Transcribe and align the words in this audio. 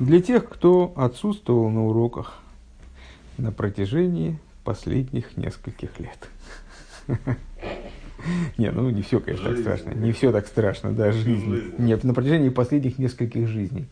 Для 0.00 0.20
тех, 0.20 0.48
кто 0.48 0.92
отсутствовал 0.96 1.70
на 1.70 1.86
уроках 1.86 2.40
на 3.38 3.52
протяжении 3.52 4.38
последних 4.64 5.36
нескольких 5.36 6.00
лет. 6.00 6.28
Не, 8.56 8.70
ну 8.70 8.88
не 8.88 9.02
все, 9.02 9.20
конечно, 9.20 9.50
так 9.50 9.58
страшно. 9.58 9.90
Не 9.90 10.12
все 10.12 10.32
так 10.32 10.46
страшно, 10.46 10.92
да, 10.92 11.12
жизнь. 11.12 11.74
Нет, 11.76 12.04
на 12.04 12.14
протяжении 12.14 12.48
последних 12.48 12.98
нескольких 12.98 13.48
жизней. 13.48 13.86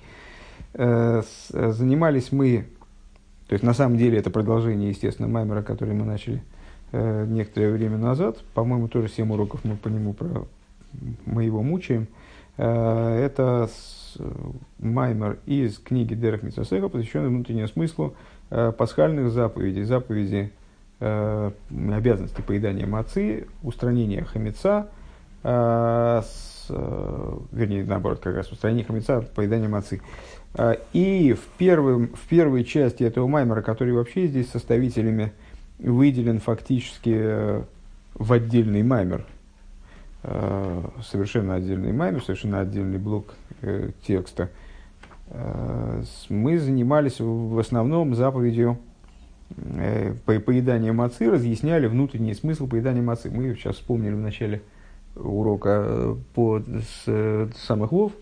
Э, 0.72 1.22
занимались 1.50 2.32
мы, 2.32 2.66
то 3.46 3.53
есть 3.53 3.62
на 3.62 3.75
самом 3.75 3.98
деле 3.98 4.19
это 4.19 4.30
продолжение, 4.30 4.89
естественно, 4.89 5.29
Маймера, 5.29 5.62
который 5.62 5.93
мы 5.93 6.07
начали 6.07 6.43
э, 6.93 7.27
некоторое 7.29 7.73
время 7.73 7.98
назад. 7.98 8.39
По-моему, 8.55 8.89
тоже 8.89 9.09
7 9.09 9.30
уроков 9.30 9.61
мы 9.64 9.77
по 9.77 9.89
нему 9.89 10.14
про, 10.14 10.46
мы 11.27 11.45
его 11.45 11.62
мучаем. 11.62 12.07
Э, 12.57 13.23
это 13.23 13.69
Маймер 14.79 15.38
из 15.46 15.78
книги 15.78 16.14
Дерах 16.14 16.42
Митсосеха, 16.42 16.88
посвященный 16.88 17.28
внутреннему 17.28 17.68
смыслу 17.68 18.14
пасхальных 18.50 19.30
заповедей, 19.30 19.84
заповеди 19.84 20.52
э, 21.02 21.50
обязанности 21.70 22.40
поедания 22.42 22.87
мацы, 22.87 23.46
устранения 23.62 24.24
хамеца, 24.24 24.88
э, 25.42 26.23
э, 26.68 27.38
вернее, 27.52 27.84
наоборот, 27.84 28.20
как 28.20 28.37
раз 28.37 28.51
устранение 28.52 28.84
хамеца, 28.84 29.23
поедания 29.34 29.68
мацы. 29.68 30.01
Э, 30.54 30.76
и 30.92 31.32
в, 31.32 31.45
первым, 31.59 32.09
в 32.09 32.29
первой 32.29 32.65
части 32.65 33.02
этого 33.02 33.26
маймера, 33.26 33.62
который 33.62 33.92
вообще 33.92 34.26
здесь 34.26 34.48
составителями 34.51 35.32
выделен 35.79 36.38
фактически 36.38 37.15
э, 37.15 37.62
в 38.15 38.32
отдельный 38.32 38.82
маймер, 38.82 39.26
э, 39.26 39.31
совершенно 40.22 41.54
отдельный 41.54 41.92
маймер, 41.92 42.22
совершенно 42.22 42.60
отдельный 42.60 42.98
блок 42.98 43.34
э, 43.60 43.90
текста, 44.06 44.50
э, 45.28 46.02
мы 46.28 46.58
занимались 46.58 47.18
в 47.18 47.58
основном 47.58 48.14
заповедью 48.14 48.78
Э, 49.76 50.14
по 50.24 50.38
поеданию 50.40 50.95
мацы 50.95 51.30
разъясняли 51.30 51.87
внутренний 51.87 52.34
смысл 52.34 52.66
поедания 52.66 53.02
мацы. 53.02 53.30
Мы 53.30 53.54
сейчас 53.54 53.76
вспомнили 53.76 54.14
в 54.14 54.18
начале 54.18 54.62
урока 55.16 55.84
э, 55.84 56.16
по, 56.34 56.60
с, 56.60 57.04
с 57.04 57.57
самых 57.59 57.92
лов 57.92 58.12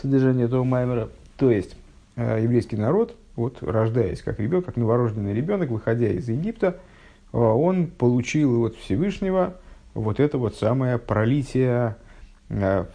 содержание 0.00 0.46
этого 0.46 0.64
маймера. 0.64 1.08
То 1.36 1.50
есть, 1.50 1.76
э, 2.16 2.40
еврейский 2.42 2.76
народ, 2.76 3.16
вот, 3.36 3.62
рождаясь 3.62 4.22
как 4.22 4.40
ребенок, 4.40 4.66
как 4.66 4.76
новорожденный 4.76 5.34
ребенок, 5.34 5.70
выходя 5.70 6.08
из 6.08 6.28
Египта, 6.28 6.78
он 7.32 7.88
получил 7.88 8.64
от 8.64 8.76
Всевышнего 8.76 9.56
вот 9.96 10.20
это 10.20 10.38
вот 10.38 10.54
самое 10.54 10.98
пролитие 10.98 11.96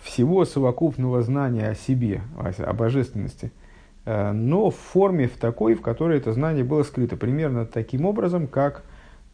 всего 0.03 0.45
совокупного 0.45 1.21
знания 1.21 1.69
о 1.69 1.75
себе, 1.75 2.21
о 2.37 2.73
божественности– 2.73 3.51
Э, 4.05 4.31
но 4.31 4.69
в 4.69 4.75
форме 4.75 5.27
в 5.27 5.37
такой, 5.37 5.75
в 5.75 5.81
которой 5.81 6.17
это 6.17 6.33
знание 6.33 6.63
было 6.63 6.83
скрыто. 6.83 7.17
Примерно 7.17 7.65
таким 7.65 8.05
образом, 8.05 8.47
как 8.47 8.83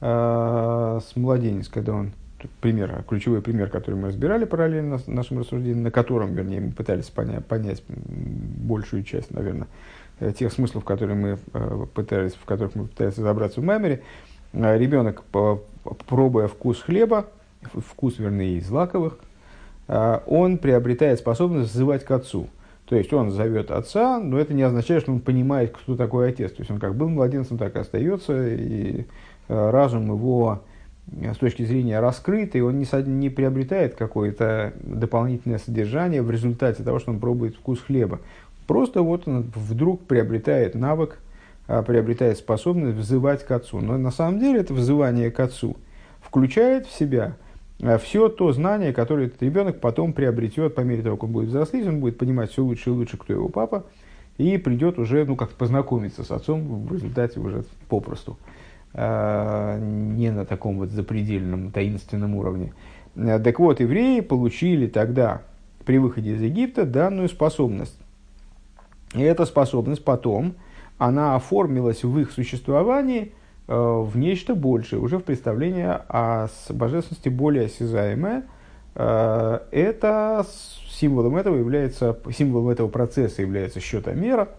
э, 0.01 0.99
с 1.03 1.15
младенец, 1.15 1.69
когда 1.69 1.93
он, 1.93 2.11
пример, 2.61 3.03
ключевой 3.07 3.41
пример, 3.41 3.69
который 3.69 3.95
мы 3.95 4.09
разбирали 4.09 4.45
параллельно 4.45 4.97
с 4.97 5.07
нашим 5.07 5.39
рассуждением, 5.39 5.83
на 5.83 5.91
котором, 5.91 6.33
вернее, 6.33 6.61
мы 6.61 6.71
пытались 6.71 7.05
понять, 7.05 7.45
понять 7.45 7.83
большую 7.87 9.03
часть, 9.03 9.31
наверное, 9.31 9.67
э, 10.19 10.33
тех 10.33 10.51
смыслов, 10.51 10.83
которые 10.83 11.15
мы 11.15 11.37
э, 11.53 11.85
пытались, 11.93 12.33
в 12.33 12.45
которых 12.45 12.75
мы 12.75 12.87
пытались 12.87 13.17
разобраться 13.17 13.61
в 13.61 13.63
меморе, 13.63 14.03
э, 14.51 14.77
ребенок, 14.77 15.23
пробуя 16.07 16.47
вкус 16.47 16.81
хлеба, 16.81 17.27
вкус, 17.61 18.19
вернее, 18.19 18.57
из 18.57 18.67
злаковых, 18.67 19.19
э, 19.87 20.19
он 20.25 20.57
приобретает 20.57 21.19
способность 21.19 21.71
взывать 21.71 22.03
к 22.03 22.11
отцу– 22.11 22.49
то 22.87 22.95
есть 22.95 23.11
он 23.11 23.31
зовет 23.31 23.69
отца, 23.69 24.17
но 24.19 24.39
это 24.39 24.53
не 24.53 24.63
означает, 24.63 25.03
что 25.03 25.11
он 25.11 25.19
понимает, 25.19 25.75
кто 25.75 25.97
такой 25.97 26.29
отец. 26.29 26.53
То 26.53 26.61
есть 26.61 26.71
он 26.71 26.79
как 26.79 26.95
был 26.95 27.09
младенцем, 27.09 27.57
так 27.57 27.75
и 27.75 27.79
остается, 27.79 28.47
и 28.47 29.05
э, 29.49 29.69
разум 29.69 30.07
его 30.07 30.61
э, 31.21 31.33
с 31.33 31.37
точки 31.37 31.63
зрения 31.63 31.99
раскрытый, 31.99 32.61
он 32.61 32.79
не, 32.79 32.87
не 33.09 33.29
приобретает 33.29 33.95
какое-то 33.95 34.71
дополнительное 34.81 35.57
содержание 35.57 36.21
в 36.21 36.31
результате 36.31 36.81
того, 36.81 36.99
что 36.99 37.11
он 37.11 37.19
пробует 37.19 37.55
вкус 37.55 37.81
хлеба. 37.81 38.21
Просто 38.67 39.01
вот 39.01 39.27
он 39.27 39.51
вдруг 39.53 40.05
приобретает 40.05 40.73
навык, 40.73 41.19
приобретает 41.67 42.37
способность 42.37 42.97
взывать 42.97 43.45
к 43.45 43.51
отцу. 43.51 43.81
Но 43.81 43.97
на 43.97 44.11
самом 44.11 44.39
деле 44.39 44.61
это 44.61 44.73
взывание 44.73 45.29
к 45.29 45.39
отцу 45.41 45.75
включает 46.21 46.87
в 46.87 46.97
себя– 46.97 47.35
все 47.99 48.29
то 48.29 48.51
знание, 48.51 48.91
которое 48.91 49.27
этот 49.27 49.41
ребенок 49.43 49.79
потом 49.79 50.13
приобретет 50.13 50.73
по 50.73 50.81
мере 50.81 51.03
того, 51.03 51.15
как 51.15 51.25
он 51.25 51.31
будет 51.31 51.49
взрослеть, 51.49 51.87
он 51.87 51.99
будет 51.99 52.17
понимать 52.17 52.51
все 52.51 52.63
лучше 52.63 52.89
и 52.89 52.93
лучше, 52.93 53.17
кто 53.17 53.33
его 53.33 53.49
папа, 53.49 53.85
и 54.37 54.57
придет 54.57 54.97
уже, 54.97 55.25
ну, 55.25 55.35
как 55.35 55.51
познакомиться 55.51 56.23
с 56.23 56.31
отцом 56.31 56.85
в 56.85 56.93
результате 56.93 57.39
уже 57.39 57.65
попросту, 57.87 58.37
э, 58.93 59.79
не 59.79 60.31
на 60.31 60.45
таком 60.45 60.77
вот 60.79 60.89
запредельном 60.89 61.71
таинственном 61.71 62.35
уровне. 62.35 62.73
Э, 63.15 63.39
так 63.39 63.59
вот, 63.59 63.79
евреи 63.79 64.21
получили 64.21 64.87
тогда 64.87 65.43
при 65.85 65.99
выходе 65.99 66.31
из 66.31 66.41
Египта 66.41 66.85
данную 66.85 67.29
способность. 67.29 67.97
И 69.13 69.21
эта 69.21 69.45
способность 69.45 70.03
потом, 70.03 70.55
она 70.97 71.35
оформилась 71.35 72.03
в 72.03 72.17
их 72.17 72.31
существовании– 72.31 73.33
Э, 73.36 73.36
в 73.67 74.17
нечто 74.17 74.55
большее, 74.55 75.01
уже 75.01 75.17
в 75.17 75.23
представление 75.23 76.01
о 76.07 76.47
божественности 76.69 77.27
более 77.27 77.65
осязаемое. 77.65 78.45
Э, 78.95 79.59
это 79.71 80.45
символом 80.89 81.35
этого 81.37 81.55
является, 81.55 82.17
символом 82.35 82.69
этого 82.69 82.87
процесса 82.87 83.43
является 83.43 83.79
счетомера, 83.79 84.49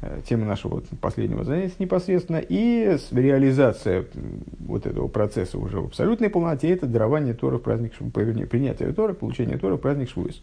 э, 0.00 0.20
тема 0.28 0.46
нашего 0.46 0.82
последнего 1.00 1.42
занятия 1.42 1.74
непосредственно, 1.80 2.36
и 2.36 2.96
реализация 3.10 4.04
вот 4.60 4.86
этого 4.86 5.08
процесса 5.08 5.58
уже 5.58 5.80
в 5.80 5.86
абсолютной 5.86 6.30
полноте, 6.30 6.70
это 6.70 6.86
дарование 6.86 7.34
Тора 7.34 7.58
в 7.58 7.62
праздник, 7.62 7.94
вернее, 8.14 8.46
принятие 8.46 8.92
Тора, 8.92 9.14
получение 9.14 9.58
Тора 9.58 9.76
в 9.76 9.80
праздник 9.80 10.10
Швуис. 10.10 10.42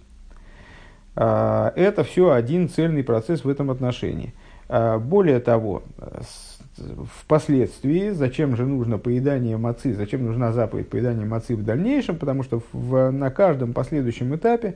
Это 1.13 2.05
все 2.05 2.31
один 2.31 2.69
цельный 2.69 3.03
процесс 3.03 3.43
в 3.43 3.49
этом 3.49 3.69
отношении. 3.69 4.33
Более 4.69 5.41
того, 5.41 5.83
впоследствии, 7.21 8.09
зачем 8.09 8.55
же 8.55 8.65
нужно 8.65 8.97
поедание 8.97 9.57
мацы, 9.57 9.93
зачем 9.93 10.25
нужна 10.25 10.51
заповедь 10.51 10.89
поедания 10.89 11.25
мацы 11.25 11.55
в 11.55 11.63
дальнейшем, 11.63 12.17
потому 12.17 12.43
что 12.43 12.61
в, 12.73 13.11
на 13.11 13.29
каждом 13.31 13.73
последующем 13.73 14.35
этапе, 14.35 14.75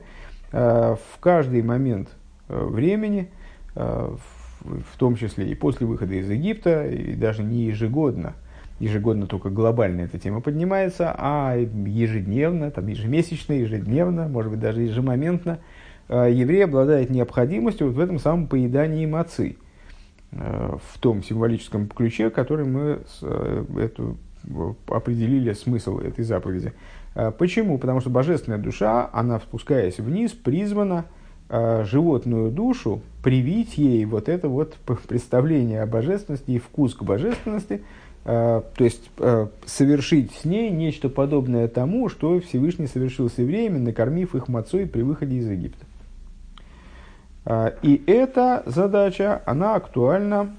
э, 0.52 0.96
в 0.96 1.20
каждый 1.20 1.62
момент 1.62 2.08
э, 2.48 2.64
времени, 2.64 3.28
э, 3.74 3.80
в, 3.80 4.80
в 4.80 4.98
том 4.98 5.16
числе 5.16 5.48
и 5.48 5.54
после 5.54 5.86
выхода 5.86 6.14
из 6.14 6.28
Египта, 6.30 6.86
и 6.86 7.14
даже 7.14 7.42
не 7.42 7.64
ежегодно, 7.64 8.34
ежегодно 8.80 9.26
только 9.26 9.50
глобально 9.50 10.02
эта 10.02 10.18
тема 10.18 10.40
поднимается, 10.40 11.14
а 11.16 11.56
ежедневно, 11.56 12.70
там, 12.70 12.86
ежемесячно, 12.86 13.52
ежедневно, 13.54 14.28
может 14.28 14.50
быть 14.50 14.60
даже 14.60 14.82
ежемоментно, 14.82 15.58
еврей 16.08 16.64
обладает 16.64 17.10
необходимостью 17.10 17.88
вот 17.88 17.96
в 17.96 18.00
этом 18.00 18.18
самом 18.18 18.46
поедании 18.46 19.06
мацы– 19.06 19.56
в 20.36 20.98
том 20.98 21.22
символическом 21.22 21.88
ключе, 21.88 22.30
который 22.30 22.66
мы 22.66 23.00
э, 23.22 23.64
эту, 23.78 24.16
определили 24.88 25.52
смысл 25.52 25.98
этой 25.98 26.24
заповеди. 26.24 26.72
Э, 27.14 27.30
почему? 27.30 27.78
Потому 27.78 28.00
что 28.00 28.10
божественная 28.10 28.58
душа, 28.58 29.08
она 29.12 29.38
спускаясь 29.40 29.98
вниз, 29.98 30.32
призвана 30.32 31.06
животную 31.48 32.50
душу 32.50 33.02
привить 33.22 33.78
ей 33.78 34.04
вот 34.04 34.28
это 34.28 34.48
вот 34.48 34.74
представление 35.06 35.82
о 35.82 35.86
божественности 35.86 36.50
и 36.50 36.58
вкус 36.58 36.96
к 36.96 37.04
божественности, 37.04 37.82
то 38.24 38.64
есть 38.80 39.08
совершить 39.64 40.32
с 40.32 40.44
ней 40.44 40.70
нечто 40.70 41.08
подобное 41.08 41.68
тому, 41.68 42.08
что 42.08 42.40
Всевышний 42.40 42.88
совершил 42.88 43.30
с 43.30 43.38
евреями, 43.38 43.78
накормив 43.78 44.34
их 44.34 44.48
мацой 44.48 44.86
при 44.86 45.02
выходе 45.02 45.36
из 45.36 45.48
Египта. 45.48 45.86
А, 47.46 47.72
и 47.80 48.02
эта 48.08 48.64
задача, 48.66 49.40
она 49.46 49.76
актуальна 49.76 50.54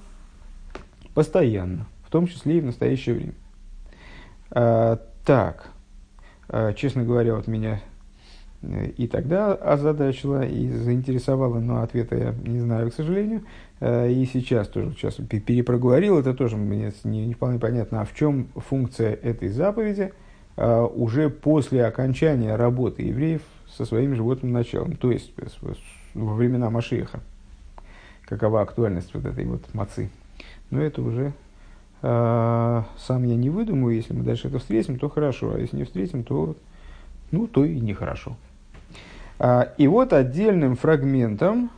постоянно, 1.14 1.86
в 2.06 2.10
том 2.10 2.26
числе 2.26 2.58
и 2.58 2.60
в 2.60 2.64
настоящее 2.64 3.14
время. 3.14 3.34
А, 4.50 4.98
так, 5.24 5.70
а, 6.48 6.72
честно 6.72 7.04
говоря, 7.04 7.34
вот 7.34 7.46
меня 7.46 7.82
э, 8.62 8.86
и 8.96 9.06
тогда 9.06 9.52
озадачила 9.52 10.46
и 10.46 10.70
заинтересовала, 10.70 11.58
но 11.58 11.82
ответа 11.82 12.16
я 12.16 12.34
не 12.50 12.60
знаю, 12.60 12.90
к 12.90 12.94
сожалению. 12.94 13.42
И 13.80 14.28
сейчас 14.32 14.66
тоже, 14.66 14.90
сейчас 14.92 15.14
перепроговорил, 15.14 16.18
это 16.18 16.34
тоже 16.34 16.56
мне 16.56 16.92
не, 17.04 17.26
не 17.26 17.34
вполне 17.34 17.60
понятно, 17.60 18.00
а 18.00 18.04
в 18.04 18.12
чем 18.12 18.48
функция 18.56 19.12
этой 19.12 19.50
заповеди 19.50 20.12
уже 20.56 21.30
после 21.30 21.86
окончания 21.86 22.56
работы 22.56 23.02
евреев 23.02 23.42
со 23.68 23.84
своим 23.84 24.16
животным 24.16 24.50
началом, 24.50 24.96
то 24.96 25.12
есть 25.12 25.32
во 26.14 26.34
времена 26.34 26.70
Машиеха. 26.70 27.20
Какова 28.26 28.62
актуальность 28.62 29.14
вот 29.14 29.24
этой 29.24 29.44
вот 29.44 29.62
мацы. 29.74 30.10
Но 30.70 30.80
это 30.80 31.00
уже 31.02 31.32
э, 32.02 32.82
сам 32.98 33.24
я 33.24 33.36
не 33.36 33.50
выдумаю. 33.50 33.96
Если 33.96 34.12
мы 34.12 34.22
дальше 34.22 34.48
это 34.48 34.58
встретим, 34.58 34.98
то 34.98 35.08
хорошо. 35.08 35.54
А 35.54 35.58
если 35.58 35.76
не 35.76 35.84
встретим, 35.84 36.24
то, 36.24 36.54
ну, 37.30 37.46
то 37.46 37.64
и 37.64 37.80
нехорошо. 37.80 38.36
А, 39.38 39.72
и 39.78 39.86
вот 39.86 40.12
отдельным 40.12 40.76
фрагментом, 40.76 41.70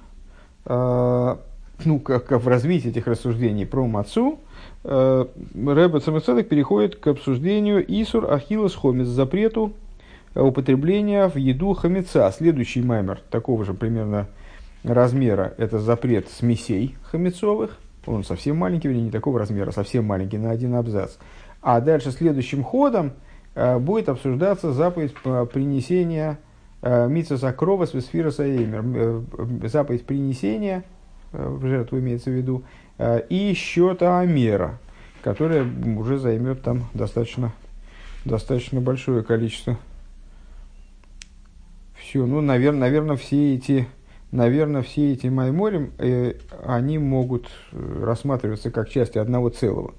а, 0.65 1.39
ну, 1.85 2.01
как, 2.01 2.27
как 2.27 2.43
в 2.43 2.49
развитии 2.49 2.91
этих 2.91 3.07
рассуждений 3.07 3.67
про 3.67 3.87
мацу, 3.87 4.41
э, 4.85 5.27
Рэбе 5.55 6.01
Цамацедек 6.01 6.49
переходит 6.49 6.97
к 6.97 7.07
обсуждению 7.07 7.85
Исур 7.87 8.33
Ахиллес 8.33 8.75
Хомис, 8.75 9.07
запрету 9.07 9.73
употребления 10.35 11.29
в 11.29 11.37
еду 11.37 11.75
хамеца. 11.75 12.31
Следующий 12.37 12.83
маймер 12.83 13.21
такого 13.31 13.65
же 13.65 13.75
примерно 13.75 14.27
размера– 14.85 15.55
это 15.59 15.79
запрет 15.79 16.29
смесей 16.29 16.97
хамецовых. 17.05 17.79
Он 18.07 18.25
совсем 18.25 18.57
маленький, 18.57 18.89
вернее, 18.89 19.05
не 19.05 19.11
такого 19.11 19.39
размера, 19.39 19.71
совсем 19.73 20.05
маленький, 20.07 20.39
на 20.39 20.51
один 20.51 20.75
абзац. 20.75 21.17
А 21.61 21.81
дальше 21.81 22.13
следующим 22.13 22.63
ходом 22.63 23.13
э, 23.55 23.79
будет 23.79 24.09
обсуждаться 24.09 24.73
заповедь 24.73 25.15
принесения 25.53 26.39
э, 26.81 27.09
Митсуса 27.09 27.53
Крова 27.53 27.85
с 27.85 27.93
Весфира 27.93 28.31
Саеймер. 28.31 28.83
Э, 28.85 29.69
заповедь 29.69 30.07
принесения, 30.07 30.85
э, 31.33 31.47
в 31.47 31.67
жертву 31.67 31.99
имеется 31.99 32.31
в 32.31 32.35
виду, 32.35 32.63
э, 32.97 33.21
и 33.29 33.53
счета 33.53 34.19
Амера, 34.19 34.79
которая 35.23 35.67
уже 35.99 36.19
займет 36.19 36.63
там 36.63 36.85
достаточно, 36.95 37.53
достаточно 38.25 38.81
большое 38.81 39.23
количество. 39.23 39.77
Все, 42.11 42.27
ну, 42.27 42.41
наверное, 42.41 42.81
наверное, 42.81 43.15
все 43.15 43.55
эти 43.55 43.87
наверное, 44.33 44.83
все 44.83 45.13
эти 45.13 45.29
майморим, 45.29 45.93
э, 45.99 46.35
они 46.67 46.99
могут 46.99 47.49
э, 47.71 48.03
рассматриваться 48.03 48.73
как 48.73 48.89
части 48.89 49.17
одного 49.17 49.51
целого. 49.51 49.95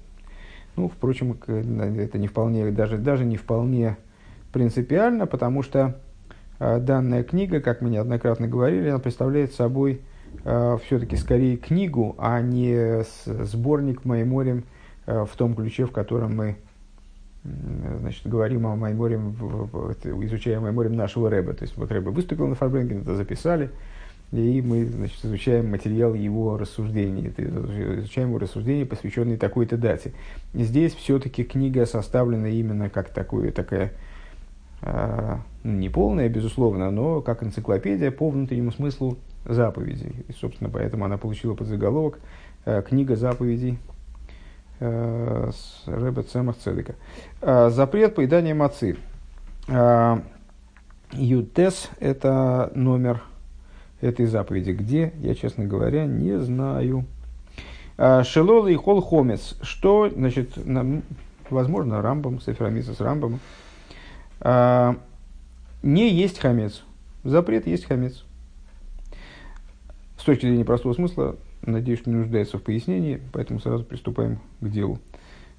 Ну, 0.76 0.88
впрочем, 0.88 1.38
это 1.46 2.18
не 2.18 2.28
вполне, 2.28 2.70
даже, 2.70 2.98
даже 2.98 3.24
не 3.24 3.38
вполне 3.38 3.96
принципиально, 4.52 5.26
потому 5.26 5.62
что 5.62 6.02
э, 6.58 6.80
данная 6.80 7.24
книга, 7.24 7.62
как 7.62 7.80
мы 7.80 7.88
неоднократно 7.88 8.46
говорили, 8.46 8.90
она 8.90 8.98
представляет 8.98 9.54
собой 9.54 10.02
э, 10.44 10.76
все-таки 10.84 11.16
скорее 11.16 11.56
книгу, 11.56 12.14
а 12.18 12.42
не 12.42 13.04
сборник 13.24 14.04
майморим 14.04 14.64
э, 15.06 15.24
в 15.24 15.34
том 15.34 15.54
ключе, 15.54 15.86
в 15.86 15.92
котором 15.92 16.36
мы 16.36 16.56
значит, 17.44 18.26
говорим 18.26 18.66
о 18.66 18.76
Майморем, 18.76 19.32
изучаем 20.24 20.62
Майморем 20.62 20.94
нашего 20.94 21.28
Рэба. 21.28 21.54
То 21.54 21.64
есть 21.64 21.76
вот 21.76 21.90
Рэба 21.90 22.10
выступил 22.10 22.46
на 22.46 22.54
Фарбренген, 22.54 23.02
это 23.02 23.16
записали, 23.16 23.70
и 24.30 24.62
мы 24.62 24.86
значит, 24.86 25.24
изучаем 25.24 25.70
материал 25.70 26.14
его 26.14 26.56
рассуждений, 26.56 27.32
изучаем 27.36 28.28
его 28.28 28.38
рассуждения, 28.38 28.86
посвященные 28.86 29.36
такой-то 29.36 29.76
дате. 29.76 30.12
Здесь 30.54 30.94
все-таки 30.94 31.44
книга 31.44 31.84
составлена 31.84 32.48
именно 32.48 32.88
как 32.88 33.10
такое, 33.10 33.50
такая, 33.50 33.92
э, 34.82 35.36
не 35.64 35.88
полная, 35.88 36.28
безусловно, 36.28 36.90
но 36.90 37.20
как 37.20 37.42
энциклопедия 37.42 38.10
по 38.10 38.30
внутреннему 38.30 38.72
смыслу 38.72 39.18
заповедей. 39.44 40.24
И, 40.28 40.32
собственно, 40.32 40.70
поэтому 40.70 41.04
она 41.04 41.18
получила 41.18 41.54
подзаголовок 41.54 42.20
э, 42.64 42.82
«Книга 42.88 43.16
заповедей» 43.16 43.78
с 44.82 45.82
Рэбе 45.86 46.22
Цемах 46.22 46.56
Цедека. 46.56 46.94
Э, 47.40 47.70
запрет 47.70 48.14
поедания 48.14 48.54
мацы. 48.54 48.96
Э, 49.68 50.20
Ютес– 51.12 51.90
это 52.00 52.72
номер 52.74 53.22
этой 54.00 54.26
заповеди. 54.26 54.72
Где, 54.72 55.12
я, 55.20 55.34
честно 55.34 55.64
говоря, 55.64 56.06
не 56.06 56.38
знаю. 56.40 57.04
Шелола 57.96 58.68
и 58.68 58.74
хол 58.74 59.00
хомец. 59.02 59.56
Что, 59.62 60.08
значит, 60.08 60.58
возможно, 61.50 62.00
рамбом, 62.00 62.40
сефирамиса 62.40 62.94
с 62.94 63.00
рамбом. 63.00 63.40
Не 65.82 66.08
есть 66.10 66.38
хамец. 66.38 66.82
Запрет 67.22 67.66
есть 67.66 67.84
хамец. 67.84 68.24
С 70.18 70.24
точки 70.24 70.46
зрения 70.46 70.64
простого 70.64 70.94
смысла, 70.94 71.36
надеюсь, 71.62 72.06
не 72.06 72.14
нуждается 72.14 72.58
в 72.58 72.62
пояснении, 72.62 73.20
поэтому 73.32 73.60
сразу 73.60 73.84
приступаем 73.84 74.38
к 74.60 74.68
делу. 74.68 74.98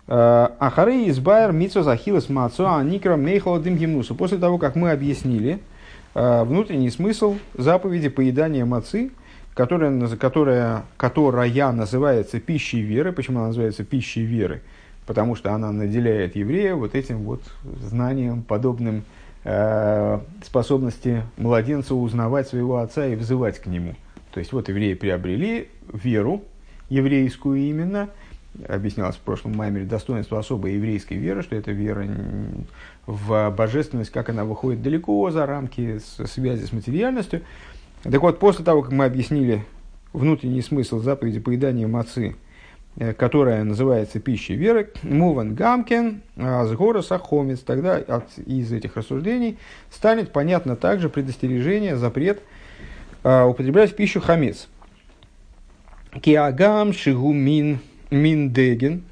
А, 0.07 0.55
Ахары 0.59 1.09
избайр 1.09 1.51
митсо 1.51 1.83
захилас 1.83 2.29
мацо 2.29 2.75
аникра 2.75 3.15
мейхала 3.15 3.59
дым 3.59 3.77
гимнусу. 3.77 4.15
После 4.15 4.37
того, 4.37 4.57
как 4.57 4.75
мы 4.75 4.91
объяснили, 4.91 5.59
Э, 6.15 6.43
внутренний 6.43 6.89
смысл 6.89 7.37
заповеди 7.55 8.09
поедания 8.09 8.65
мацы, 8.65 9.11
которая, 9.55 10.07
которая, 10.17 10.83
которая 10.97 11.71
называется 11.71 12.39
пищей 12.39 12.81
веры. 12.81 13.11
Почему 13.11 13.39
она 13.39 13.47
называется 13.47 13.83
пищей 13.83 14.23
веры? 14.23 14.61
Потому 15.05 15.35
что 15.35 15.53
она 15.53 15.71
наделяет 15.71 16.35
еврея 16.35 16.75
вот 16.75 16.95
этим 16.95 17.23
вот 17.23 17.41
знанием, 17.81 18.43
подобным 18.43 19.03
э, 19.43 20.19
способности 20.43 21.23
младенца 21.37 21.95
узнавать 21.95 22.47
своего 22.47 22.77
отца 22.77 23.05
и 23.07 23.15
взывать 23.15 23.59
к 23.59 23.65
нему. 23.65 23.95
То 24.33 24.39
есть 24.39 24.53
вот 24.53 24.69
евреи 24.69 24.93
приобрели 24.93 25.67
веру, 25.91 26.43
еврейскую 26.89 27.57
именно, 27.57 28.09
объяснялось 28.67 29.15
в 29.15 29.19
прошлом 29.19 29.55
маймере, 29.55 29.85
достоинство 29.85 30.39
особой 30.39 30.73
еврейской 30.73 31.15
веры, 31.15 31.41
что 31.41 31.55
это 31.55 31.71
вера 31.71 32.07
в 33.05 33.49
божественность, 33.49 34.11
как 34.11 34.29
она 34.29 34.45
выходит 34.45 34.81
далеко 34.81 35.29
за 35.31 35.45
рамки 35.45 35.99
связи 35.99 36.65
с 36.65 36.71
материальностью. 36.71 37.41
Так 38.03 38.21
вот, 38.21 38.39
после 38.39 38.63
того, 38.63 38.83
как 38.83 38.91
мы 38.91 39.05
объяснили 39.05 39.63
внутренний 40.11 40.61
смысл 40.61 40.99
заповеди 40.99 41.39
поедания 41.39 41.87
мацы, 41.87 42.35
э, 42.97 43.13
которая 43.13 43.63
называется 43.63 44.19
пищей 44.19 44.55
веры, 44.55 44.91
Муван 45.01 45.55
Гамкен, 45.55 46.21
с 46.35 46.71
гора 46.73 47.01
Сахомец, 47.01 47.59
тогда 47.59 47.95
от, 47.95 48.37
из 48.37 48.71
этих 48.71 48.97
рассуждений 48.97 49.57
станет 49.89 50.31
понятно 50.31 50.75
также 50.75 51.09
предостережение, 51.09 51.95
запрет 51.95 52.41
а, 53.23 53.45
употреблять 53.45 53.95
пищу 53.95 54.19
хамец. 54.19 54.67
Киагам 56.21 56.93
шигумин 56.93 57.79
миндеген, 58.11 59.03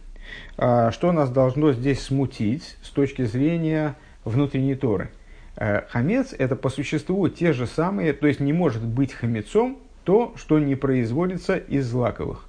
а, 0.58 0.92
что 0.92 1.12
нас 1.12 1.32
должно 1.32 1.74
здесь 1.74 2.02
смутить 2.02 2.78
с 2.84 2.90
точки 2.90 3.24
зрения 3.24 3.96
внутренней 4.24 4.76
Торы? 4.76 5.10
Э, 5.58 5.82
хамец– 5.90 6.34
это 6.38 6.56
по 6.56 6.70
существу 6.70 7.28
те 7.28 7.54
же 7.54 7.66
самые, 7.66 8.14
то 8.14 8.28
есть 8.28 8.40
не 8.40 8.54
может 8.54 8.84
быть 8.84 9.14
хамецом 9.14 9.80
то, 10.04 10.34
что 10.36 10.60
не 10.60 10.76
производится 10.76 11.56
из 11.58 11.88
злаковых. 11.88 12.46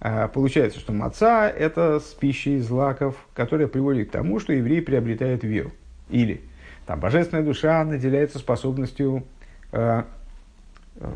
А, 0.00 0.28
получается, 0.28 0.80
что 0.80 0.92
маца– 0.92 1.48
это 1.58 2.00
с 2.00 2.14
пищей 2.14 2.56
из 2.56 2.66
злаков, 2.66 3.16
которая 3.34 3.68
приводит 3.68 4.08
к 4.08 4.12
тому, 4.12 4.40
что 4.40 4.54
еврей 4.54 4.80
приобретает 4.80 5.44
веру. 5.44 5.72
Или 6.08 6.40
там, 6.86 7.00
божественная 7.00 7.44
душа 7.44 7.84
наделяется 7.84 8.38
способностью 8.38 9.24
э, 9.72 10.04
э, 10.96 11.12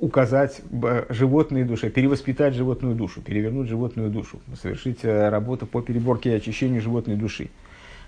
указать 0.00 0.62
животной 1.08 1.64
душе, 1.64 1.90
перевоспитать 1.90 2.54
животную 2.54 2.94
душу, 2.94 3.20
перевернуть 3.20 3.68
животную 3.68 4.10
душу, 4.10 4.40
совершить 4.60 5.04
э, 5.04 5.28
работу 5.28 5.66
по 5.66 5.82
переборке 5.82 6.32
и 6.32 6.34
очищению 6.34 6.80
животной 6.80 7.16
души. 7.16 7.50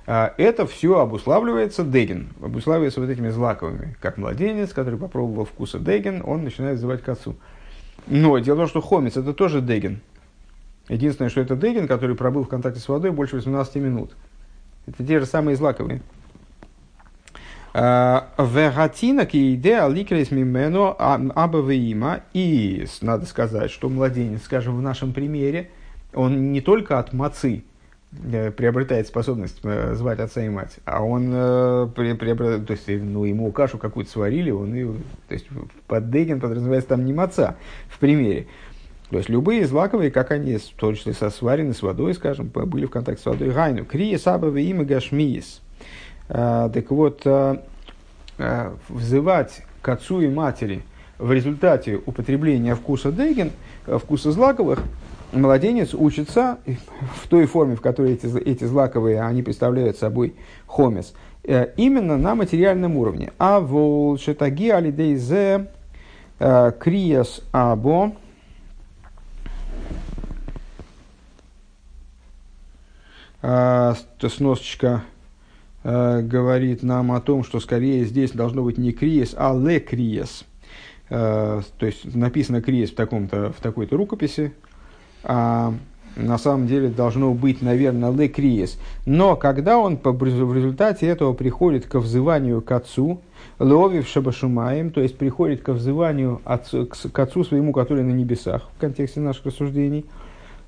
А, 0.07 0.35
это 0.39 0.67
все 0.67 1.01
обуславливается 1.01 1.83
деген, 1.83 2.29
обуславливается 2.41 3.01
вот 3.01 3.11
этими 3.11 3.29
злаковыми. 3.31 3.97
Как 4.01 4.19
младенец, 4.19 4.73
который 4.73 4.99
попробовал 4.99 5.45
вкуса 5.45 5.81
деген, 5.81 6.23
он 6.25 6.45
начинает 6.45 6.79
звать 6.79 7.03
к 7.03 7.09
отцу. 7.09 7.35
Но 8.07 8.39
дело 8.39 8.57
в 8.57 8.59
том, 8.59 8.69
что 8.69 8.81
хомец 8.81 9.17
это 9.17 9.35
тоже 9.35 9.61
деген. 9.61 10.01
Единственное, 10.89 11.31
что 11.31 11.41
это 11.41 11.57
деген, 11.57 11.89
который 11.89 12.15
пробыл 12.15 12.45
в 12.45 12.49
контакте 12.49 12.79
с 12.79 12.89
водой 12.89 13.11
больше 13.11 13.37
18 13.37 13.77
минут. 13.77 14.13
Это 14.87 15.05
те 15.05 15.19
же 15.19 15.27
самые 15.27 15.57
злаковые. 15.57 16.01
Вегатина 17.77 19.27
кииде 19.27 19.77
аликрис 19.81 20.31
мимену 20.31 20.97
абавеима. 20.99 22.21
И 22.33 22.87
надо 23.03 23.27
сказать, 23.27 23.71
что 23.71 23.91
младенец, 23.91 24.45
скажем, 24.45 24.77
в 24.77 24.83
нашем 24.83 25.13
примере, 25.13 25.69
он 26.15 26.53
не 26.53 26.63
только 26.63 26.99
от 26.99 27.13
мацы 27.13 27.65
э, 28.33 28.51
приобретает 28.51 29.07
способность 29.07 29.59
э, 29.63 29.95
звать 29.95 30.19
отца 30.21 30.43
и 30.43 30.49
мать, 30.49 30.79
а 30.87 31.03
он 31.03 31.31
э, 31.31 31.89
приобретает, 31.95 32.67
то 32.67 32.73
есть, 32.73 32.89
ну, 32.89 33.25
ему 33.25 33.53
кашу 33.53 33.77
какую-то 33.77 34.11
сварили, 34.11 34.51
он 34.51 34.75
и, 34.75 34.85
то 35.29 35.35
есть, 35.35 35.47
под 35.87 36.11
деген 36.11 36.41
подразумевается 36.41 36.89
там 36.89 37.05
не 37.05 37.13
маца 37.13 37.57
в 37.89 37.99
примере. 37.99 38.47
То 39.11 39.19
есть 39.19 39.29
любые 39.29 39.67
злаковые, 39.67 40.11
как 40.11 40.33
они, 40.33 40.57
в 40.57 40.81
том 40.81 40.95
числе 40.95 41.13
со 41.13 41.31
сварены 41.31 41.75
с 41.75 41.83
водой, 41.83 42.15
скажем, 42.15 42.49
были 42.49 42.87
в 42.87 42.91
контакте 42.91 43.23
с 43.23 43.27
водой. 43.27 43.51
Гайну. 43.51 43.85
Крия 43.85 44.19
сабавы 44.19 44.63
им 44.63 44.85
гашмиис. 44.85 45.61
А, 46.29 46.69
так 46.69 46.91
вот, 46.91 47.23
а, 47.25 47.63
а, 48.39 48.75
взывать 48.89 49.63
к 49.83 49.89
отцу 49.89 50.21
и 50.21 50.29
матери 50.29 50.83
в 51.19 51.33
результате 51.33 52.01
употребления 52.05 52.75
вкуса 52.75 53.13
дейген, 53.13 53.53
э, 53.87 53.99
вкуса 53.99 54.33
злаковых, 54.33 54.83
младенец 55.33 55.95
учится 55.95 56.59
в 57.23 57.29
той 57.29 57.47
форме, 57.47 57.77
в 57.77 57.81
которой 57.81 58.15
эти, 58.15 58.27
эти 58.39 58.65
злаковые, 58.65 59.23
они 59.23 59.43
представляют 59.43 59.97
собой 59.97 60.35
хомес, 60.67 61.15
э, 61.45 61.69
именно 61.77 62.19
на 62.19 62.35
материальном 62.35 62.97
уровне. 62.97 63.33
А 63.39 63.61
вол 63.61 64.19
шетаги 64.19 64.69
алидейзе 64.69 65.69
криас 66.39 67.41
або 67.51 68.13
сносочка 74.21 75.03
Э, 75.89 76.21
говорит 76.21 76.83
нам 76.83 77.13
о 77.13 77.21
том, 77.21 77.45
что 77.45 77.61
скорее 77.61 78.05
здесь 78.07 78.33
должно 78.33 78.65
быть 78.65 78.77
не 78.77 78.91
криес, 78.91 79.37
а 79.39 79.57
ле 79.57 79.79
криес. 79.79 80.45
то 81.09 81.63
есть 81.81 82.13
написано 82.13 82.61
крест 82.61 82.95
в, 82.95 82.97
таком-то, 82.97 83.53
в 83.57 83.63
такой-то 83.63 83.97
рукописи, 83.97 84.53
а 85.23 85.73
на 86.17 86.39
самом 86.39 86.67
деле 86.67 86.89
должно 86.89 87.33
быть, 87.35 87.63
наверное, 87.63 88.11
ле 88.11 88.27
криес. 88.27 88.81
Но 89.07 89.37
когда 89.37 89.79
он 89.79 89.97
по, 89.97 90.11
в 90.11 90.25
результате 90.25 91.07
этого 91.07 91.35
приходит 91.35 91.87
к 91.87 91.95
взыванию 92.01 92.63
к 92.63 92.73
отцу, 92.73 93.21
ловив 93.61 94.09
шабашумаем, 94.09 94.91
то 94.91 95.01
есть 95.01 95.17
приходит 95.17 95.63
к 95.63 95.69
взыванию 95.69 96.41
отцу, 96.45 96.87
к, 96.87 96.97
к 96.97 97.19
отцу 97.21 97.45
своему, 97.45 97.73
который 97.73 98.03
на 98.03 98.11
небесах, 98.11 98.69
в 98.77 98.81
контексте 98.81 99.21
наших 99.21 99.47
рассуждений, 99.47 100.05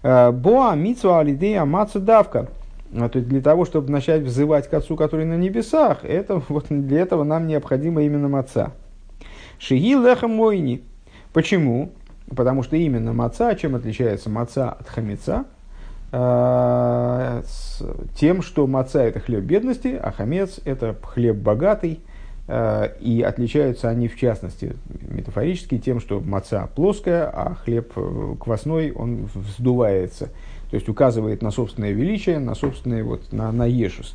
боа 0.01 0.77
митсу 0.77 1.17
алидея 1.17 1.65
маца 1.65 1.99
давка, 1.99 2.49
а, 2.95 3.09
то 3.09 3.19
есть 3.19 3.29
для 3.29 3.41
того, 3.41 3.65
чтобы 3.65 3.91
начать 3.91 4.23
взывать 4.23 4.69
к 4.69 4.75
Отцу, 4.75 4.97
который 4.97 5.25
на 5.25 5.37
небесах, 5.37 6.05
это, 6.05 6.43
вот 6.49 6.67
для 6.69 7.01
этого 7.01 7.25
нам 7.25 7.47
необходимо 7.47 8.03
именно 8.03 8.29
маца. 8.29 8.73
Шиги 9.59 9.95
леха 9.95 10.29
мойни. 10.29 10.83
Почему? 11.33 11.93
Потому 12.35 12.63
что 12.63 12.77
именно 12.77 13.13
маца, 13.13 13.55
чем 13.55 13.75
отличается 13.75 14.31
маца 14.31 14.71
от 14.71 14.89
хамеца? 14.89 15.45
А, 16.11 17.43
с 17.45 17.83
тем, 18.15 18.41
что 18.41 18.67
маца 18.67 19.03
это 19.03 19.21
хлеб 19.21 19.45
бедности, 19.45 19.99
а 20.01 20.11
хамец 20.11 20.61
это 20.65 20.97
хлеб 21.03 21.37
богатый. 21.37 22.01
А, 22.51 22.85
и 23.01 23.21
отличаются 23.21 23.91
они, 23.91 24.09
в 24.09 24.17
частности, 24.17 24.75
метафорически 25.03 25.79
тем, 25.79 26.01
что 26.01 26.21
маца 26.21 26.69
плоская, 26.75 27.29
а 27.29 27.55
хлеб 27.57 27.93
э, 27.97 28.35
квасной, 28.41 28.93
он 28.93 29.29
вздувается. 29.35 30.31
То 30.71 30.77
есть 30.77 30.89
указывает 30.89 31.43
на 31.43 31.51
собственное 31.51 31.93
величие, 31.93 32.39
на 32.39 32.55
собственное, 32.55 33.05
вот, 33.05 33.33
на, 33.33 33.51
на 33.53 33.67
ешус. 33.67 34.15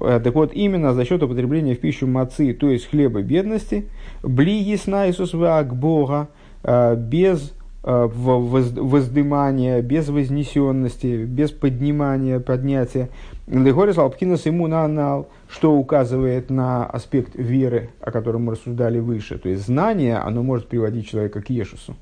Э, 0.00 0.20
так 0.22 0.34
вот, 0.34 0.52
именно 0.52 0.94
за 0.94 1.04
счет 1.04 1.22
употребления 1.22 1.74
в 1.74 1.80
пищу 1.80 2.06
мацы, 2.06 2.52
то 2.54 2.70
есть 2.70 2.90
хлеба 2.90 3.22
бедности, 3.22 3.86
бли 4.22 4.58
ясна 4.58 5.08
Иисус 5.08 5.32
Бога, 5.34 6.28
Э, 6.64 6.94
без 6.96 7.52
э, 7.82 8.08
воздымания, 8.12 9.82
без 9.82 10.08
вознесенности, 10.08 11.24
без 11.24 11.50
поднимания, 11.50 12.38
поднятия. 12.38 13.08
Легорис 13.48 13.98
Алпкинас 13.98 14.46
ему 14.46 14.68
на 14.68 14.84
анал, 14.84 15.28
что 15.48 15.74
указывает 15.74 16.50
на 16.50 16.86
аспект 16.86 17.34
веры, 17.34 17.90
о 18.00 18.12
котором 18.12 18.44
мы 18.44 18.52
рассуждали 18.52 19.00
выше. 19.00 19.38
То 19.38 19.48
есть 19.48 19.66
знание, 19.66 20.18
оно 20.18 20.42
может 20.44 20.68
приводить 20.68 21.08
человека 21.08 21.42
к 21.42 21.50
Ешусу. 21.50 21.96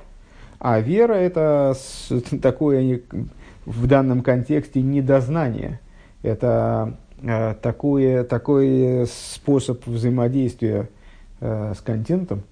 А 0.58 0.78
вера 0.80 1.14
это 1.14 1.74
такое 2.42 3.00
в 3.66 3.86
данном 3.86 4.22
контексте 4.22 4.82
недознание. 4.82 5.80
Это 6.22 6.96
э, 7.22 7.54
такое, 7.60 8.24
такой 8.24 9.06
способ 9.06 9.86
взаимодействия 9.86 10.88
с 11.40 11.80
контентом, 11.80 12.42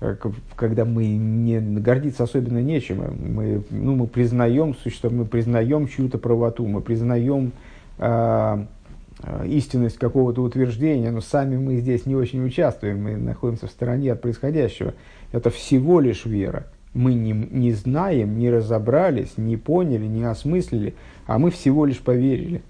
Э, 0.00 0.16
когда 0.54 0.84
мы 0.84 1.06
не 1.06 1.60
гордиться 1.60 2.24
особенно 2.24 2.62
нечем, 2.62 3.02
мы, 3.18 3.64
ну, 3.70 3.96
мы 3.96 4.06
признаем 4.06 4.74
существо, 4.74 5.10
мы 5.10 5.24
признаем 5.24 5.88
чью-то 5.88 6.18
правоту, 6.18 6.66
мы 6.66 6.80
признаем 6.80 7.52
э, 7.98 8.64
истинность 9.46 9.98
какого-то 9.98 10.42
утверждения, 10.42 11.10
но 11.10 11.20
сами 11.20 11.56
мы 11.56 11.76
здесь 11.78 12.06
не 12.06 12.14
очень 12.14 12.44
участвуем, 12.44 13.02
мы 13.02 13.16
находимся 13.16 13.66
в 13.66 13.70
стороне 13.70 14.12
от 14.12 14.22
происходящего. 14.22 14.94
Это 15.32 15.50
всего 15.50 15.98
лишь 16.00 16.24
вера. 16.24 16.66
Мы 16.94 17.14
не, 17.14 17.32
не 17.32 17.72
знаем, 17.72 18.38
не 18.38 18.50
разобрались, 18.50 19.36
не 19.36 19.56
поняли, 19.56 20.06
не 20.06 20.24
осмыслили, 20.24 20.94
а 21.26 21.38
мы 21.38 21.50
всего 21.50 21.84
лишь 21.84 22.00
поверили. 22.00 22.62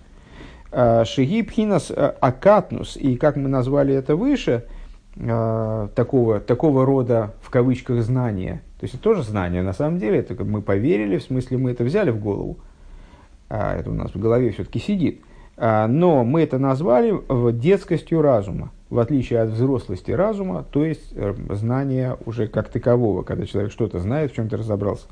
Шиги 1.05 1.43
пхинас 1.43 1.91
акатнус, 1.91 2.97
и 2.97 3.17
как 3.17 3.37
мы 3.37 3.49
назвали 3.49 3.95
это 3.95 4.17
выше– 4.17 4.65
э, 5.19 5.89
такого, 5.95 6.41
такого 6.41 6.85
рода, 6.85 7.35
в 7.43 7.51
кавычках, 7.51 8.03
знания. 8.03 8.63
То 8.79 8.85
есть 8.85 8.95
это 8.95 9.03
тоже 9.03 9.23
знание, 9.23 9.63
на 9.63 9.73
самом 9.73 9.99
деле, 9.99 10.19
это 10.19 10.45
мы 10.45 10.63
поверили, 10.63 11.19
в 11.19 11.23
смысле 11.23 11.59
мы 11.59 11.73
это 11.73 11.85
взяли 11.85 12.11
в 12.11 12.21
голову. 12.21 12.59
А, 13.49 13.77
это 13.77 13.91
у 13.91 13.95
нас 13.95 14.15
в 14.15 14.19
голове 14.19 14.51
все-таки 14.51 14.79
сидит. 14.79 15.23
А, 15.57 15.87
но 15.89 16.25
мы 16.25 16.43
это 16.43 16.59
назвали 16.59 17.15
детскостью 17.53 18.23
разума, 18.23 18.71
в 18.91 18.99
отличие 18.99 19.41
от 19.41 19.51
взрослости 19.51 20.11
разума, 20.11 20.65
то 20.71 20.85
есть 20.85 21.13
э, 21.15 21.35
знания 21.51 22.17
уже 22.27 22.49
как 22.49 22.69
такового, 22.69 23.23
когда 23.23 23.47
человек 23.47 23.73
что-то 23.73 23.99
знает, 23.99 24.33
в 24.33 24.35
чем-то 24.35 24.57
разобрался. 24.57 25.07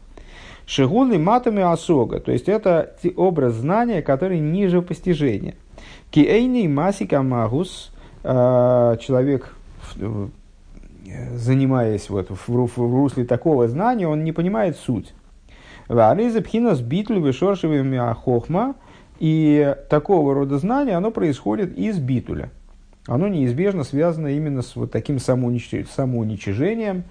Шигулы 0.66 1.18
матами 1.18 1.62
осога, 1.62 2.20
то 2.20 2.32
есть 2.32 2.48
это 2.48 2.96
образ 3.16 3.54
знания, 3.54 4.02
который 4.02 4.40
ниже 4.40 4.82
постижения. 4.82 5.54
Киэйни 6.10 6.66
масика 6.66 7.22
магус, 7.22 7.92
а, 8.24 8.96
человек 8.96 9.56
Э, 11.08 11.36
занимаясь 11.36 12.10
вот 12.10 12.30
в, 12.30 12.48
русле 12.48 13.24
такого 13.24 13.68
знания, 13.68 14.08
он 14.08 14.24
не 14.24 14.32
понимает 14.32 14.76
суть. 14.76 15.14
Вариза 15.88 16.42
пхинас 16.42 16.80
битлю 16.80 17.24
ахохма. 18.00 18.74
И 19.18 19.74
такого 19.88 20.34
рода 20.34 20.58
знания, 20.58 20.94
оно 20.94 21.10
происходит 21.10 21.78
из 21.78 21.98
битуля. 21.98 22.50
Оно 23.06 23.28
неизбежно 23.28 23.84
связано 23.84 24.28
именно 24.28 24.62
с 24.62 24.74
вот 24.76 24.90
таким 24.90 25.18
самоуничижением, 25.18 27.04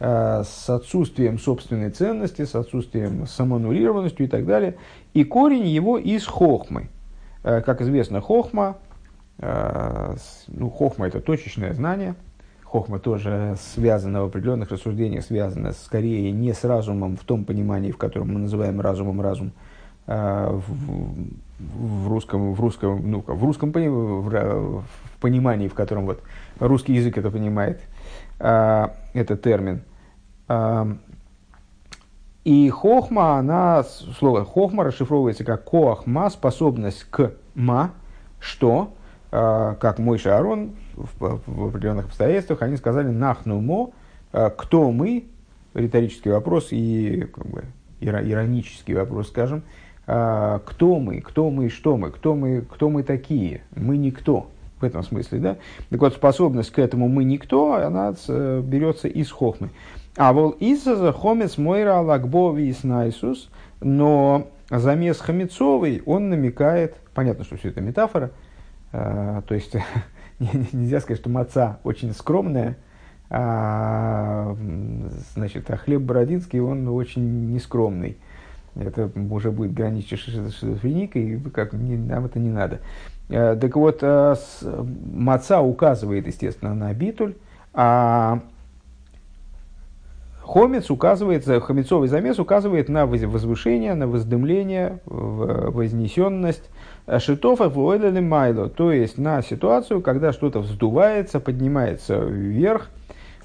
э, 0.00 0.42
с 0.44 0.70
отсутствием 0.70 1.38
собственной 1.38 1.90
ценности, 1.90 2.44
с 2.44 2.54
отсутствием 2.54 3.26
самоанулированностью 3.26 4.26
и 4.26 4.28
так 4.28 4.46
далее. 4.46 4.76
И 5.14 5.24
корень 5.24 5.66
его 5.66 5.98
из 5.98 6.26
хохмы. 6.26 6.88
Э, 7.44 7.60
как 7.60 7.80
известно, 7.82 8.20
хохма, 8.20 8.78
э, 9.38 10.16
ну, 10.48 10.70
хохма 10.70 11.06
это 11.06 11.20
точечное 11.20 11.72
знание– 11.74 12.14
Хохма 12.72 12.98
тоже 12.98 13.54
связана 13.60 14.22
в 14.22 14.28
определенных 14.28 14.70
рассуждениях, 14.70 15.26
связана 15.26 15.72
скорее 15.72 16.32
не 16.32 16.54
с 16.54 16.64
разумом 16.64 17.18
в 17.18 17.24
том 17.24 17.44
понимании, 17.44 17.90
в 17.90 17.98
котором 17.98 18.32
мы 18.32 18.40
называем 18.40 18.80
разумом 18.80 19.20
разум, 19.20 19.52
а 19.52 19.71
в, 20.06 20.62
в 21.58 22.08
русском, 22.08 22.54
в 22.54 22.60
русском, 22.60 23.10
ну, 23.10 23.24
в 23.26 23.44
русском 23.44 23.70
в, 23.72 24.84
понимании, 25.20 25.68
в 25.68 25.74
котором 25.74 26.06
вот 26.06 26.22
русский 26.58 26.94
язык 26.94 27.18
это 27.18 27.30
понимает, 27.30 27.80
а, 28.38 28.94
этот 29.14 29.42
термин. 29.42 29.82
А, 30.48 30.96
и 32.44 32.68
хохма, 32.70 33.38
она, 33.38 33.84
слово 33.84 34.44
хохма 34.44 34.82
расшифровывается 34.82 35.44
как 35.44 35.64
коахма, 35.64 36.28
способность 36.28 37.04
к 37.04 37.32
ма, 37.54 37.92
что, 38.40 38.92
как 39.30 40.00
мой 40.00 40.18
Шаарон 40.18 40.72
в, 40.94 41.68
определенных 41.68 42.06
обстоятельствах, 42.06 42.62
они 42.62 42.76
сказали 42.76 43.08
«нахнумо», 43.08 43.92
э, 44.32 44.50
«кто 44.56 44.90
мы?» 44.90 45.26
Риторический 45.74 46.30
вопрос 46.30 46.68
и 46.70 47.28
как 47.32 47.46
бы, 47.46 47.64
иронический 48.00 48.94
вопрос, 48.94 49.28
скажем. 49.28 49.62
«А 49.62 49.91
«Кто 50.04 50.98
мы? 50.98 51.20
Кто 51.20 51.50
мы? 51.50 51.68
Что 51.68 51.96
мы? 51.96 52.10
Кто 52.10 52.34
мы, 52.34 52.62
кто 52.62 52.90
мы 52.90 53.02
такие? 53.02 53.62
Мы 53.76 53.96
никто». 53.96 54.48
В 54.80 54.84
этом 54.84 55.04
смысле, 55.04 55.38
да? 55.38 55.56
Так 55.90 56.00
вот, 56.00 56.14
способность 56.14 56.72
к 56.72 56.80
этому 56.80 57.06
«мы 57.06 57.22
никто», 57.22 57.74
она 57.74 58.14
э, 58.26 58.62
берется 58.64 59.06
из 59.06 59.30
хохмы. 59.30 59.70
А 60.16 60.32
вол 60.32 60.50
из 60.50 60.84
хомец 61.14 61.56
мойра 61.56 62.00
лагбови 62.00 62.68
и 62.68 62.72
снайсус, 62.72 63.48
но 63.80 64.48
замес 64.70 65.20
хамецовый, 65.20 66.02
он 66.04 66.30
намекает, 66.30 66.96
понятно, 67.14 67.44
что 67.44 67.56
все 67.56 67.68
это 67.68 67.80
метафора, 67.80 68.32
э, 68.92 69.42
то 69.46 69.54
есть 69.54 69.76
нельзя 70.38 71.00
сказать, 71.00 71.20
что 71.20 71.30
маца 71.30 71.78
очень 71.84 72.12
скромная, 72.12 72.76
а, 73.34 74.54
значит, 75.34 75.70
а 75.70 75.76
хлеб 75.78 76.02
бородинский, 76.02 76.60
он 76.60 76.86
очень 76.88 77.50
нескромный. 77.50 78.18
Это 78.74 79.10
уже 79.30 79.50
будет 79.50 79.74
граничить 79.74 80.20
с 80.20 80.22
шизофреникой, 80.22 81.40
как 81.52 81.72
не, 81.72 81.96
нам 81.96 82.26
это 82.26 82.38
не 82.38 82.50
надо. 82.50 82.80
А, 83.30 83.56
так 83.56 83.76
вот, 83.76 84.02
с, 84.02 84.60
маца 84.62 85.60
указывает, 85.60 86.26
естественно, 86.26 86.74
на 86.74 86.92
битуль, 86.94 87.34
а 87.74 88.40
хомец 90.40 90.90
указывает, 90.90 91.44
хомецовый 91.44 92.08
замес 92.08 92.38
указывает 92.38 92.88
на 92.88 93.06
возвышение, 93.06 93.94
на 93.94 94.06
воздымление, 94.06 95.00
вознесенность, 95.06 96.68
Шитофа 97.18 97.68
вуэлэли 97.68 98.20
майло, 98.20 98.68
то 98.68 98.92
есть 98.92 99.18
на 99.18 99.42
ситуацию, 99.42 100.00
когда 100.02 100.32
что-то 100.32 100.60
вздувается, 100.60 101.40
поднимается 101.40 102.18
вверх, 102.18 102.90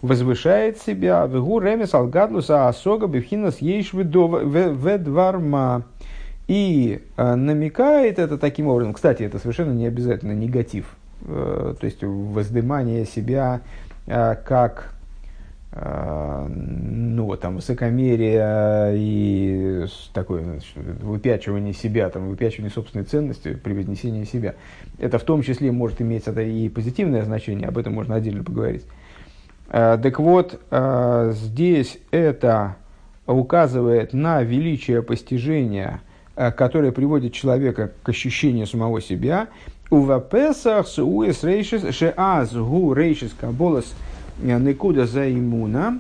возвышает 0.01 0.80
себя, 0.80 1.25
вегу 1.25 1.60
ремес 1.60 1.94
алгадлуса 1.94 2.68
асога 2.68 3.08
бифхинас 3.08 3.60
ейш 3.60 3.94
ведварма. 3.94 5.84
И 6.48 7.01
э, 7.18 7.36
намекает 7.36 8.20
это 8.20 8.38
таким 8.38 8.68
образом, 8.68 8.94
кстати, 8.94 9.24
это 9.24 9.38
совершенно 9.38 9.74
не 9.74 9.86
обязательно 9.86 10.32
негатив, 10.32 10.96
э, 11.25 11.75
то 11.77 11.86
есть 11.86 12.01
воздымание 12.04 13.06
себя 13.06 13.62
э, 14.06 14.36
как 14.46 14.94
ну, 15.70 17.36
там, 17.36 17.58
высокомерие 17.58 18.94
и 18.96 19.86
такое 20.12 20.44
значит, 20.44 20.75
выпячивание 20.75 21.74
себя, 21.74 22.10
там, 22.10 22.30
выпячивание 22.30 22.72
собственной 22.72 23.06
ценности, 23.06 23.54
превознесение 23.54 24.25
себя. 24.25 24.56
Это 24.98 25.20
в 25.20 25.24
том 25.24 25.44
числе 25.44 25.72
может 25.72 26.01
иметь 26.01 26.25
это 26.25 26.42
и 26.42 26.68
позитивное 26.70 27.24
значение, 27.25 27.68
об 27.68 27.77
этом 27.77 27.94
можно 27.94 28.16
отдельно 28.16 28.44
поговорить. 28.44 28.86
Так 29.70 30.20
вот, 30.20 30.62
здесь 31.34 32.00
это 32.12 32.76
указывает 33.26 34.14
на 34.14 34.42
величие 34.42 35.02
постижения, 35.02 36.02
которое 36.36 36.92
приводит 36.92 37.34
человека 37.34 37.92
к 38.04 38.10
ощущению 38.10 38.68
самого 38.68 39.02
себя. 39.02 39.48
Ува 39.90 40.20
Песах 40.20 40.88
суэс 40.88 41.44
рейшис 41.44 41.94
шеаз 41.94 42.54
гу 42.54 42.94
рейшис 42.94 43.34
каболас 43.40 43.94
никуда 44.42 45.06
за 45.06 45.32
имуна. 45.32 46.00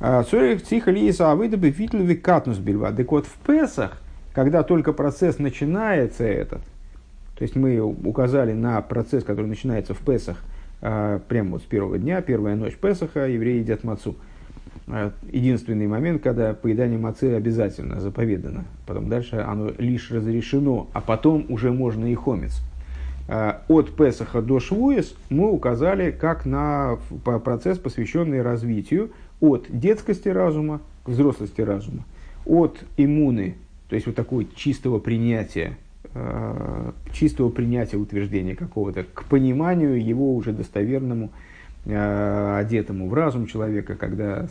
Цорих 0.00 0.64
цихали 0.64 1.00
лиеса 1.00 1.30
авыда 1.30 1.56
бефитлеви 1.56 2.14
катнус 2.14 2.58
бельва. 2.58 2.92
Так 2.92 3.10
вот, 3.12 3.26
в 3.26 3.34
Песах, 3.46 4.00
когда 4.32 4.62
только 4.62 4.92
процесс 4.92 5.38
начинается 5.38 6.24
этот, 6.24 6.62
то 7.36 7.42
есть 7.42 7.56
мы 7.56 7.80
указали 7.80 8.52
на 8.52 8.80
процесс, 8.82 9.24
который 9.24 9.46
начинается 9.46 9.94
в 9.94 9.98
Песах, 9.98 10.36
прямо 10.80 11.50
вот 11.50 11.62
с 11.62 11.66
первого 11.66 11.98
дня, 11.98 12.20
первая 12.22 12.56
ночь 12.56 12.76
Песаха, 12.76 13.28
евреи 13.28 13.58
едят 13.60 13.84
мацу. 13.84 14.16
Единственный 15.30 15.86
момент, 15.86 16.22
когда 16.22 16.52
поедание 16.52 16.98
мацы 16.98 17.34
обязательно, 17.34 18.00
заповедано. 18.00 18.64
Потом 18.86 19.08
дальше 19.08 19.36
оно 19.36 19.70
лишь 19.78 20.10
разрешено, 20.10 20.88
а 20.92 21.00
потом 21.00 21.46
уже 21.48 21.70
можно 21.70 22.10
и 22.10 22.14
хомец. 22.14 22.60
От 23.68 23.94
Песаха 23.94 24.42
до 24.42 24.58
Швуес 24.58 25.14
мы 25.28 25.52
указали 25.52 26.10
как 26.10 26.44
на 26.44 26.98
процесс, 27.24 27.78
посвященный 27.78 28.42
развитию 28.42 29.12
от 29.40 29.66
детскости 29.68 30.28
разума 30.28 30.80
к 31.04 31.10
взрослости 31.10 31.60
разума, 31.60 32.04
от 32.44 32.82
иммуны, 32.96 33.54
то 33.88 33.94
есть 33.94 34.06
вот 34.06 34.16
такого 34.16 34.44
чистого 34.56 34.98
принятия, 34.98 35.76
чистого 37.12 37.50
принятия 37.50 37.96
утверждения 37.96 38.56
какого-то, 38.56 39.04
к 39.04 39.24
пониманию 39.24 40.02
его 40.04 40.34
уже 40.34 40.52
достоверному, 40.52 41.30
э, 41.84 42.56
одетому 42.58 43.08
в 43.08 43.14
разум 43.14 43.46
человека, 43.46 43.94
когда 43.94 44.48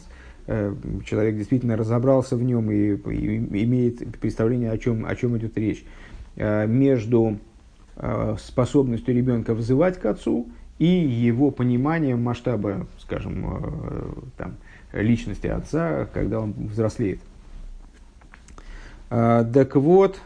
э, 0.48 0.74
человек 1.06 1.38
действительно 1.38 1.76
разобрался 1.76 2.38
в 2.38 2.44
нем 2.44 2.72
и, 2.72 2.96
имеет 2.96 4.20
представление, 4.20 4.72
о 4.72 4.78
чем, 4.78 5.06
о 5.06 5.16
чем 5.16 5.38
идет 5.38 5.58
речь, 5.58 5.84
между 6.38 7.38
способностью 8.40 9.14
ребенка 9.14 9.54
взывать 9.54 10.00
к 10.00 10.06
отцу 10.06 10.48
и 10.78 10.86
его 10.86 11.52
пониманием 11.52 12.24
масштаба, 12.24 12.88
скажем, 13.00 14.24
там, 14.38 14.56
личности 14.94 15.48
отца, 15.48 16.08
когда 16.14 16.40
он 16.40 16.54
взрослеет. 16.54 17.20
Так 19.10 19.76
вот, 19.76 20.22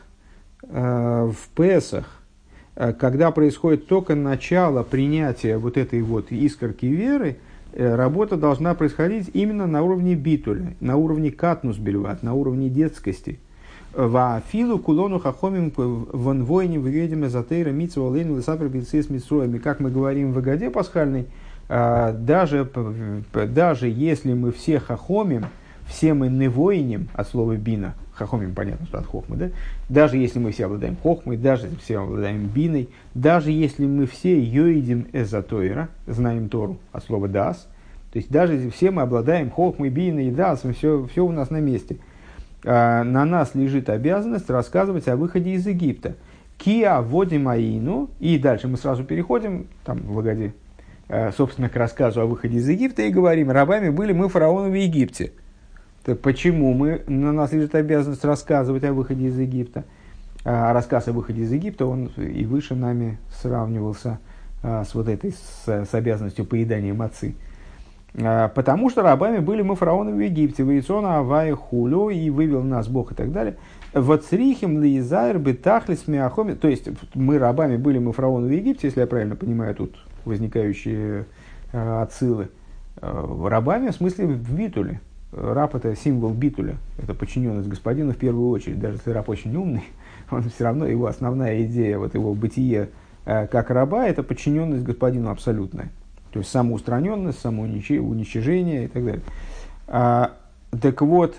в 0.70 1.36
Песах, 1.55 2.24
а, 2.75 2.93
когда 2.93 3.32
происходит 3.32 3.88
только 3.88 4.15
начало 4.15 4.84
принятия 4.84 5.58
вот 5.58 5.77
этой 5.77 6.01
вот 6.01 6.32
искорки 6.32 6.88
веры, 6.88 7.38
э, 7.74 7.96
работа 7.96 8.36
должна 8.36 8.74
происходить 8.74 9.29
именно 9.34 9.67
на 9.67 9.84
уровне 9.84 10.15
битуля, 10.15 10.74
на 10.79 10.96
уровне 10.98 11.32
катнус 11.32 11.77
бельват, 11.77 12.24
на 12.24 12.34
уровне 12.34 12.70
детскости. 12.70 13.39
Ва 13.93 14.41
филу 14.51 14.79
кулону 14.79 15.20
хахомим 15.20 15.72
вон 15.75 16.46
войне 16.46 16.79
выведем 16.79 17.25
эзотейра 17.25 17.70
митсва 17.70 18.10
лейну 18.10 18.38
лесапер 18.38 18.67
бицис 18.67 19.08
митсроями. 19.12 19.60
Как 19.60 19.79
мы 19.79 19.91
говорим 19.91 20.34
в 20.34 20.39
Агаде 20.39 20.72
пасхальной, 20.72 21.27
даже, 21.70 22.67
даже 23.34 23.88
если 23.88 24.34
мы 24.34 24.51
все 24.51 24.79
хахомим, 24.79 25.46
все 25.86 26.15
мы 26.15 26.27
не 26.29 26.48
воиним, 26.48 27.08
от 27.13 27.27
слова 27.27 27.55
бина, 27.55 27.93
хахомим 28.13 28.53
понятно, 28.53 28.86
что 28.86 29.00
от 29.00 29.05
хохмы, 29.05 29.36
да? 29.38 29.50
Даже 29.89 30.17
если 30.17 30.39
мы 30.39 30.51
все 30.51 30.65
обладаем 30.65 30.96
хохмой, 30.96 31.38
даже 31.38 31.65
если 31.65 31.77
все 31.77 32.00
обладаем 32.00 32.48
биной, 32.48 32.89
даже 33.13 33.51
если 33.51 33.86
мы 33.86 34.05
все 34.05 34.39
йоидим 34.39 35.08
эзотойра, 35.13 35.89
знаем 36.08 36.50
Тору, 36.50 36.77
от 36.91 37.03
слова 37.03 37.27
дас, 37.27 37.67
то 38.12 38.20
есть 38.20 38.29
даже 38.29 38.53
если 38.53 38.70
все 38.70 38.91
мы 38.91 39.01
обладаем 39.01 39.50
хохмой, 39.50 39.89
биной 39.89 40.27
и 40.27 40.32
дас, 40.32 40.62
все, 40.75 41.08
все 41.12 41.25
у 41.25 41.32
нас 41.32 41.50
на 41.50 41.60
месте, 41.60 41.98
а, 42.63 43.03
на 43.03 43.25
нас 43.25 43.55
лежит 43.55 43.89
обязанность 43.89 44.50
рассказывать 44.50 45.08
о 45.08 45.15
выходе 45.15 45.51
из 45.51 45.65
Египта. 45.65 46.15
Киа 46.58 47.01
водим 47.01 47.47
аину, 47.47 48.10
и 48.19 48.38
дальше 48.38 48.67
мы 48.67 48.78
сразу 48.78 49.04
переходим, 49.04 49.67
там 49.84 49.97
в 49.97 50.15
Лагоде, 50.15 50.54
а, 51.10 51.32
собственно, 51.36 51.69
к 51.69 51.76
рассказу 51.76 52.21
о 52.21 52.26
выходе 52.26 52.58
из 52.58 52.69
Египта 52.69 53.02
и 53.02 53.10
говорим, 53.10 53.52
рабами 53.52 53.89
были 53.89 54.13
мы 54.13 54.30
фараону 54.30 54.69
в 54.69 54.73
Египте. 54.73 55.32
Так 56.04 56.20
почему 56.20 56.74
мы, 56.74 57.02
на 57.08 57.32
нас 57.32 57.54
лежит 57.54 57.76
обязанность 57.76 58.26
рассказывать 58.26 58.84
о 58.84 58.94
выходе 58.94 59.28
из 59.28 59.39
Египта? 59.39 59.86
А 60.44 60.74
рассказ 60.74 61.08
о 61.08 61.13
выходе 61.13 61.44
из 61.44 61.52
Египта, 61.52 61.86
он 61.86 62.08
и 62.18 62.46
выше 62.46 62.76
нами 62.76 63.18
сравнивался 63.42 64.20
а, 64.62 64.84
с 64.84 64.94
вот 64.94 65.08
этой, 65.08 65.32
с, 65.32 65.66
с 65.66 65.94
обязанностью 65.94 66.44
поедания 66.44 66.94
мацы. 66.94 67.36
А, 68.22 68.50
потому 68.50 68.89
что 68.89 69.02
рабами 69.02 69.39
были 69.39 69.62
мы 69.62 69.78
фараоны 69.78 70.13
в 70.13 70.20
Египте, 70.20 70.63
Вейцона, 70.63 71.20
Авая, 71.20 71.56
Хулю, 71.56 72.10
и 72.10 72.30
вывел 72.30 72.63
нас 72.63 72.89
Бог 72.89 73.13
и 73.13 73.16
так 73.16 73.32
далее. 73.32 73.56
Вот 73.94 74.26
срихим 74.26 74.82
лизайр 74.82 75.39
бетахлис 75.39 76.08
миахоми. 76.08 76.54
То 76.54 76.68
есть 76.68 76.89
мы 77.13 77.38
рабами 77.38 77.78
были 77.78 78.00
мы 78.00 78.12
фараоны 78.12 78.48
в 78.48 78.52
Египте, 78.52 78.88
если 78.88 79.00
я 79.00 79.08
правильно 79.08 79.38
понимаю 79.38 79.74
тут 79.74 79.96
возникающие 80.26 81.26
э, 81.72 82.02
отсылы. 82.02 82.50
Э, 83.02 83.48
рабами 83.48 83.89
в 83.89 83.96
смысле 83.96 84.28
в 84.28 84.54
битуле. 84.54 85.00
Раб 85.36 85.76
это 85.76 85.96
символ 85.96 86.32
битуля, 86.32 86.78
это 87.02 87.13
подчиненность 87.13 87.67
господину 87.67 88.13
в 88.13 88.17
первую 88.17 88.50
очередь. 88.50 88.80
Даже 88.80 88.98
если 88.98 89.12
раб 89.12 89.30
очень 89.30 89.56
умный, 89.56 89.84
он 90.32 90.43
все 90.43 90.65
равно, 90.65 90.86
его 90.86 91.08
основная 91.08 91.63
идея, 91.63 91.98
вот 91.98 92.13
его 92.13 92.34
бытие 92.34 92.89
э, 93.26 93.48
как 93.48 93.69
раба, 93.69 94.06
это 94.06 94.22
подчиненность 94.24 94.84
господину 94.84 95.30
абсолютная. 95.30 95.89
То 96.32 96.39
есть 96.39 96.52
самоустраненность, 96.52 97.39
самоуничижение 97.39 98.86
и 98.86 98.88
так 98.88 99.06
далее. 99.06 99.22
А, 99.88 100.34
так 100.82 101.02
вот, 101.02 101.36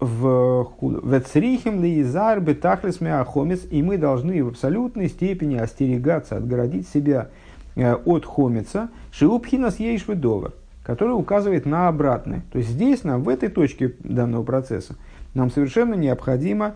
в 0.00 0.72
Вецрихим 0.80 1.82
Лизар 1.82 2.40
Бетахлис 2.40 3.00
Меахомец, 3.00 3.60
и 3.70 3.82
мы 3.82 3.96
должны 3.96 4.42
в 4.44 4.48
абсолютной 4.48 5.08
степени 5.08 5.56
остерегаться, 5.56 6.36
отгородить 6.36 6.88
себя 6.88 7.28
э, 7.76 7.94
от 7.94 8.24
хомица, 8.24 8.90
Шиупхинас 9.12 9.78
Ейшведовар 9.78 10.52
который 10.84 11.12
указывает 11.12 11.66
на 11.66 11.88
обратное. 11.88 12.42
То 12.52 12.58
есть 12.58 12.70
здесь 12.70 13.02
нам, 13.02 13.22
в 13.22 13.28
этой 13.28 13.48
точке 13.48 13.94
данного 14.00 14.44
процесса, 14.44 14.94
нам 15.32 15.50
совершенно 15.50 15.94
необходимо 15.94 16.74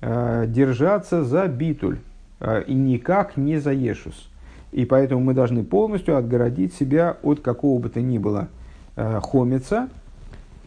э, 0.00 0.46
держаться 0.46 1.24
за 1.24 1.46
битуль 1.48 1.98
э, 2.38 2.62
и 2.66 2.74
никак 2.74 3.36
не 3.36 3.58
за 3.58 3.72
ешус. 3.72 4.30
И 4.72 4.84
поэтому 4.84 5.20
мы 5.20 5.34
должны 5.34 5.64
полностью 5.64 6.16
отгородить 6.16 6.74
себя 6.74 7.16
от 7.22 7.40
какого 7.40 7.80
бы 7.80 7.88
то 7.88 8.00
ни 8.00 8.18
было 8.18 8.48
э, 8.94 9.18
хомица, 9.20 9.88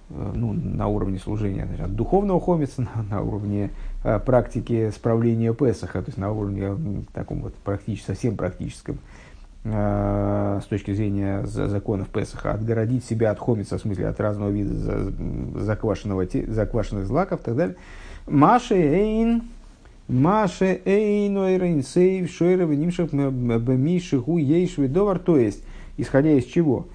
э, 0.10 0.32
ну, 0.36 0.52
на 0.52 0.88
уровне 0.88 1.20
служения, 1.20 1.66
значит, 1.66 1.86
от 1.86 1.96
духовного 1.96 2.42
хомица, 2.42 2.82
на, 2.96 3.04
на 3.10 3.22
уровне 3.22 3.72
э, 4.04 4.20
практики 4.20 4.92
справления 4.94 5.54
Песаха, 5.54 6.02
то 6.02 6.10
есть 6.10 6.18
на 6.18 6.34
уровне 6.34 6.64
э, 6.64 6.76
таком 7.14 7.44
вот 7.44 7.56
практически, 7.56 8.08
совсем 8.08 8.36
практическом, 8.36 8.98
Э, 8.98 9.13
с 9.66 10.66
точки 10.70 10.94
зрения 10.94 11.46
законов 11.46 12.10
Песаха, 12.10 12.52
отгородить 12.52 13.06
себя 13.06 13.32
от 13.32 13.40
хомица, 13.40 13.78
в 13.78 13.82
смысле 13.82 14.10
от 14.10 14.20
разного 14.20 14.50
вида 14.50 15.10
заквашенного, 15.56 16.28
заквашенных 16.48 17.06
злаков 17.06 17.40
и 17.40 17.44
так 17.44 17.56
далее. 17.56 17.76
Маше 18.28 18.76
эйн, 18.76 19.44
Маше 20.10 20.82
эйн 20.84 21.38
ойрейн 21.38 21.82
сейв 21.82 22.30
шойров 22.30 22.72
нимшев 22.72 23.14
бемишиху 23.14 24.38
ейшведовар. 24.38 25.20
То 25.20 25.38
есть, 25.38 25.64
исходя 25.96 26.32
из 26.32 26.44
чего? 26.44 26.88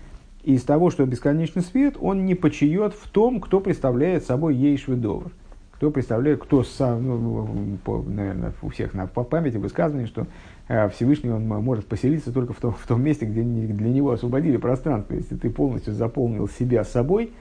Из 0.45 0.63
того, 0.63 0.91
что 0.91 1.07
бесконечный 1.07 1.63
свет, 1.63 1.97
он 1.99 2.27
не 2.27 2.35
почиет 2.35 2.93
в 2.93 3.09
том, 3.09 3.41
кто 3.41 3.61
представляет 3.61 4.25
собой 4.25 4.55
ейшведовар. 4.57 5.33
Кто 5.73 5.91
представляет, 5.91 6.43
кто 6.43 6.65
сам, 6.65 7.07
ну, 7.07 7.79
по, 7.85 8.03
наверное, 8.03 8.53
у 8.63 8.69
всех 8.69 8.95
на, 8.95 9.07
по 9.07 9.23
памяти 9.23 9.57
высказывание, 9.59 10.07
что 10.07 10.27
Всевышний 10.69 11.31
он 11.31 11.47
может 11.47 11.87
поселиться 11.87 12.31
только 12.31 12.53
в 12.53 12.61
том, 12.61 12.75
в 12.75 12.87
том 12.87 13.03
месте, 13.03 13.25
где 13.25 13.43
для 13.43 13.89
него 13.89 14.11
освободили 14.11 14.59
пространство. 14.59 15.15
Если 15.15 15.35
ты 15.35 15.49
полностью 15.49 15.95
заполнил 15.95 16.47
себя 16.47 16.85
собой, 16.85 17.33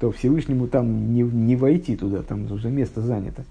то 0.00 0.10
Всевышнему 0.10 0.66
там 0.66 1.14
не, 1.14 1.22
не 1.22 1.54
войти 1.54 1.96
туда, 1.96 2.22
там 2.22 2.50
уже 2.50 2.68
место 2.68 3.00
занято. 3.00 3.44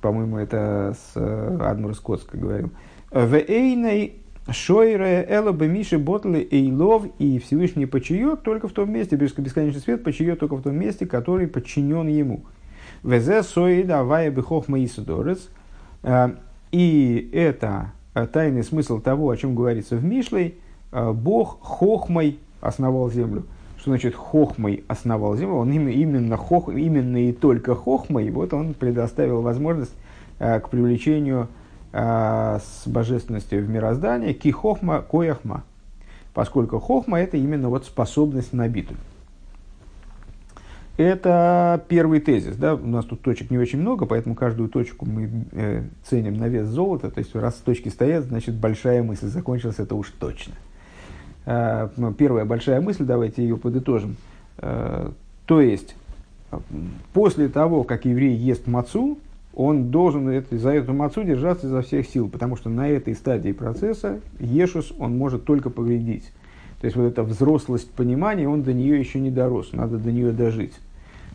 По-моему, 0.00 0.38
это 0.38 0.96
с 0.96 1.12
э, 1.14 1.58
Адмур 1.60 1.94
Скотска 1.94 2.36
говорил. 2.36 2.70
В 3.12 3.34
Эйной 3.34 4.14
Шойре 4.50 5.24
Эла 5.28 5.52
Бемиши 5.52 5.98
Ботли 5.98 6.46
Эйлов 6.50 7.06
и 7.20 7.38
Всевышний 7.38 7.86
почиет 7.86 8.42
только 8.42 8.66
в 8.66 8.72
том 8.72 8.90
месте, 8.90 9.14
бесконечный 9.14 9.80
свет 9.80 10.02
почиет 10.02 10.40
только 10.40 10.56
в 10.56 10.62
том 10.62 10.74
месте, 10.74 11.06
который 11.06 11.46
подчинен 11.46 12.08
ему. 12.08 12.42
Везе 13.04 13.44
Соида 13.44 14.00
Авая 14.00 14.32
Бехохма 14.32 14.84
Исудорец. 14.84 15.48
Э, 16.02 16.30
и 16.72 17.30
это 17.32 17.92
Э, 17.92 18.01
тайный 18.14 18.62
смысл 18.62 19.00
того, 19.00 19.30
о 19.30 19.36
чем 19.36 19.54
говорится 19.54 19.96
в 19.96 20.04
Мишлей, 20.04 20.56
э, 20.92 21.12
Бог 21.12 21.58
хохмой 21.60 22.38
основал 22.60 23.10
землю. 23.10 23.44
Что 23.78 23.90
значит 23.90 24.14
хохмой 24.14 24.84
основал 24.88 25.36
землю? 25.36 25.56
Он 25.56 25.72
именно, 25.72 26.36
хох, 26.36 26.68
именно 26.68 27.16
и 27.28 27.32
только 27.32 27.74
хохмой, 27.74 28.30
вот 28.30 28.52
он 28.54 28.74
предоставил 28.74 29.42
возможность 29.42 29.94
э, 30.38 30.60
к 30.60 30.68
привлечению 30.68 31.48
с 31.94 32.86
божественностью 32.86 33.62
в 33.62 33.68
мироздание, 33.68 34.32
ки 34.32 34.50
хохма 34.50 35.02
кояхма. 35.02 35.62
поскольку 36.32 36.78
хохма– 36.80 37.20
это 37.20 37.36
именно 37.36 37.68
вот 37.68 37.84
способность 37.84 38.54
на 38.54 38.66
битуль. 38.66 38.96
Это 41.02 41.84
первый 41.88 42.20
тезис. 42.20 42.56
Да? 42.56 42.74
У 42.74 42.86
нас 42.86 43.04
тут 43.04 43.22
точек 43.22 43.50
не 43.50 43.58
очень 43.58 43.80
много, 43.80 44.06
поэтому 44.06 44.36
каждую 44.36 44.68
точку 44.68 45.04
мы 45.04 45.46
э, 45.52 45.82
ценим 46.04 46.34
на 46.34 46.48
вес 46.48 46.66
золота. 46.66 47.10
То 47.10 47.18
есть, 47.18 47.34
раз 47.34 47.54
точки 47.54 47.88
стоят, 47.88 48.24
значит, 48.24 48.54
большая 48.54 49.02
мысль 49.02 49.26
закончилась, 49.26 49.78
это 49.78 49.96
уж 49.96 50.10
точно. 50.10 50.54
Э, 51.44 51.88
первая 52.16 52.44
большая 52.44 52.80
мысль, 52.80 53.04
давайте 53.04 53.42
ее 53.42 53.56
подытожим. 53.56 54.16
Э, 54.58 55.10
то 55.46 55.60
есть, 55.60 55.96
после 57.12 57.48
того, 57.48 57.82
как 57.82 58.04
еврей 58.04 58.36
ест 58.36 58.68
мацу, 58.68 59.18
он 59.54 59.90
должен 59.90 60.28
это, 60.28 60.56
за 60.56 60.70
эту 60.70 60.94
мацу 60.94 61.24
держаться 61.24 61.66
изо 61.66 61.82
всех 61.82 62.06
сил, 62.06 62.28
потому 62.28 62.56
что 62.56 62.70
на 62.70 62.88
этой 62.88 63.14
стадии 63.14 63.52
процесса 63.52 64.20
Ешус 64.38 64.92
он 64.98 65.18
может 65.18 65.44
только 65.44 65.68
повредить. 65.68 66.32
То 66.80 66.86
есть 66.86 66.96
вот 66.96 67.04
эта 67.04 67.22
взрослость 67.22 67.90
понимания, 67.90 68.48
он 68.48 68.62
до 68.62 68.72
нее 68.72 68.98
еще 68.98 69.20
не 69.20 69.30
дорос, 69.30 69.72
надо 69.72 69.98
до 69.98 70.10
нее 70.12 70.32
дожить. 70.32 70.72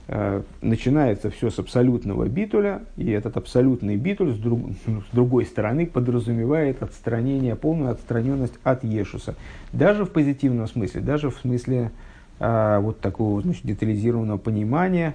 Э, 0.09 0.41
начинается 0.61 1.29
все 1.29 1.49
с 1.49 1.59
абсолютного 1.59 2.29
битуля, 2.29 2.83
и 2.95 3.11
этот 3.11 3.35
абсолютный 3.35 3.97
битуль 3.97 4.33
с, 4.33 4.37
друг, 4.37 4.61
с 4.85 5.13
другой 5.13 5.45
стороны 5.45 5.85
подразумевает 5.85 6.81
отстранение, 6.81 7.57
полную 7.57 7.91
отстраненность 7.91 8.53
от 8.63 8.85
Ешуса. 8.85 9.35
Даже 9.73 10.05
в 10.05 10.11
позитивном 10.11 10.67
смысле, 10.67 11.01
даже 11.01 11.29
в 11.29 11.37
смысле 11.37 11.91
а, 12.39 12.79
вот 12.79 13.01
такого 13.01 13.41
значит, 13.41 13.65
детализированного 13.65 14.37
понимания, 14.37 15.13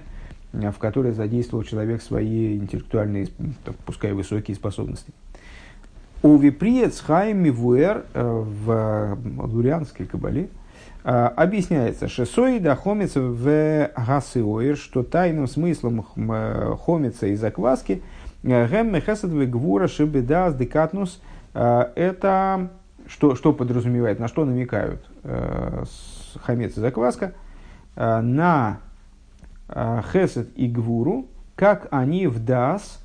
а, 0.53 0.71
в 0.71 0.77
которое 0.77 1.13
задействовал 1.13 1.63
человек 1.63 2.03
свои 2.03 2.57
интеллектуальные, 2.57 3.29
пускай 3.87 4.13
высокие 4.13 4.53
способности. 4.53 5.11
У 6.21 6.37
Виприец 6.37 6.99
Хайм 6.99 7.39
Мивуэр 7.39 8.05
э, 8.13 8.23
в 8.23 9.17
лурианской 9.47 10.05
кабале 10.05 10.49
объясняется, 11.03 12.07
что 12.07 12.25
соида 12.25 12.75
хомица 12.75 13.21
в 13.21 13.89
гасиоир, 13.95 14.77
что 14.77 15.03
тайным 15.03 15.47
смыслом 15.47 16.03
хомица 16.03 17.27
и 17.27 17.35
закваски 17.35 18.01
э, 18.43 18.67
гэм 18.67 18.93
мехесед 18.93 19.29
в 19.29 19.45
гвура 19.49 19.87
шибеда 19.87 20.51
декатнус 20.51 21.21
это 21.53 22.69
что, 23.07 23.35
что 23.35 23.53
подразумевает, 23.53 24.19
на 24.19 24.27
что 24.27 24.45
намекают 24.45 25.05
э, 25.23 25.83
хамец 26.41 26.77
и 26.77 26.79
закваска, 26.79 27.33
э, 27.95 28.21
на 28.21 28.79
э, 29.67 30.01
хесед 30.11 30.49
и 30.55 30.67
гвуру, 30.67 31.27
как 31.55 31.87
они 31.91 32.27
в 32.27 32.43
дас, 32.43 32.99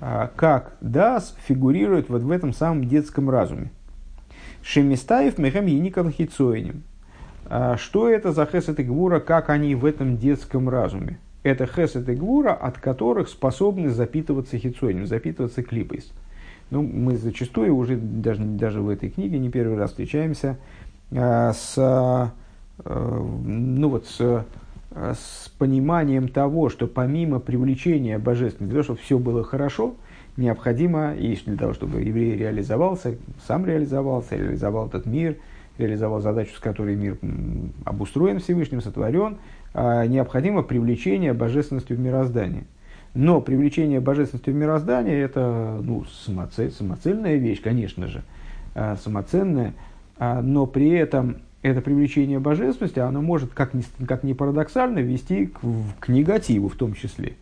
э, 0.00 0.28
как 0.36 0.76
дас 0.80 1.36
фигурирует 1.46 2.08
вот 2.08 2.22
в 2.22 2.30
этом 2.30 2.52
самом 2.52 2.88
детском 2.88 3.30
разуме. 3.30 3.70
Шемистаев 4.62 5.38
мехам 5.38 5.66
еникал 5.66 6.08
хицоинем. 6.10 6.84
Что 7.76 8.08
это 8.08 8.32
за 8.32 8.46
хесед 8.46 8.80
и 8.80 8.82
гвура, 8.82 9.20
как 9.20 9.50
они 9.50 9.74
в 9.74 9.84
этом 9.84 10.16
детском 10.16 10.68
разуме? 10.68 11.18
Это 11.42 11.66
хесед 11.66 12.08
и 12.08 12.14
гвура, 12.14 12.52
от 12.52 12.78
которых 12.78 13.28
способны 13.28 13.90
запитываться 13.90 14.58
хицоинем, 14.58 15.06
запитываться 15.06 15.62
клипой. 15.62 16.04
Ну, 16.70 16.82
мы 16.82 17.16
зачастую 17.16 17.76
уже 17.76 17.96
даже, 17.96 18.42
даже 18.42 18.80
в 18.80 18.88
этой 18.88 19.10
книге 19.10 19.38
не 19.38 19.50
первый 19.50 19.76
раз 19.76 19.90
встречаемся 19.90 20.56
э, 21.10 21.52
с 21.52 22.32
Э, 22.84 23.20
ну 23.44 23.88
вот, 23.88 24.06
с, 24.06 24.20
э, 24.90 25.14
с 25.14 25.48
пониманием 25.58 26.28
того, 26.28 26.68
что 26.68 26.86
помимо 26.86 27.38
привлечения 27.38 28.18
божественного, 28.18 28.72
для 28.72 28.82
того, 28.82 28.84
чтобы 28.84 29.00
все 29.00 29.18
было 29.18 29.44
хорошо, 29.44 29.94
необходимо, 30.36 31.14
и 31.14 31.36
для 31.36 31.56
того, 31.56 31.74
чтобы 31.74 32.00
еврей 32.00 32.36
реализовался, 32.36 33.16
сам 33.46 33.66
реализовался, 33.66 34.36
реализовал 34.36 34.88
этот 34.88 35.06
мир, 35.06 35.36
реализовал 35.86 36.20
задачу, 36.20 36.54
с 36.54 36.58
которой 36.58 36.96
мир 36.96 37.18
обустроен 37.84 38.38
Всевышним, 38.38 38.80
сотворен, 38.80 39.38
а 39.74 40.06
необходимо 40.06 40.62
привлечение 40.62 41.32
божественности 41.32 41.92
в 41.92 42.00
мироздание. 42.00 42.64
Но 43.14 43.40
привлечение 43.40 44.00
божественности 44.00 44.50
в 44.50 44.54
мироздание– 44.54 45.20
это 45.22 45.80
ну, 45.82 46.04
самоцель, 46.04 46.70
самоцельная 46.70 47.36
вещь, 47.36 47.60
конечно 47.60 48.06
же, 48.06 48.22
а, 48.74 48.96
самоценная, 48.96 49.74
а, 50.16 50.40
но 50.40 50.66
при 50.66 50.90
этом 50.90 51.36
это 51.62 51.80
привлечение 51.80 52.38
божественности, 52.38 52.98
оно 52.98 53.20
может, 53.20 53.52
как 53.52 53.74
ни, 53.74 53.84
как 54.06 54.24
ни 54.24 54.32
парадоксально, 54.32 55.00
вести 55.00 55.46
к, 55.46 55.60
к 56.00 56.08
негативу 56.08 56.68
в 56.68 56.76
том 56.76 56.94
числе. 56.94 57.34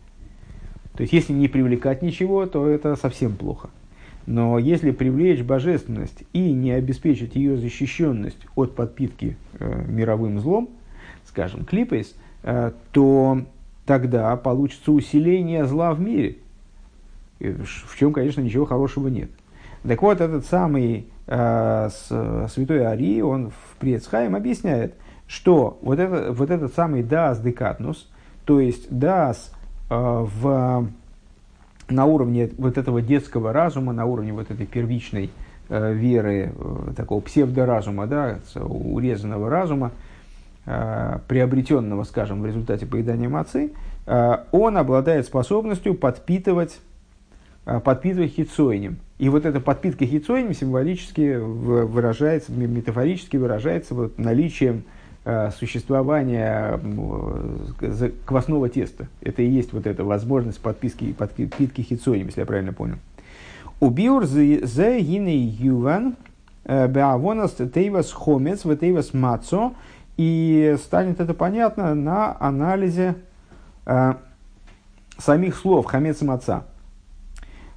То 0.95 1.01
есть, 1.01 1.13
если 1.13 1.33
не 1.33 1.47
привлекать 1.47 2.01
ничего, 2.01 2.45
то 2.45 2.67
это 2.67 2.95
совсем 2.95 3.35
плохо. 3.35 3.69
Но 4.25 4.59
если 4.59 4.91
привлечь 4.91 5.41
божественность 5.41 6.23
и 6.33 6.51
не 6.53 6.71
обеспечить 6.71 7.35
ее 7.35 7.57
защищенность 7.57 8.45
от 8.55 8.75
подпитки 8.75 9.37
э, 9.59 9.83
мировым 9.87 10.39
злом, 10.39 10.69
скажем, 11.25 11.65
клипейс, 11.65 12.15
э, 12.43 12.71
то 12.91 13.41
тогда 13.85 14.35
получится 14.35 14.91
усиление 14.91 15.65
зла 15.65 15.93
в 15.93 15.99
мире, 15.99 16.37
в 17.39 17.97
чем, 17.97 18.13
конечно, 18.13 18.41
ничего 18.41 18.65
хорошего 18.65 19.07
нет. 19.07 19.29
Так 19.87 20.01
вот, 20.03 20.21
этот 20.21 20.45
самый 20.45 21.07
э, 21.25 21.89
с, 21.89 22.47
святой 22.53 22.83
Арии, 22.83 23.21
он 23.21 23.49
в 23.49 23.77
Приецхайм 23.79 24.35
объясняет, 24.35 24.95
что 25.25 25.79
вот, 25.81 25.97
это, 25.97 26.31
вот 26.31 26.51
этот 26.51 26.73
самый 26.75 27.01
дас 27.01 27.39
декатнус, 27.39 28.09
то 28.45 28.59
есть 28.59 28.95
дас 28.95 29.51
э, 29.89 29.95
в, 29.95 30.87
на 31.91 32.05
уровне 32.05 32.49
вот 32.57 32.77
этого 32.77 33.01
детского 33.01 33.53
разума, 33.53 33.93
на 33.93 34.05
уровне 34.05 34.33
вот 34.33 34.49
этой 34.51 34.65
первичной 34.65 35.29
э, 35.69 35.93
веры, 35.93 36.53
э, 36.55 36.93
такого 36.95 37.21
псевдоразума, 37.21 38.07
да, 38.07 38.39
урезанного 38.55 39.49
разума, 39.49 39.91
э, 40.65 41.19
приобретенного, 41.27 42.03
скажем, 42.03 42.41
в 42.41 42.45
результате 42.45 42.85
поедания 42.85 43.29
мацы, 43.29 43.71
э, 44.05 44.37
он 44.51 44.77
обладает 44.77 45.25
способностью 45.25 45.93
подпитывать 45.93 46.79
Э, 47.63 47.79
подпитывать 47.79 48.33
хитсоинем. 48.33 48.97
И 49.19 49.29
вот 49.29 49.45
эта 49.45 49.59
подпитка 49.59 50.05
хитсоинем 50.05 50.55
символически 50.55 51.35
выражается, 51.37 52.51
метафорически 52.51 53.37
выражается 53.37 53.93
вот 53.93 54.17
наличием 54.17 54.77
э, 54.77 54.81
существования 55.57 56.79
э, 57.79 58.09
квасного 58.25 58.69
теста. 58.69 59.07
Это 59.21 59.41
и 59.43 59.49
есть 59.49 59.71
вот 59.73 59.85
эта 59.85 60.03
возможность 60.03 60.59
подписки, 60.59 61.13
подпитки 61.13 61.81
хитсоинем, 61.81 62.27
если 62.27 62.39
я 62.39 62.45
правильно 62.45 62.73
понял. 62.73 62.95
Убиур 63.79 64.25
зе 64.25 65.01
гине 65.01 65.37
юван 65.37 66.15
беавонас 66.65 67.51
тейвас 67.51 68.11
хомец 68.11 68.61
тейвас 68.61 69.13
мацо. 69.13 69.73
И 70.17 70.75
станет 70.83 71.19
это 71.19 71.33
понятно 71.33 71.95
на 71.95 72.35
анализе 72.39 73.15
э, 73.85 74.13
самих 75.17 75.55
слов 75.55 75.85
хамец 75.85 76.21
и 76.21 76.25
маца. 76.25 76.65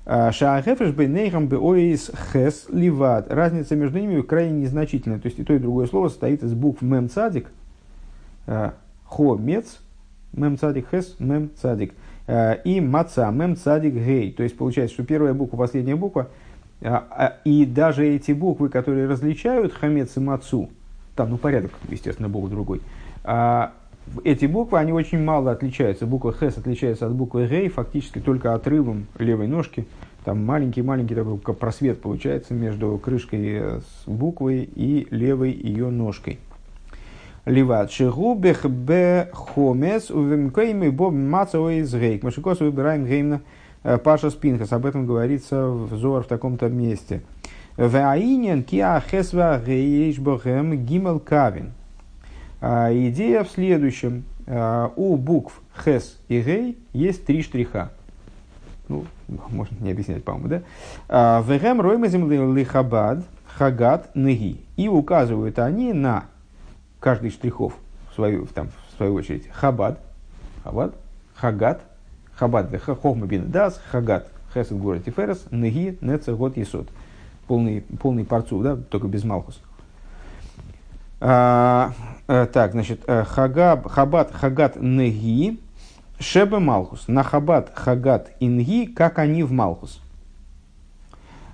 Шаахефреш 0.07 0.93
бейнейхам 0.93 1.49
беоис 1.49 2.11
хес 2.33 2.67
ливат. 2.69 3.33
Разница 3.33 3.75
между 3.77 3.99
ними 3.99 4.21
крайне 4.21 4.63
незначительная. 4.63 5.19
То 5.19 5.27
есть 5.27 5.39
и 5.39 5.45
то, 5.45 5.53
и 5.55 5.59
другое 5.59 5.87
слово 5.87 6.09
состоит 6.09 6.43
из 6.43 6.53
букв 6.53 6.83
мем 6.83 7.09
цадик, 7.09 7.51
хо 8.47 9.37
мец, 9.37 9.81
мем 10.33 10.59
цадик 10.59 10.89
хес, 10.91 11.17
мем 11.19 11.51
цадик. 11.61 11.95
И 12.65 12.81
маца, 12.83 13.31
мем 13.31 13.57
цадик 13.57 13.95
гей. 13.95 14.33
То 14.33 14.43
есть 14.43 14.57
получается, 14.57 14.95
что 14.95 15.05
первая 15.05 15.33
буква, 15.35 15.57
последняя 15.57 15.97
буква, 15.97 16.29
и 17.45 17.65
даже 17.65 18.07
эти 18.07 18.33
буквы, 18.33 18.69
которые 18.69 19.07
различают 19.09 19.73
хамец 19.73 20.17
и 20.17 20.21
мацу, 20.21 20.69
там, 21.17 21.31
ну, 21.31 21.39
порядок, 21.39 21.71
естественно, 21.89 22.29
букв 22.29 22.51
другой, 22.51 22.83
эти 24.23 24.47
буквы, 24.47 24.79
они 24.79 24.93
очень 24.93 25.23
мало 25.23 25.51
отличаются. 25.51 26.07
Буква 26.07 26.33
Хес 26.33 26.59
отличается 26.59 27.07
от 27.07 27.13
буквы 27.13 27.47
Гей 27.47 27.69
фактически 27.69 28.21
только 28.21 28.55
отрывом 28.55 29.07
левой 29.19 29.49
ножки. 29.49 29.87
Там 30.25 30.45
маленький-маленький 30.45 31.15
такой 31.15 31.55
просвет 31.55 32.01
получается 32.01 32.55
между 32.55 32.97
крышкой 32.99 33.81
с 33.81 34.05
буквой 34.07 34.63
и 34.63 35.07
левой 35.11 35.53
ее 35.53 35.91
ножкой. 35.91 36.39
Ливат. 37.45 37.91
Шигубех 37.93 38.65
бе 38.65 39.29
хомес 39.33 40.11
увемкейми 40.11 40.89
боб 40.89 41.13
мацао 41.13 41.71
из 41.71 41.95
гейк. 41.95 42.23
Машикос 42.23 42.61
выбираем 42.61 43.05
геймна 43.05 43.43
э, 43.83 43.99
Паша 43.99 44.31
Спинхас. 44.31 44.73
Об 44.73 44.87
этом 44.87 45.07
говорится 45.07 45.67
в 45.67 45.95
Зор 45.95 46.23
в 46.23 46.27
таком-то 46.27 46.71
месте. 46.71 47.21
Ваинен 47.77 48.63
киа 48.63 48.99
хесва 49.01 49.61
гейш 49.65 50.19
бохем 50.19 50.87
гимел 50.87 51.21
кавин. 51.21 51.73
А, 52.67 52.91
идея 52.91 53.45
в 53.45 53.51
следующем. 53.51 54.25
А, 54.47 54.91
у 54.97 55.17
букв 55.17 55.61
Хес 55.85 56.19
и 56.29 56.41
Гей 56.41 56.79
есть 56.95 57.27
три 57.27 57.43
штриха. 57.43 57.91
Ну, 58.89 59.05
можно 59.29 59.77
не 59.81 59.91
объяснять, 59.91 60.25
по-моему, 60.25 60.49
да? 60.49 60.63
А, 61.07 61.45
Вегем 61.47 61.83
роймазим 61.83 62.31
лихабад 62.57 63.23
хагат 63.59 64.17
неги. 64.17 64.63
И 64.77 64.89
указывают 64.89 65.59
они 65.59 65.93
на 65.93 66.25
каждый 67.01 67.29
штрихов, 67.29 67.75
в 68.11 68.15
свою, 68.15 68.47
там, 68.47 68.69
в 68.69 68.97
свою 68.97 69.13
очередь, 69.13 69.47
хабад, 69.53 70.01
хабад, 70.63 70.95
хагат, 71.35 71.83
хабад, 72.35 72.75
хохма 72.81 73.27
бин 73.27 73.51
дас, 73.51 73.79
хагат, 73.91 74.31
хесед 74.55 74.79
город 74.79 75.05
тиферес, 75.05 75.45
неги, 75.51 75.99
неца 76.01 76.33
год 76.33 76.57
есот. 76.57 76.89
Полный, 77.47 77.83
полный 78.01 78.25
парцу, 78.25 78.63
да, 78.63 78.75
только 78.75 79.07
без 79.07 79.23
малхус. 79.23 79.61
А, 81.27 81.93
а, 82.29 82.47
так, 82.47 82.73
значит, 82.73 83.03
хагаб, 83.07 83.89
хабат 83.89 84.31
хагат 84.31 84.77
неги 84.77 85.59
шебе 86.19 86.59
малхус. 86.59 87.09
На 87.09 87.23
хабат 87.23 87.73
хагат 87.75 88.31
инги, 88.41 88.85
как 88.85 89.19
они 89.19 89.43
в 89.43 89.51
малхус. 89.51 90.03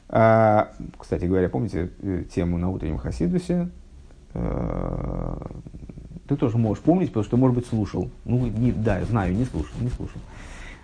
А, 0.09 0.73
кстати 0.99 1.27
говоря, 1.27 1.49
помните 1.49 1.91
тему 2.35 2.59
на 2.59 2.69
утреннем 2.69 2.99
Хасидусе? 2.99 3.69
Ты 4.33 6.37
тоже 6.37 6.59
можешь 6.59 6.83
помнить, 6.83 7.11
потому 7.11 7.25
что, 7.25 7.37
может 7.37 7.57
быть, 7.57 7.67
слушал. 7.67 8.11
Ну, 8.25 8.47
не, 8.47 8.73
да, 8.73 9.05
знаю, 9.05 9.35
не 9.35 9.45
слушал, 9.45 9.75
не 9.81 9.91
слушал. 9.91 10.21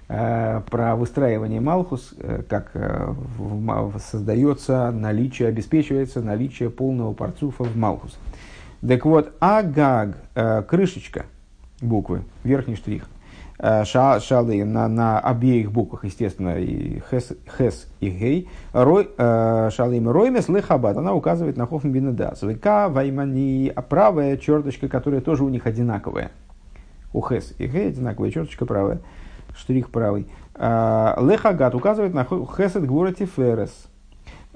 Э, 0.08 0.62
про 0.70 0.94
выстраивание 0.94 1.60
Малхус, 1.60 2.14
э, 2.18 2.42
как 2.48 2.70
э, 2.74 3.12
создается 3.98 4.92
наличие, 4.92 5.48
обеспечивается 5.48 6.22
наличие 6.22 6.70
полного 6.70 7.12
парцуфа 7.12 7.64
в 7.64 7.76
Малхус. 7.76 8.16
Так 8.86 9.04
вот, 9.04 9.32
Агаг, 9.40 10.16
крышечка 10.68 11.26
буквы, 11.80 12.22
верхний 12.44 12.76
штрих, 12.76 13.08
шалы 13.58 14.64
на, 14.64 14.86
на 14.88 15.18
обеих 15.18 15.72
буквах, 15.72 16.04
естественно, 16.04 16.58
и 16.58 17.00
хес, 17.10 17.32
хес 17.56 17.86
и 18.00 18.10
гей, 18.10 18.48
рой, 18.72 19.08
шалим 19.16 20.10
роймес 20.10 20.48
лехабат, 20.48 20.96
она 20.96 21.14
указывает 21.14 21.56
на 21.56 21.66
хофм 21.66 21.90
бинедас. 21.90 22.42
Века 22.42 22.88
ваймани, 22.88 23.72
а 23.74 23.80
правая 23.82 24.36
черточка, 24.36 24.88
которая 24.88 25.20
тоже 25.20 25.42
у 25.42 25.48
них 25.48 25.66
одинаковая. 25.66 26.30
У 27.14 27.26
хес 27.26 27.54
и 27.58 27.66
гей 27.66 27.88
одинаковая 27.88 28.30
черточка 28.30 28.66
правая 28.66 29.00
штрих 29.56 29.90
правый. 29.90 30.26
А, 30.54 31.18
Лехагат 31.20 31.74
указывает 31.74 32.14
на 32.14 32.24
хесед 32.24 32.84
гвурати 32.86 33.26
ферес. 33.26 33.88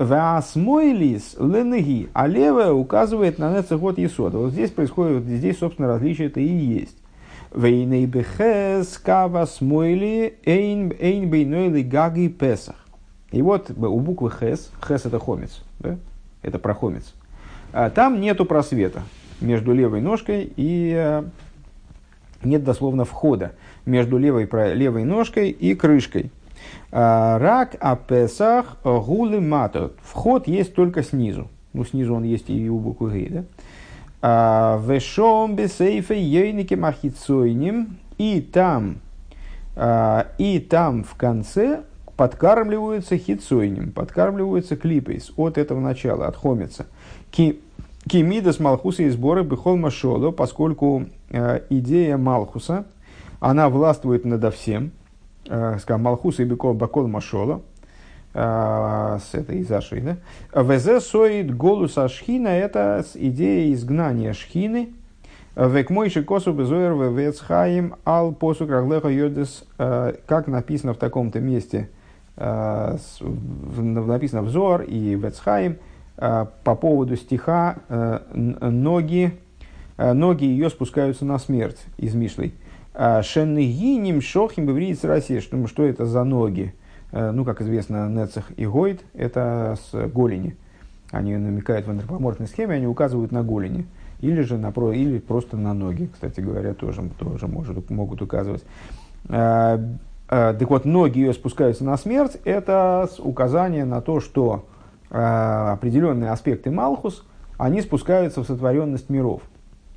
Ваасмойлис 0.01 1.37
ленеги, 1.39 2.09
а 2.15 2.27
левая 2.27 2.73
указывает 2.73 3.39
на 3.39 3.55
нецехот 3.55 3.99
есода. 3.99 4.39
Вот 4.39 4.53
здесь 4.53 4.71
происходит, 4.71 5.25
здесь, 5.25 5.59
собственно, 5.59 5.89
различие 5.89 6.29
это 6.29 6.41
и 6.41 6.47
есть. 6.47 6.97
Вейней 7.55 8.07
бехес 8.07 8.97
кава 8.97 9.45
смойли 9.45 10.39
эйн 10.47 10.95
эйн 10.99 11.29
бейнойли 11.29 11.83
гаги 11.83 12.29
песах. 12.29 12.77
И 13.31 13.43
вот 13.43 13.71
у 13.71 14.01
буквы 14.01 14.31
хес, 14.31 14.73
хес 14.83 15.05
это 15.05 15.19
хомец, 15.19 15.63
да? 15.81 15.99
это 16.41 16.59
прохомец. 16.59 17.13
А 17.75 17.91
там 17.91 18.23
нету 18.23 18.47
просвета 18.47 19.03
между 19.43 19.75
левой 19.75 20.01
ножкой 20.01 20.51
и 20.57 20.95
а, 20.97 21.29
нет 22.43 22.65
дословно 22.65 23.05
входа 23.05 23.53
между 23.85 24.17
левой, 24.17 24.49
левой 24.75 25.05
ножкой 25.05 25.51
и 25.51 25.75
крышкой. 25.75 26.31
А, 26.93 27.39
рак 27.39 27.77
апесах 27.81 28.77
гулы 28.83 29.41
мато. 29.41 29.93
Вход 30.03 30.49
есть 30.49 30.75
только 30.75 31.03
снизу. 31.03 31.49
Ну, 31.73 31.85
снизу 31.85 32.15
он 32.15 32.25
есть 32.25 32.51
и 32.51 32.69
у 32.69 32.79
буквы 32.79 33.11
Г, 33.11 33.29
да? 33.31 33.45
А, 34.23 34.81
Вешом 34.85 35.55
бесейфе 35.55 36.21
ейники 36.21 36.75
махицойним. 36.75 37.99
И 38.19 38.41
там, 38.41 38.97
а, 39.77 40.27
и 40.39 40.59
там 40.59 41.05
в 41.05 41.15
конце 41.15 41.83
подкармливаются 42.17 43.17
хицойним, 43.17 43.93
подкармливаются 43.93 44.77
клипейс 44.77 45.33
от 45.37 45.57
этого 45.57 45.81
начала, 45.81 46.27
от 46.27 46.37
хомица. 46.37 46.87
Кимидас 47.31 48.59
Малхуса 48.59 49.05
и 49.05 49.09
сборы 49.09 49.43
Бехол 49.43 49.77
Машоло, 49.77 50.31
поскольку 50.33 51.07
идея 51.71 52.17
Малхуса– 52.17 52.85
она 53.41 53.71
властвует 53.71 54.25
надо 54.27 54.51
всем, 54.51 54.93
скажем, 55.81 56.03
Малхус 56.03 56.39
и 56.39 56.45
Бекол 56.45 56.75
Бакол 56.75 57.09
Машола, 57.09 57.63
э, 58.35 59.19
с 59.21 59.35
этой 59.35 59.59
из 59.59 59.67
да? 59.67 60.17
Везе 60.55 61.01
соид 61.01 61.57
голус 61.57 61.99
ашхина, 61.99 62.49
это 62.49 63.05
идея 63.15 63.75
изгнания 63.75 64.33
шхины, 64.33 64.91
Век 65.57 65.91
мойши 65.91 66.23
косу 66.23 66.53
безоер 66.53 66.93
вецхаим 66.93 67.97
ал 68.07 68.33
посу 68.33 68.69
краглеха 68.69 69.09
йодес, 69.09 69.65
э, 69.79 70.15
как 70.27 70.47
написано 70.47 70.95
в 70.95 70.99
таком-то 70.99 71.41
месте, 71.41 71.91
написано 72.37 74.43
в 74.43 74.49
Зор 74.49 74.83
и 74.83 75.17
Вецхаим, 75.17 75.79
по 76.17 76.75
поводу 76.81 77.17
стиха 77.17 77.77
ноги, 78.33 79.37
ноги 79.99 80.45
ее 80.45 80.71
спускаются 80.71 81.27
на 81.27 81.39
смерть 81.39 81.85
из 81.99 82.15
Мишлей. 82.15 82.55
А, 83.03 83.23
Шеннигиним 83.23 84.21
шохим 84.21 84.67
бевриец 84.67 85.05
России. 85.05 85.41
Что, 85.41 85.67
что 85.69 85.85
это 85.85 86.05
за 86.05 86.23
ноги? 86.23 86.75
Э, 87.13 87.31
ну, 87.31 87.47
как 87.47 87.63
известно, 87.63 88.11
Нецех 88.11 88.53
и 88.59 88.67
Гойд– 88.67 89.01
это 89.15 89.79
с 89.83 90.07
голени. 90.09 90.55
Они 91.11 91.35
намекают 91.35 91.87
в 91.87 91.91
антропоморфной 91.91 92.47
схеме, 92.47 92.75
они 92.75 92.87
указывают 92.87 93.33
на 93.33 93.43
голени. 93.43 93.87
Или 94.21 94.43
же 94.43 94.59
на, 94.59 94.69
или 94.93 95.19
просто 95.19 95.57
на 95.57 95.73
ноги, 95.73 96.11
кстати 96.13 96.41
говоря, 96.41 96.75
тоже, 96.75 97.09
тоже 97.19 97.47
может, 97.47 97.89
могут 97.89 98.21
указывать. 98.21 98.65
А, 99.31 99.81
а, 100.29 100.53
так 100.53 100.69
вот, 100.69 100.85
ноги 100.85 101.21
ее 101.21 101.33
спускаются 101.33 101.85
на 101.85 101.97
смерть, 101.97 102.37
это 102.45 103.09
указание 103.21 103.87
на 103.87 104.03
то, 104.03 104.21
что 104.21 104.67
определенные 105.09 106.33
аспекты 106.33 106.71
Малхус, 106.71 107.25
они 107.57 107.81
спускаются 107.81 108.43
в 108.43 108.47
сотворенность 108.47 109.09
миров. 109.09 109.41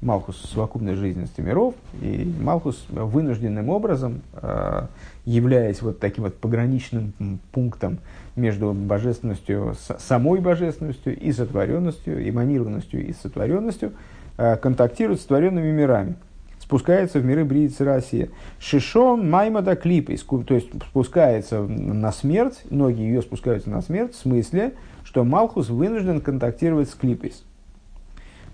Малхус– 0.03 0.37
совокупность 0.53 0.99
жизненности 0.99 1.41
миров, 1.41 1.75
и 2.01 2.31
Малхус 2.41 2.85
вынужденным 2.89 3.69
образом, 3.69 4.21
э, 4.33 4.87
являясь 5.25 5.81
вот 5.81 5.99
таким 5.99 6.25
вот 6.25 6.35
пограничным 6.35 7.13
пунктом 7.51 7.99
между 8.35 8.73
божественностью, 8.73 9.75
самой 9.99 10.41
божественностью 10.41 11.17
и 11.17 11.31
сотворенностью, 11.31 12.29
эманированностью 12.29 13.07
и 13.07 13.13
сотворенностью, 13.13 13.93
э, 14.37 14.57
контактирует 14.57 15.19
с 15.19 15.23
сотворенными 15.23 15.71
мирами, 15.71 16.15
спускается 16.59 17.19
в 17.19 17.25
миры 17.25 17.45
Бриицы 17.45 17.85
Россия. 17.85 18.29
Шишон 18.59 19.29
Маймада 19.29 19.75
Клипой, 19.75 20.17
то 20.17 20.53
есть 20.53 20.69
спускается 20.89 21.61
на 21.61 22.11
смерть, 22.11 22.61
ноги 22.69 23.01
ее 23.01 23.21
спускаются 23.21 23.69
на 23.69 23.81
смерть, 23.81 24.13
в 24.13 24.17
смысле, 24.17 24.73
что 25.03 25.23
Малхус 25.23 25.69
вынужден 25.69 26.21
контактировать 26.21 26.89
с 26.89 26.93
Клипой 26.93 27.33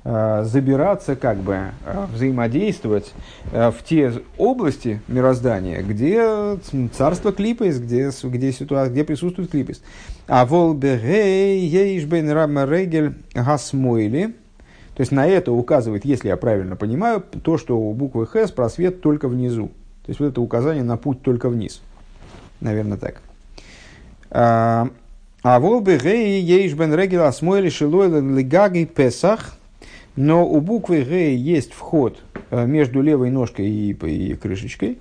забираться, 0.03 1.15
как 1.17 1.37
бы 1.37 1.71
э, 1.85 2.05
взаимодействовать 2.13 3.13
э, 3.51 3.69
в 3.69 3.83
те 3.83 4.13
области 4.37 5.01
мироздания, 5.09 5.81
где 5.81 6.57
царство 6.93 7.33
клипес, 7.33 7.79
где, 7.79 8.11
где, 8.23 8.53
ситуация, 8.53 8.93
где 8.93 9.03
присутствует 9.03 9.51
клипес. 9.51 9.81
А 10.27 10.45
волбегей 10.45 11.67
ейшбен 11.67 12.29
рамарегель 12.31 13.13
гасмойли, 13.33 14.35
то 14.95 15.01
есть 15.01 15.11
на 15.11 15.27
это 15.27 15.51
указывает, 15.51 16.05
если 16.05 16.29
я 16.29 16.37
правильно 16.37 16.77
понимаю, 16.77 17.21
то, 17.43 17.57
что 17.57 17.77
у 17.77 17.93
буквы 17.93 18.25
Х 18.25 18.47
просвет 18.47 19.01
только 19.01 19.27
внизу. 19.27 19.67
То 20.05 20.11
есть 20.11 20.21
вот 20.21 20.27
это 20.27 20.39
указание 20.39 20.83
на 20.83 20.95
путь 20.95 21.21
только 21.21 21.49
вниз. 21.49 21.81
Наверное, 22.61 22.97
так. 22.97 23.21
А 24.31 24.87
волбегей 25.43 26.41
ейшбен 26.41 26.93
регель 26.95 27.19
асмойли 27.19 27.69
шилойлен 27.69 28.37
лигаги 28.37 28.85
песах– 28.85 29.55
но 30.15 30.47
у 30.47 30.59
буквы 30.61 31.03
Г 31.03 31.33
есть 31.35 31.73
вход 31.73 32.19
э, 32.51 32.65
между 32.65 33.01
левой 33.01 33.29
ножкой 33.29 33.67
и, 33.67 33.91
и 33.91 34.35
крышечкой. 34.35 34.99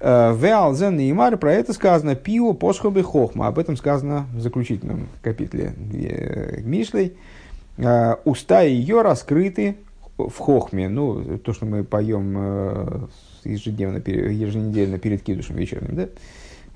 Э, 0.00 0.34
Веалзен 0.34 0.98
и 0.98 1.10
Имар, 1.10 1.36
про 1.36 1.52
это 1.52 1.72
сказано 1.72 2.14
пио 2.14 2.54
посхобы 2.54 3.02
хохма. 3.02 3.48
Об 3.48 3.58
этом 3.58 3.76
сказано 3.76 4.26
в 4.34 4.40
заключительном 4.40 5.08
капитле 5.22 5.74
э, 5.92 6.60
Мишлей. 6.62 7.16
Уста 8.24 8.60
ее 8.60 9.00
раскрыты 9.00 9.76
в 10.18 10.36
хохме. 10.36 10.90
Ну, 10.90 11.38
то, 11.38 11.54
что 11.54 11.64
мы 11.64 11.82
поем 11.82 13.08
ежедневно, 13.42 13.98
еженедельно 13.98 14.98
перед 14.98 15.22
кидушем 15.22 15.56
вечерним, 15.56 16.08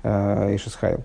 да? 0.01 0.55
Ишесхайл. 0.55 1.03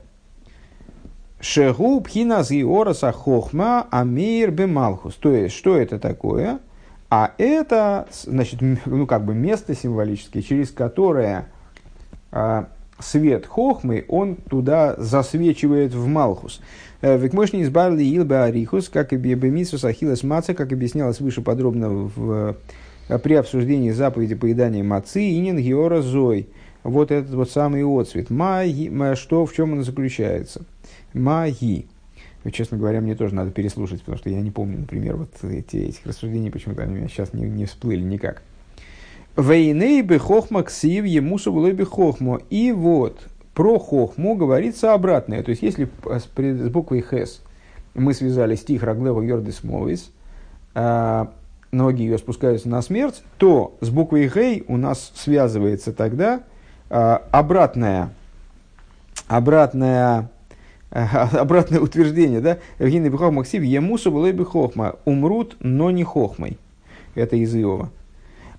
Шегу 1.40 2.00
пхинас 2.00 2.50
и 2.50 2.62
ороса 2.62 3.12
хохма 3.12 3.86
амир 3.90 4.50
бемалхус. 4.50 5.14
То 5.14 5.30
есть, 5.30 5.54
что 5.54 5.76
это 5.76 5.98
такое? 5.98 6.58
А 7.08 7.32
это, 7.38 8.06
значит, 8.24 8.60
ну, 8.60 9.06
как 9.06 9.24
бы 9.24 9.34
место 9.34 9.74
символическое, 9.74 10.42
через 10.42 10.70
которое 10.70 11.46
а, 12.30 12.68
свет 13.02 13.46
хохмы, 13.46 14.04
он 14.08 14.36
туда 14.36 14.94
засвечивает 14.96 15.94
в 15.94 16.06
Малхус. 16.06 16.60
Э, 17.02 17.16
Векмошни 17.18 17.62
избавили 17.62 18.04
Илбе 18.04 18.36
Арихус, 18.36 18.88
как 18.88 19.12
и 19.12 19.16
Бемисус 19.16 19.84
Ахилас 19.84 20.22
Маца, 20.22 20.54
как 20.54 20.72
объяснялось 20.72 21.20
выше 21.20 21.42
подробно 21.42 21.88
в, 21.88 22.56
э, 23.08 23.18
при 23.18 23.34
обсуждении 23.34 23.90
заповеди 23.90 24.34
поедания 24.34 24.84
мацы, 24.84 25.30
инин 25.30 25.58
геора 25.58 26.02
зой. 26.02 26.48
Вот 26.82 27.10
этот 27.10 27.34
вот 27.34 27.50
самый 27.50 27.82
отцвет. 27.84 28.30
Ма, 28.30 28.64
что, 29.14 29.44
в 29.44 29.52
чем 29.52 29.72
он 29.72 29.82
заключается? 29.84 30.62
Маги. 31.14 31.86
Честно 32.52 32.78
говоря, 32.78 33.00
мне 33.00 33.14
тоже 33.14 33.34
надо 33.34 33.50
переслушать, 33.50 34.00
потому 34.00 34.16
что 34.16 34.30
я 34.30 34.40
не 34.40 34.50
помню, 34.50 34.78
например, 34.78 35.16
вот 35.16 35.30
эти, 35.42 35.76
этих 35.76 36.06
рассуждений, 36.06 36.50
почему-то 36.50 36.82
они 36.82 36.94
у 36.94 36.96
меня 36.96 37.08
сейчас 37.08 37.34
не, 37.34 37.42
не 37.42 37.66
всплыли 37.66 38.02
никак. 38.02 38.42
Вейней 39.36 40.02
бы 40.02 40.18
хохма 40.18 40.62
ксив 40.62 41.04
ему 41.04 41.36
бы 41.36 41.86
хохмо. 41.86 42.40
И 42.48 42.72
вот 42.72 43.26
про 43.54 43.78
хохму 43.78 44.36
говорится 44.36 44.94
обратное. 44.94 45.42
То 45.42 45.50
есть, 45.50 45.62
если 45.62 45.88
с, 46.04 46.28
с 46.34 46.68
буквой 46.70 47.04
хес 47.08 47.42
мы 47.94 48.14
связали 48.14 48.54
стих 48.54 48.82
Раглева 48.82 49.20
Йордис 49.20 49.62
Мовис, 49.64 50.10
а, 50.74 51.32
ноги 51.72 52.02
ее 52.02 52.18
спускаются 52.18 52.68
на 52.68 52.82
смерть, 52.82 53.22
то 53.38 53.76
с 53.80 53.90
буквой 53.90 54.28
Гей 54.28 54.64
у 54.68 54.76
нас 54.76 55.12
связывается 55.14 55.92
тогда 55.92 56.42
э, 56.88 57.18
обратное, 57.30 58.10
обратное, 59.28 60.22
э, 60.22 60.24
обратное 61.32 61.80
утверждение, 61.80 62.40
да? 62.40 62.58
Евгений 62.78 63.08
Бихох 63.08 63.32
Максив, 63.32 63.62
Емусу 63.62 64.10
было 64.10 64.32
бы 64.32 64.44
хохма, 64.44 64.96
умрут, 65.04 65.56
но 65.60 65.90
не 65.90 66.04
хохмой. 66.04 66.58
Это 67.14 67.36
из 67.36 67.54
Иова. 67.54 67.90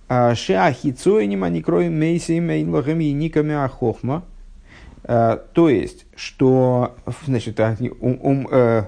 А, 0.07 0.35
Шеахицойним, 0.35 1.43
они 1.43 1.61
кроем 1.61 1.99
мейсами, 1.99 2.39
мейнлахами 2.39 3.05
и 3.05 3.13
никами 3.13 3.53
ахохма. 3.53 4.23
А, 5.03 5.43
то 5.53 5.69
есть, 5.69 6.05
что, 6.15 6.95
значит, 7.25 7.59
ум, 7.59 8.19
ум, 8.21 8.47
э, 8.51 8.83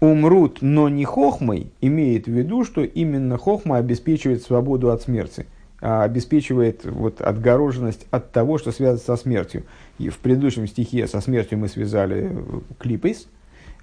умрут, 0.00 0.58
но 0.60 0.88
не 0.88 1.04
хохмой, 1.04 1.72
имеет 1.80 2.26
в 2.26 2.30
виду, 2.30 2.64
что 2.64 2.84
именно 2.84 3.36
хохма 3.36 3.78
обеспечивает 3.78 4.42
свободу 4.42 4.90
от 4.90 5.02
смерти, 5.02 5.46
а 5.80 6.04
обеспечивает 6.04 6.84
вот, 6.84 7.20
отгороженность 7.20 8.06
от 8.10 8.30
того, 8.30 8.58
что 8.58 8.70
связано 8.70 9.00
со 9.00 9.16
смертью. 9.16 9.64
И 9.98 10.08
в 10.08 10.18
предыдущем 10.18 10.66
стихе 10.66 11.06
со 11.06 11.20
смертью 11.20 11.58
мы 11.58 11.68
связали 11.68 12.30
клипейс. 12.78 13.28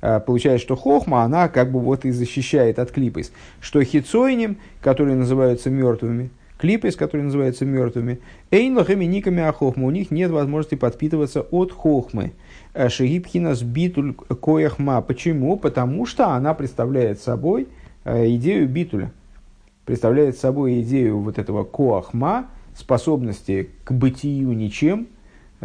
А, 0.02 0.20
получается, 0.20 0.64
что 0.66 0.76
хохма, 0.76 1.24
она 1.24 1.48
как 1.48 1.72
бы 1.72 1.80
вот 1.80 2.06
и 2.06 2.12
защищает 2.12 2.80
от 2.80 2.92
клипейс. 2.92 3.32
Что 3.60 3.84
хицойним, 3.84 4.58
которые 4.82 5.16
называются 5.16 5.70
мертвыми, 5.70 6.30
клипейс, 6.58 6.96
которые 6.96 7.26
называются 7.26 7.66
мертвыми, 7.66 8.20
эйнлахами 8.52 9.06
никами 9.06 9.44
а 9.44 9.52
хохма, 9.52 9.88
у 9.88 9.92
них 9.92 10.12
нет 10.12 10.32
возможности 10.32 10.76
подпитываться 10.76 11.42
от 11.42 11.72
хохмы. 11.72 12.34
Э, 12.74 12.90
Шигибхина 12.90 13.56
битуль 13.64 14.14
кояхма. 14.14 15.02
Почему? 15.02 15.58
Потому 15.58 16.06
что 16.06 16.30
она 16.30 16.54
представляет 16.54 17.20
собой 17.20 17.68
э, 18.04 18.30
идею 18.36 18.68
битуля. 18.70 19.12
Представляет 19.86 20.38
собой 20.38 20.82
идею 20.82 21.20
вот 21.20 21.38
этого 21.38 21.64
коахма, 21.64 22.48
способности 22.76 23.70
к 23.84 23.92
бытию 23.92 24.54
ничем, 24.54 25.04
э, 25.04 25.15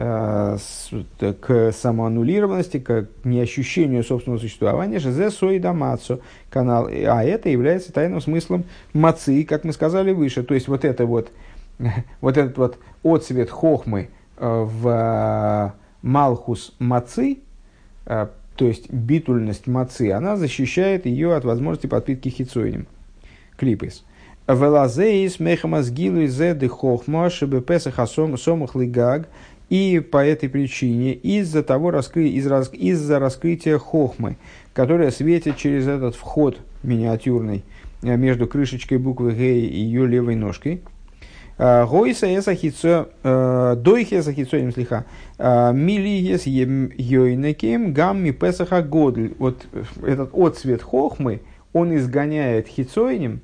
к 0.00 1.72
самоаннулированности, 1.72 2.78
к 2.78 3.08
неощущению 3.24 4.02
собственного 4.02 4.40
существования, 4.40 4.98
же 4.98 5.30
сой 5.30 5.58
дамацу 5.58 6.20
канал, 6.48 6.86
а 6.86 7.22
это 7.22 7.50
является 7.50 7.92
тайным 7.92 8.20
смыслом 8.22 8.64
мацы, 8.94 9.44
как 9.44 9.64
мы 9.64 9.72
сказали 9.72 10.12
выше. 10.12 10.42
То 10.42 10.54
есть 10.54 10.68
вот 10.68 10.86
это 10.86 11.04
вот, 11.04 11.30
вот 12.20 12.36
этот 12.38 12.56
вот 12.56 12.78
отцвет 13.02 13.50
хохмы 13.50 14.08
в 14.38 15.74
Малхус 16.02 16.72
Мацы, 16.78 17.38
э, 18.06 18.26
то 18.56 18.66
есть 18.66 18.90
битульность 18.90 19.66
Мацы, 19.66 20.12
она 20.12 20.36
защищает 20.36 21.04
ее 21.04 21.34
от 21.34 21.44
возможности 21.44 21.86
подпитки 21.86 22.30
хитсоинем. 22.30 22.86
Клипес. 23.58 24.04
Велазеис 24.48 25.38
мехамазгилу 25.38 26.26
зе 26.26 26.56
хохма 26.68 27.28
шебе 27.30 27.60
песаха 27.60 28.06
сомах. 28.06 28.74
И 29.70 30.00
по 30.00 30.18
этой 30.24 30.48
причине, 30.48 31.14
из-за 31.14 31.62
того, 31.62 31.90
раскры, 31.90 32.28
из, 32.28 32.46
из-за 32.72 33.18
раскрытия 33.18 33.78
хохмы, 33.78 34.36
которая 34.74 35.10
светит 35.10 35.56
через 35.56 35.86
этот 35.86 36.14
вход 36.14 36.58
миниатюрный 36.82 37.64
э, 38.02 38.16
между 38.16 38.46
крышечкой 38.46 38.98
буквы 38.98 39.32
Г 39.32 39.58
и 39.58 39.80
ее 39.80 40.06
левой 40.06 40.34
ножкой, 40.34 40.82
Гойса 41.60 42.26
эсахицо, 42.38 43.08
э, 43.22 43.76
дойхе 43.76 44.20
эсахицоим 44.20 44.72
слиха, 44.72 45.04
э, 45.36 45.72
милиес 45.74 46.46
йойнеким 46.46 47.92
гамми 47.92 48.30
песаха 48.30 48.82
годль. 48.82 49.34
Вот 49.38 49.66
этот 50.02 50.30
отцвет 50.32 50.80
хохмы, 50.80 51.42
он 51.74 51.94
изгоняет 51.94 52.66
э, 52.78 53.40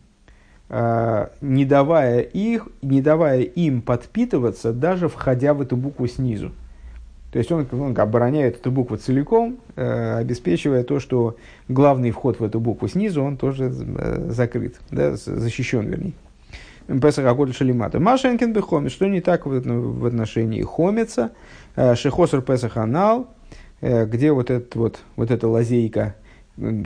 не 0.68 1.64
давая, 1.64 2.20
их, 2.20 2.68
не 2.82 3.00
давая 3.00 3.42
им 3.42 3.82
подпитываться, 3.82 4.72
даже 4.72 5.08
входя 5.08 5.54
в 5.54 5.60
эту 5.60 5.76
букву 5.76 6.08
снизу. 6.08 6.52
То 7.36 7.38
есть 7.38 7.52
он, 7.52 7.66
он 7.70 7.98
обороняет 7.98 8.56
эту 8.56 8.70
букву 8.70 8.96
целиком, 8.96 9.58
э, 9.74 10.18
обеспечивая 10.18 10.84
то, 10.84 11.00
что 11.00 11.36
главный 11.68 12.10
вход 12.10 12.40
в 12.40 12.44
эту 12.44 12.60
букву 12.60 12.88
снизу, 12.88 13.22
он 13.22 13.36
тоже 13.36 13.70
э, 13.74 14.30
закрыт, 14.30 14.76
да, 14.90 15.16
защищен, 15.16 15.86
вернее. 15.86 16.14
Песах 16.86 17.26
Агодль 17.26 17.52
Шалимата. 17.52 18.00
Машенкин 18.00 18.54
Бехомец, 18.54 18.92
что 18.92 19.06
не 19.06 19.20
так 19.20 19.44
в 19.44 20.06
отношении 20.06 20.62
Хомеца, 20.62 21.32
э, 21.74 21.94
Шехосер 21.94 22.42
Песах 22.42 22.76
э, 22.76 24.06
где 24.06 24.32
вот, 24.32 24.50
этот, 24.50 24.74
вот, 24.74 25.00
вот 25.16 25.30
эта 25.30 25.46
лазейка, 25.46 26.14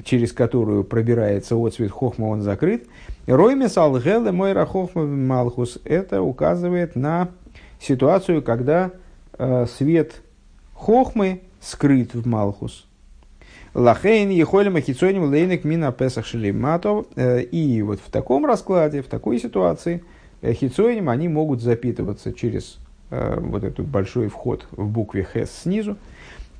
через 0.04 0.32
которую 0.32 0.84
пробирается 0.84 1.56
отцвет 1.56 1.90
Хохма, 1.90 2.26
он 2.26 2.42
закрыт. 2.42 2.86
Роймес 3.26 3.76
Алгеле 3.76 4.32
Мойра 4.32 4.66
Хохма 4.66 5.06
Малхус, 5.06 5.78
это 5.84 6.22
указывает 6.22 6.96
на 6.96 7.28
ситуацию, 7.80 8.42
когда 8.42 8.90
э, 9.38 9.66
свет 9.66 10.22
Хохмы 10.74 11.42
скрыт 11.60 12.14
в 12.14 12.26
Малхус– 12.26 12.86
Лахейн 13.74 14.30
ехолем 14.30 14.76
ахицоним 14.76 15.30
лейнек 15.30 15.62
мина 15.64 15.92
песах 15.92 16.26
шелиматов. 16.26 17.06
Э, 17.14 17.40
и 17.40 17.82
вот 17.82 18.00
в 18.00 18.10
таком 18.10 18.44
раскладе, 18.44 19.00
в 19.02 19.06
такой 19.06 19.38
ситуации, 19.38 20.02
э, 20.42 20.52
хицоним, 20.52 21.08
они 21.08 21.28
могут 21.28 21.60
запитываться 21.60 22.32
через 22.32 22.78
э, 23.10 23.38
вот 23.40 23.62
этот 23.62 23.86
большой 23.86 24.28
вход 24.28 24.66
в 24.72 24.88
букве 24.88 25.26
хес 25.32 25.50
снизу. 25.52 25.96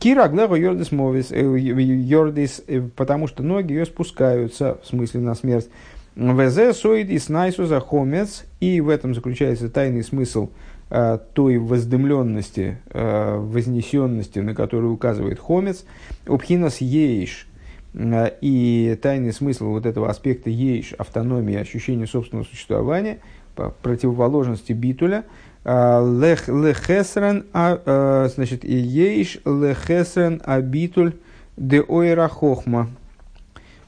Кира 0.00 0.28
глэго 0.28 0.56
йордис 0.56 0.92
мовис, 0.92 1.30
йордис, 1.30 2.62
потому 2.96 3.26
что 3.26 3.42
ноги 3.42 3.74
ее 3.74 3.84
спускаются, 3.84 4.78
в 4.82 4.86
смысле 4.86 5.20
на 5.20 5.34
смерть. 5.34 5.68
ВЗ 6.16 6.74
соид 6.74 7.10
и 7.10 7.18
снайсу 7.18 7.66
за 7.66 7.80
хомец, 7.80 8.46
и 8.60 8.80
в 8.80 8.88
этом 8.88 9.14
заключается 9.14 9.68
тайный 9.68 10.02
смысл 10.02 10.48
э, 10.88 11.18
той 11.34 11.58
воздымленности, 11.58 12.78
э, 12.90 13.36
вознесенности, 13.36 14.38
на 14.38 14.54
которую 14.54 14.94
указывает 14.94 15.38
хомец, 15.38 15.84
Убхинас 16.26 16.80
ейш, 16.80 17.46
э, 17.92 18.30
и 18.40 18.98
тайный 19.02 19.34
смысл 19.34 19.66
вот 19.66 19.84
этого 19.84 20.08
аспекта 20.08 20.48
ейш, 20.48 20.94
автономии, 20.94 21.56
ощущения 21.56 22.06
собственного 22.06 22.46
существования, 22.46 23.18
по 23.54 23.68
противоположности 23.68 24.72
битуля, 24.72 25.24
э, 25.64 26.01
лехесрен, 26.46 27.46
а, 27.53 27.81
э, 27.85 28.29
значит, 28.35 28.64
и 28.64 28.75
ейш 28.75 29.40
лехесрен 29.44 30.42
абитуль 30.44 31.14
де 31.57 31.83
ойра 31.83 32.29
хохма, 32.29 32.88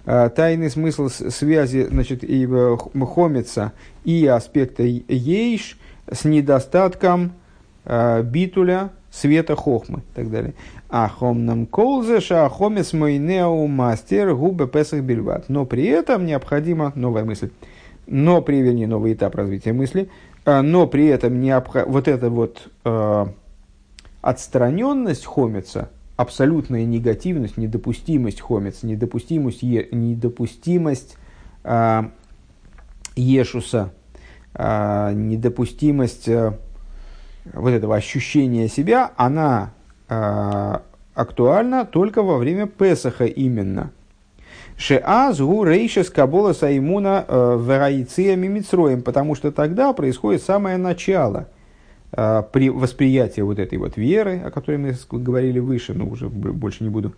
тайный 0.04 0.68
смысл 0.68 1.08
связи 1.08 1.86
значит, 1.90 2.24
и 2.24 2.46
хомица 3.14 3.72
и 4.04 4.26
аспекта 4.26 4.82
ейш 4.82 5.78
с 6.10 6.24
недостатком 6.24 7.32
э, 7.84 8.22
битуля, 8.22 8.90
света 9.10 9.56
хохмы 9.56 10.00
и 10.00 10.14
так 10.14 10.30
далее. 10.30 10.54
А 10.88 11.08
хомнам 11.08 11.66
колзе 11.66 12.20
шахомес 12.20 12.92
мойнеу 12.92 13.66
мастер 13.66 14.34
губы 14.34 14.66
песах 14.66 15.00
бельват. 15.00 15.48
Но 15.48 15.64
при 15.64 15.86
этом 15.86 16.26
необходимо, 16.26 16.92
новая 16.94 17.24
мысль, 17.24 17.50
но 18.06 18.42
при, 18.42 18.60
вернее, 18.60 18.86
новый 18.86 19.14
этап 19.14 19.34
развития 19.36 19.72
мысли, 19.72 20.02
э, 20.02 20.31
но 20.44 20.86
при 20.86 21.06
этом 21.06 21.40
необх... 21.40 21.76
вот 21.86 22.08
эта 22.08 22.30
вот 22.30 22.68
э, 22.84 23.26
отстраненность 24.20 25.24
хомица, 25.24 25.90
абсолютная 26.16 26.84
негативность, 26.84 27.56
недопустимость 27.56 28.40
хомица, 28.40 28.86
недопустимость, 28.86 29.62
е, 29.62 29.88
недопустимость 29.90 31.16
э, 31.64 32.02
Ешуса, 33.16 33.92
э, 34.54 35.12
недопустимость 35.12 36.28
э, 36.28 36.52
вот 37.52 37.70
этого 37.70 37.96
ощущения 37.96 38.68
себя, 38.68 39.12
она 39.16 39.72
э, 40.08 40.78
актуальна 41.14 41.84
только 41.84 42.22
во 42.22 42.38
время 42.38 42.66
Песаха 42.66 43.24
именно. 43.26 43.90
Шеаз 44.82 45.38
гу 45.38 45.62
рейшес 45.62 46.10
кабола 46.10 46.54
саймуна 46.54 47.24
э, 47.28 47.58
вераиция 47.64 48.34
мимицроем, 48.34 49.02
потому 49.02 49.36
что 49.36 49.52
тогда 49.52 49.92
происходит 49.92 50.42
самое 50.42 50.76
начало 50.76 51.46
э, 52.10 52.42
при 52.52 52.68
восприятии 52.68 53.42
вот 53.42 53.60
этой 53.60 53.78
вот 53.78 53.96
веры, 53.96 54.42
о 54.44 54.50
которой 54.50 54.78
мы 54.78 54.96
говорили 55.12 55.60
выше, 55.60 55.94
но 55.94 56.04
уже 56.08 56.28
больше 56.28 56.82
не 56.82 56.90
буду 56.90 57.14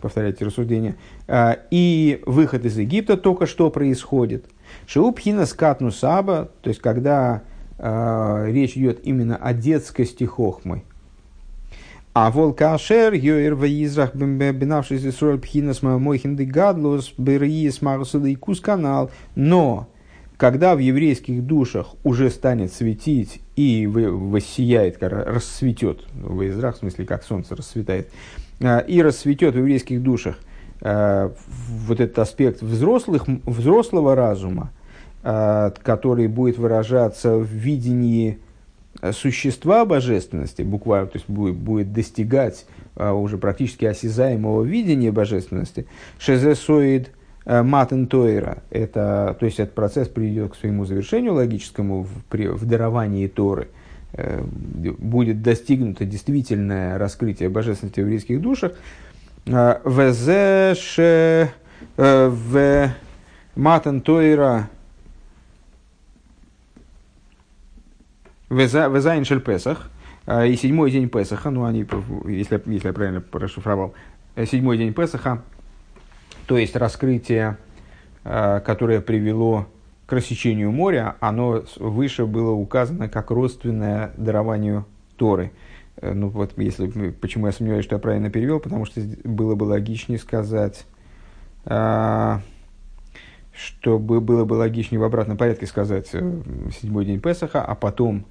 повторять 0.00 0.40
рассуждения, 0.40 0.94
э, 1.26 1.56
и 1.72 2.22
выход 2.26 2.64
из 2.64 2.78
Египта 2.78 3.16
только 3.16 3.46
что 3.46 3.70
происходит. 3.70 4.44
Шеупхина 4.86 5.46
скатну 5.46 5.90
саба, 5.90 6.50
то 6.62 6.68
есть 6.68 6.80
когда 6.80 7.42
речь 7.76 8.76
идет 8.76 9.00
именно 9.02 9.34
о 9.34 9.52
детскости 9.52 10.22
хохмы. 10.22 10.84
А 12.14 12.30
волкашер 12.30 13.12
йоир 13.12 13.54
ваизрах 13.54 14.14
бинавшись 14.14 15.04
Исруэль 15.04 15.38
пхинас 15.38 15.82
мойхин 15.82 16.36
де 16.36 16.44
гадлус 16.44 17.12
бериис 17.18 17.82
марсуда 17.82 18.28
и 18.28 18.36
канал. 18.36 19.10
Но 19.34 19.88
когда 20.36 20.74
в 20.74 20.78
еврейских 20.78 21.44
душах 21.44 21.88
уже 22.04 22.30
станет 22.30 22.72
светить 22.72 23.40
и 23.56 23.86
воссияет, 23.86 25.02
расцветет, 25.02 26.04
в 26.14 26.48
Израх, 26.48 26.76
в 26.76 26.78
смысле, 26.78 27.04
как 27.04 27.24
солнце 27.24 27.56
расцветает, 27.56 28.08
э, 28.60 28.86
и 28.86 29.02
расцветет 29.02 29.54
в 29.54 29.58
еврейских 29.58 30.02
душах– 30.02 30.38
Э, 30.84 31.30
вот 31.86 31.98
этот 31.98 32.18
аспект 32.18 32.60
взрослых, 32.60 33.24
взрослого 33.26 34.14
разума, 34.14 34.70
который 35.22 36.28
будет 36.28 36.58
выражаться 36.58 37.36
в 37.36 37.46
видении 37.46 38.38
существа 39.12 39.84
божественности, 39.84 40.62
буквально, 40.62 41.08
то 41.08 41.18
есть 41.18 41.28
будет, 41.28 41.56
будет 41.56 41.92
достигать 41.92 42.66
уже 42.96 43.38
практически 43.38 43.84
осязаемого 43.84 44.62
видения 44.62 45.10
божественности, 45.10 45.86
шезесоид 46.18 47.10
матен 47.44 48.06
тойра, 48.06 48.62
это, 48.70 49.36
то 49.38 49.46
есть 49.46 49.58
этот 49.58 49.74
процесс 49.74 50.08
приведет 50.08 50.52
к 50.52 50.56
своему 50.56 50.84
завершению 50.84 51.34
логическому 51.34 52.04
в, 52.04 52.24
при, 52.30 52.46
в 52.46 52.64
даровании 52.64 53.26
Торы– 53.26 53.68
Э, 54.16 54.44
будет 54.44 55.42
достигнуто 55.42 56.04
действительное 56.04 56.98
раскрытие 56.98 57.48
божественности 57.48 57.98
в 57.98 58.04
еврейских 58.04 58.40
душах, 58.40 58.72
э, 59.46 59.80
в 59.82 60.12
в 61.96 62.90
везайн 68.56 69.24
шель 69.24 69.40
Песах, 69.40 69.90
э, 70.26 70.48
и 70.48 70.56
седьмой 70.56 70.90
день 70.90 71.08
Песаха, 71.08 71.50
ну 71.50 71.64
они, 71.64 71.86
если, 72.26 72.62
если 72.66 72.88
я 72.88 72.92
правильно 72.92 73.22
расшифровал, 73.32 73.94
седьмой 74.36 74.78
день 74.78 74.92
Песаха, 74.92 75.42
то 76.46 76.58
есть 76.58 76.76
раскрытие, 76.76 77.56
которое 78.22 79.00
привело 79.00 79.66
к 80.06 80.12
рассечению 80.12 80.70
моря, 80.72 81.16
оно 81.20 81.62
выше 81.76 82.26
было 82.26 82.50
указано 82.50 83.08
как 83.08 83.30
родственное 83.30 84.12
дарованию 84.16 84.86
Торы. 85.16 85.52
Э, 85.96 86.12
ну 86.12 86.28
вот, 86.28 86.52
если, 86.58 87.10
почему 87.10 87.46
я 87.46 87.52
сомневаюсь, 87.52 87.84
что 87.84 87.96
я 87.96 88.00
правильно 88.00 88.30
перевел, 88.30 88.60
потому 88.60 88.84
что 88.84 89.00
было 89.24 89.54
бы 89.54 89.64
логичнее 89.64 90.18
сказать, 90.18 90.86
чтобы 93.54 94.20
было 94.20 94.44
бы 94.44 94.54
логичнее 94.54 95.00
в 95.00 95.04
обратном 95.04 95.36
порядке 95.36 95.66
сказать 95.66 96.10
э, 96.12 96.42
седьмой 96.80 97.04
день 97.06 97.20
Песаха, 97.20 97.62
а 97.62 97.74
потом 97.74 98.26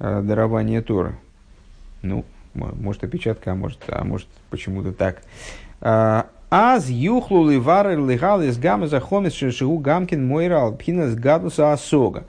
дарование 0.00 0.82
Торы. 0.82 1.14
Ну, 2.02 2.24
может 2.54 3.04
опечатка, 3.04 3.52
а 3.52 3.54
может, 3.54 3.78
а 3.86 4.02
может 4.02 4.26
почему-то 4.50 4.92
так. 4.92 5.22
А, 5.80 6.26
Аз 6.50 6.88
юхлу 6.88 7.48
ливары 7.48 7.94
лигал 7.94 8.42
из 8.42 8.58
гамма 8.58 8.88
захомис 8.88 9.34
шишигу 9.34 9.78
гамкин 9.78 10.26
мойра 10.26 10.62
алпхинас 10.62 11.14
гадуса 11.14 11.72
осога. 11.72 12.24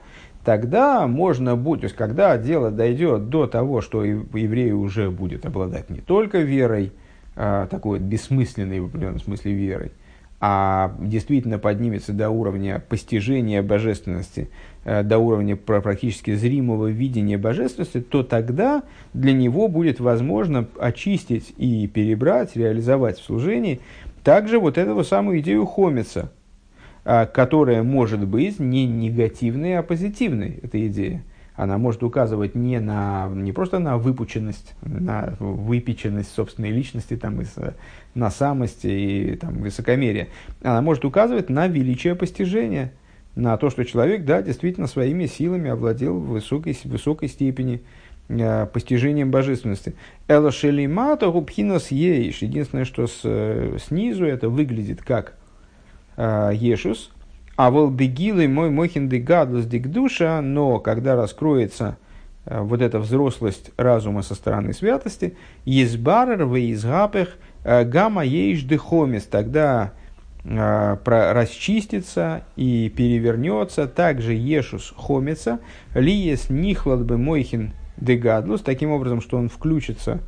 Тогда 0.46 1.08
можно 1.08 1.56
будет, 1.56 1.82
то 1.82 1.86
есть 1.86 1.96
когда 1.96 2.38
дело 2.38 2.70
дойдет 2.70 3.30
до 3.30 3.48
того, 3.48 3.82
что 3.82 4.04
еврей 4.04 4.74
уже 4.74 5.10
будет 5.10 5.46
обладать 5.48 5.90
не 5.90 6.02
только 6.02 6.40
верой, 6.40 6.92
а, 7.36 7.66
такой 7.66 7.98
вот 7.98 8.08
бессмысленной 8.08 8.80
в 8.80 8.86
определенном 8.86 9.20
смысле 9.20 9.54
верой, 9.54 9.92
а 10.44 10.96
действительно 11.00 11.60
поднимется 11.60 12.14
до 12.14 12.32
уровня 12.32 12.84
постижения 12.90 13.62
божественности, 13.62 14.50
э, 14.84 15.04
до 15.04 15.20
уровня 15.20 15.56
практически 15.56 16.34
зримого 16.34 16.88
видения 16.88 17.38
божественности, 17.38 18.02
то 18.02 18.24
тогда 18.24 18.82
для 19.14 19.34
него 19.34 19.68
будет 19.68 20.00
возможно 20.00 20.68
очистить 20.80 21.54
и 21.58 21.88
перебрать, 21.88 22.56
реализовать 22.56 23.20
в 23.20 23.24
служении 23.24 23.82
также 24.24 24.60
вот 24.60 24.80
эту 24.80 25.04
самую 25.04 25.40
идею 25.42 25.68
хомица, 25.68 26.32
а, 27.06 27.28
которая 27.28 27.84
может 27.84 28.28
быть 28.28 28.60
не 28.60 28.88
негативной, 28.88 29.78
а 29.78 29.84
позитивной, 29.84 30.60
эта 30.64 30.88
идея. 30.88 31.24
Она 31.56 31.78
может 31.78 32.02
указывать 32.02 32.56
не, 32.56 32.80
на, 32.80 33.30
не 33.30 33.52
просто 33.52 33.78
на 33.78 33.98
выпученность, 33.98 34.74
на 34.82 35.36
выпеченность 35.40 36.34
собственной 36.34 36.72
личности, 36.72 37.18
там, 37.18 37.42
и, 37.42 37.46
на 38.14 38.30
самость 38.32 38.82
и 38.84 39.38
там, 39.40 39.60
высокомерие. 39.62 40.30
Она 40.62 40.82
может 40.82 41.06
указывать 41.06 41.50
на 41.50 41.68
величие 41.68 42.16
постижения, 42.16 42.92
на 43.36 43.56
то, 43.58 43.70
что 43.70 43.86
человек, 43.86 44.26
да, 44.26 44.42
действительно 44.42 44.88
своими 44.88 45.26
силами 45.26 45.70
овладел 45.70 46.18
в 46.18 46.28
высокой, 46.30 46.78
высокой 46.84 47.30
степени 47.30 47.82
Э, 48.40 48.66
постижением 48.66 49.30
божественности. 49.30 49.94
Эла 50.30 50.52
шелимата 50.52 51.30
губхинас 51.30 51.92
ейш. 51.92 52.38
Единственное, 52.42 52.86
что 52.86 53.08
с, 53.08 53.22
снизу 53.86 54.26
это 54.26 54.48
выглядит 54.48 55.02
как 55.02 55.34
э, 56.16 56.52
ешус. 56.54 57.12
А 57.58 57.72
вол 57.72 57.90
бегилы 57.90 58.48
мой 58.48 58.70
мохин 58.70 59.10
дегадлус 59.10 59.66
дикдуша, 59.66 60.40
но 60.40 60.80
когда 60.80 61.18
раскроется 61.18 61.98
э, 62.46 62.62
вот 62.62 62.82
эта 62.82 63.00
взрослость 63.00 63.72
разума 63.76 64.22
со 64.22 64.34
стороны 64.34 64.72
святости, 64.72 65.36
езбарер 65.66 66.46
в 66.46 66.56
изгапех 66.56 67.36
гамма 67.64 68.24
ейш 68.24 68.64
дехомис, 68.64 69.24
тогда 69.24 69.94
э, 70.44 70.98
про, 71.04 71.34
расчистится 71.34 72.44
и 72.56 72.90
перевернется, 72.90 73.88
также 73.88 74.34
ешус 74.34 74.94
хомится, 74.96 75.60
лиес 75.94 76.50
нихлад 76.50 77.06
бы 77.06 77.18
мойхин 77.18 77.74
дегадлус, 77.98 78.62
таким 78.62 78.92
образом, 78.92 79.22
что 79.22 79.38
он 79.38 79.50
включится 79.50 80.20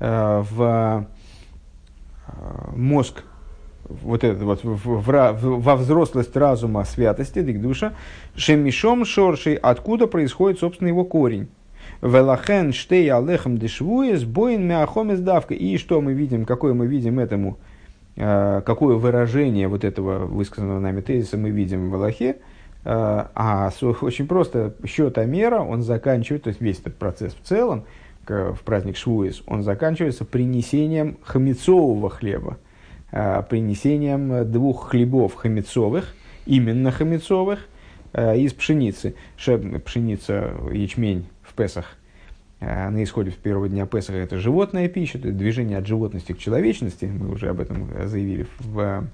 э, 0.00 0.42
в 0.50 1.06
э, 2.26 2.32
мозг, 2.76 3.24
вот 3.84 4.24
этот 4.24 4.42
вот, 4.42 4.64
в, 4.64 4.76
в, 4.76 5.02
в, 5.02 5.60
во 5.60 5.76
взрослость 5.76 6.36
разума 6.36 6.84
святости, 6.84 7.42
дикдуша, 7.42 7.94
шемишом 8.34 9.04
шоршей, 9.04 9.54
откуда 9.54 10.06
происходит, 10.06 10.60
собственно, 10.60 10.88
его 10.88 11.04
корень. 11.04 11.48
Велахен 12.02 12.72
штей 12.72 13.10
алехам 13.10 13.56
дешвуес 13.56 14.24
боин 14.24 14.66
мяхом 14.66 15.24
давка. 15.24 15.54
И 15.54 15.78
что 15.78 16.00
мы 16.00 16.12
видим, 16.12 16.44
какое 16.44 16.74
мы 16.74 16.86
видим 16.86 17.18
этому, 17.18 17.58
э, 18.16 18.62
какое 18.66 18.96
выражение 18.96 19.68
вот 19.68 19.84
этого 19.84 20.26
высказанного 20.26 20.80
нами 20.80 21.00
тезиса 21.00 21.38
мы 21.38 21.50
видим 21.50 21.90
в 21.90 21.94
Аллахе, 21.94 22.36
Э, 22.84 23.26
а 23.34 23.70
очень 23.80 24.26
просто 24.26 24.74
счетомера, 24.86 25.60
он 25.60 25.82
заканчивает, 25.82 26.44
то 26.44 26.48
есть 26.48 26.60
весь 26.60 26.80
этот 26.80 26.96
процесс 26.96 27.34
в 27.34 27.46
целом, 27.46 27.84
в 28.26 28.58
праздник 28.64 28.96
Швуис, 28.96 29.42
он 29.46 29.62
заканчивается 29.62 30.24
принесением 30.24 31.18
хамецового 31.24 32.08
хлеба, 32.08 32.58
э, 33.10 33.42
принесением 33.48 34.50
двух 34.50 34.90
хлебов 34.90 35.34
хамецовых, 35.34 36.14
именно 36.46 36.90
хамецовых, 36.90 37.68
из 38.14 38.52
пшеницы. 38.52 39.14
Пшеница, 39.38 40.50
ячмень 40.70 41.24
в 41.52 41.54
Песах, 41.54 41.96
на 42.60 43.02
исходе 43.02 43.30
первого 43.30 43.68
дня 43.68 43.86
Песаха 43.86 44.18
это 44.18 44.38
животная 44.38 44.88
пища, 44.88 45.18
это 45.18 45.32
движение 45.32 45.78
от 45.78 45.86
животности 45.86 46.32
к 46.32 46.38
человечности, 46.38 47.04
мы 47.04 47.30
уже 47.30 47.48
об 47.48 47.60
этом 47.60 47.88
заявили 48.06 48.46
в, 48.60 49.04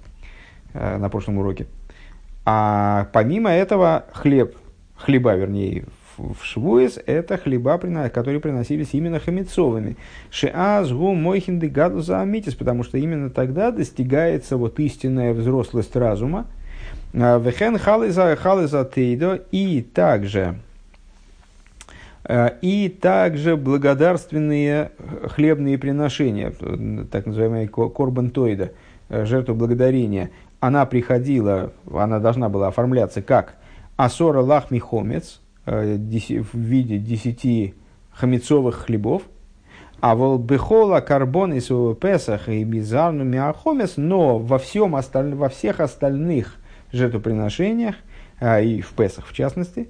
на 0.75 1.09
прошлом 1.09 1.39
уроке. 1.39 1.67
А 2.45 3.09
помимо 3.13 3.51
этого 3.51 4.05
хлеб, 4.13 4.55
хлеба, 4.97 5.35
вернее, 5.35 5.85
в 6.19 6.37
Швуэс, 6.43 6.99
это 7.07 7.37
хлеба, 7.37 7.79
которые 8.09 8.41
приносились 8.41 8.91
именно 8.93 9.21
хамецовыми. 9.21 9.97
Шиаз 10.31 10.93
гу 10.93 11.15
мойхинды 11.15 11.69
гаду 11.69 12.01
за 12.01 12.21
амитис, 12.21 12.55
потому 12.55 12.83
что 12.83 12.99
именно 12.99 13.31
тогда 13.31 13.71
достигается 13.71 14.57
вот 14.57 14.79
истинная 14.81 15.33
взрослость 15.33 15.95
разума. 15.97 16.47
А, 17.15 17.39
вехен 17.39 17.79
хализа 17.79 18.37
хализа 18.37 18.85
тейдо 18.85 19.43
и 19.51 19.83
также 19.83 20.41
а, 20.41 20.57
и 22.29 22.99
также 23.01 23.57
благодарственные 23.57 24.93
хлебные 25.25 25.79
приношения, 25.79 26.53
так 27.11 27.27
называемые 27.27 27.69
корбантоида, 27.69 28.73
жертву 29.09 29.55
благодарения, 29.55 30.31
она 30.61 30.87
приходила, 30.87 31.73
она 31.91 32.19
должна 32.19 32.49
была 32.49 32.69
оформляться 32.69 33.23
как 33.23 33.57
асора 33.97 34.41
лахми 34.41 34.79
хомец 34.79 35.41
э, 35.67 35.97
в 35.97 36.59
виде 36.59 36.99
десяти 36.99 37.75
хамецовых 38.13 38.87
хлебов, 38.87 39.23
а 40.01 40.15
вол 40.15 40.39
бехола 40.39 41.01
карбон 41.01 41.55
из 41.55 41.69
Песах 41.97 42.49
и 42.49 42.65
мизарну 42.65 43.25
миахомес, 43.25 43.95
но 43.97 44.39
во, 44.39 44.59
всем 44.59 44.97
осталь... 44.97 45.35
во 45.35 45.49
всех 45.49 45.81
остальных 45.81 46.57
жертвоприношениях, 46.93 47.97
и 48.41 48.81
в 48.81 48.93
Песах 48.93 49.27
в 49.27 49.33
частности, 49.33 49.89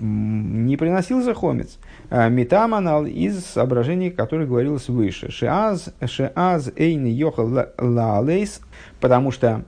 не 0.00 0.76
приносился 0.76 1.34
хомец. 1.34 1.78
А, 2.08 2.28
Метаманал 2.28 3.04
из 3.04 3.44
соображений, 3.44 4.10
которые 4.10 4.48
говорилось 4.48 4.88
выше. 4.88 5.30
Шеаз, 5.30 5.92
шеаз 6.06 6.72
эйн 6.76 7.04
йохал 7.04 7.66
лалейс, 7.78 8.60
потому 9.00 9.30
что 9.30 9.64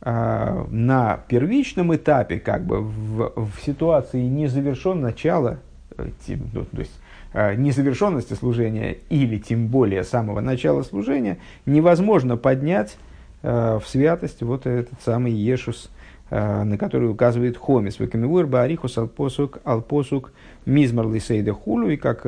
а, 0.00 0.66
на 0.70 1.20
первичном 1.28 1.94
этапе, 1.94 2.38
как 2.38 2.64
бы 2.64 2.80
в, 2.80 3.32
в 3.36 3.60
ситуации 3.64 4.22
незавершен 4.22 5.00
начала, 5.00 5.58
э, 5.96 6.08
ну, 6.52 6.64
то 6.64 6.78
есть 6.78 6.98
незавершенности 7.34 8.32
служения 8.32 8.96
или 9.10 9.36
тем 9.38 9.66
более 9.66 10.02
самого 10.04 10.40
начала 10.40 10.82
служения, 10.82 11.36
невозможно 11.66 12.38
поднять 12.38 12.96
а, 13.42 13.78
в 13.78 13.88
святость 13.88 14.42
вот 14.42 14.66
этот 14.66 15.00
самый 15.04 15.32
Ешус, 15.32 15.90
на 16.30 16.76
который 16.76 17.10
указывает 17.10 17.56
Хомис. 17.56 17.98
Векамивур 17.98 18.46
Баарихус 18.46 18.98
Алпосук 18.98 19.58
Алпосук 19.64 20.32
Мизмар 20.66 21.08
Лисейда 21.08 21.52
Хулу, 21.54 21.88
и 21.88 21.96
как 21.96 22.26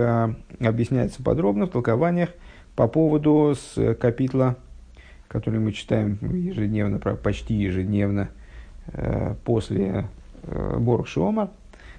объясняется 0.58 1.22
подробно 1.22 1.66
в 1.66 1.70
толкованиях 1.70 2.30
по 2.76 2.88
поводу 2.88 3.54
с 3.54 3.94
капитла 3.96 4.56
который 5.30 5.60
мы 5.60 5.70
читаем 5.70 6.18
ежедневно, 6.34 6.98
почти 6.98 7.54
ежедневно, 7.54 8.30
э, 8.88 9.36
после 9.44 10.08
Борух 10.42 11.06
Шомар, 11.06 11.50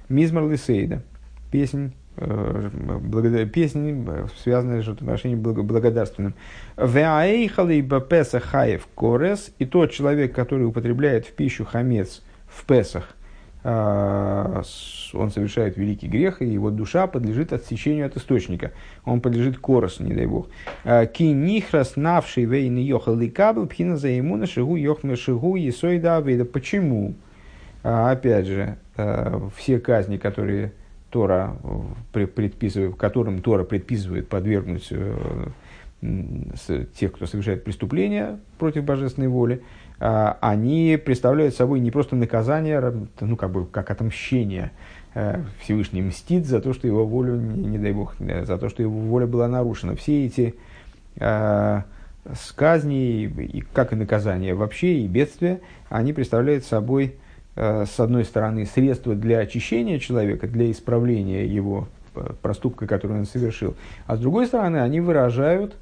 Мизмар 0.09 0.49
Лисейда, 0.49 1.01
песнь 1.49 1.93
песни, 2.15 4.05
связанные 4.43 4.81
с 4.81 4.85
жертвоприношением 4.85 5.41
благодарственным. 5.41 6.33
Веаэйхалей 6.77 7.81
бапеса 7.81 8.39
хаев 8.39 8.87
корес, 8.95 9.51
и 9.59 9.65
тот 9.65 9.91
человек, 9.91 10.33
который 10.33 10.65
употребляет 10.65 11.25
в 11.25 11.33
пищу 11.33 11.65
хамец 11.65 12.21
в 12.47 12.65
Песах, 12.65 13.15
а, 13.63 14.63
он 15.13 15.29
совершает 15.29 15.77
великий 15.77 16.07
грех, 16.07 16.41
и 16.41 16.45
его 16.45 16.71
душа 16.71 17.05
подлежит 17.05 17.53
отсечению 17.53 18.07
от 18.07 18.17
источника. 18.17 18.71
Он 19.05 19.21
подлежит 19.21 19.59
корос, 19.59 19.99
не 19.99 20.13
дай 20.13 20.25
бог. 20.25 20.47
А, 20.83 21.05
Ки 21.05 21.23
нихрас 21.23 21.95
навший 21.95 22.45
вейн 22.45 22.77
йохал 22.77 23.15
ликабл 23.15 23.67
пхина 23.67 23.97
за 23.97 24.07
ему 24.07 24.35
на 24.35 24.47
шигу 24.47 24.75
йохме 24.75 25.15
шигу 25.15 25.55
есойда 25.55 26.17
авейда. 26.17 26.45
Почему? 26.45 27.13
А, 27.83 28.11
опять 28.11 28.47
же, 28.47 28.77
все 29.55 29.79
казни, 29.79 30.17
которые 30.17 30.73
Тора 31.11 31.57
предписывает, 32.13 32.95
которым 32.95 33.41
Тора 33.41 33.63
предписывает 33.63 34.29
подвергнуть 34.29 34.87
э, 34.91 35.47
тех, 36.95 37.11
кто 37.11 37.27
совершает 37.27 37.63
преступления 37.63 38.39
против 38.57 38.83
божественной 38.85 39.27
воли, 39.27 39.61
а, 39.99 40.37
они 40.41 40.99
представляют 41.03 41.53
собой 41.53 41.79
не 41.79 41.91
просто 41.91 42.15
наказание, 42.15 42.81
ну, 43.19 43.35
как 43.35 43.51
бы, 43.51 43.67
как 43.67 43.91
отмщение. 43.91 44.71
Э, 45.13 45.43
Всевышний 45.59 46.01
мстит 46.01 46.47
за 46.47 46.59
то, 46.59 46.73
что 46.73 46.87
его 46.87 47.05
волю, 47.05 47.35
не, 47.35 47.77
дай 47.77 47.91
бог, 47.91 48.15
э, 48.19 48.45
за 48.45 48.57
то, 48.57 48.69
что 48.69 48.81
его 48.81 48.97
воля 48.97 49.27
была 49.27 49.47
нарушена. 49.47 49.95
Все 49.95 50.25
эти 50.25 50.55
э, 51.17 51.81
сказни, 52.33 53.25
и, 53.25 53.61
как 53.73 53.93
и 53.93 53.95
наказания 53.95 54.55
вообще, 54.55 55.01
и 55.01 55.07
бедствия, 55.07 55.59
они 55.89 56.13
представляют 56.13 56.65
собой, 56.65 57.05
э, 57.05 57.20
с 57.55 57.99
одной 57.99 58.23
стороны, 58.23 58.65
средства 58.65 59.13
для 59.13 59.39
очищения 59.39 59.99
человека, 59.99 60.47
для 60.47 60.71
исправления 60.71 61.45
его 61.45 61.87
проступка, 62.41 62.87
который 62.87 63.19
он 63.19 63.25
совершил, 63.25 63.75
а 64.07 64.15
с 64.15 64.19
другой 64.19 64.47
стороны, 64.47 64.77
они 64.77 64.99
выражают 64.99 65.75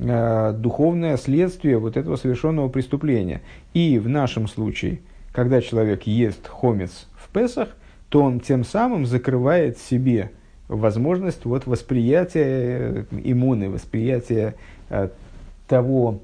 Э, 0.00 0.52
духовное 0.56 1.16
следствие 1.16 1.78
вот 1.78 1.96
этого 1.96 2.14
совершенного 2.14 2.68
преступления. 2.68 3.40
И 3.74 3.98
в 3.98 4.08
нашем 4.08 4.46
случае, 4.46 5.00
когда 5.32 5.60
человек 5.60 6.04
ест 6.04 6.46
хомец 6.46 7.08
в 7.16 7.28
Песах, 7.30 7.70
то 8.08 8.22
он 8.22 8.38
тем 8.38 8.64
самым 8.64 9.06
закрывает 9.06 9.76
себе 9.76 10.30
возможность 10.68 11.44
вот 11.44 11.66
восприятия 11.66 12.44
э, 12.44 13.04
иммуны, 13.24 13.70
восприятия 13.70 14.54
э, 14.88 15.08
того, 15.66 16.20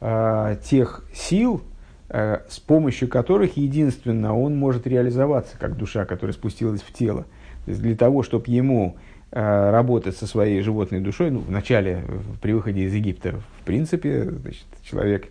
э, 0.00 0.56
тех 0.64 1.04
сил, 1.14 1.62
э, 1.62 1.71
с 2.12 2.60
помощью 2.60 3.08
которых 3.08 3.56
единственно 3.56 4.36
он 4.36 4.54
может 4.54 4.86
реализоваться 4.86 5.56
как 5.58 5.78
душа, 5.78 6.04
которая 6.04 6.34
спустилась 6.34 6.82
в 6.82 6.92
тело. 6.92 7.22
То 7.64 7.70
есть 7.70 7.80
для 7.80 7.96
того, 7.96 8.22
чтобы 8.22 8.44
ему 8.48 8.96
Э, 9.34 9.70
работать 9.70 10.14
со 10.14 10.26
своей 10.26 10.60
животной 10.60 11.00
душой, 11.00 11.30
ну, 11.30 11.38
вначале, 11.38 12.04
при 12.42 12.52
выходе 12.52 12.82
из 12.82 12.92
Египта, 12.92 13.40
в 13.60 13.64
принципе, 13.64 14.24
значит, 14.24 14.66
человек 14.82 15.28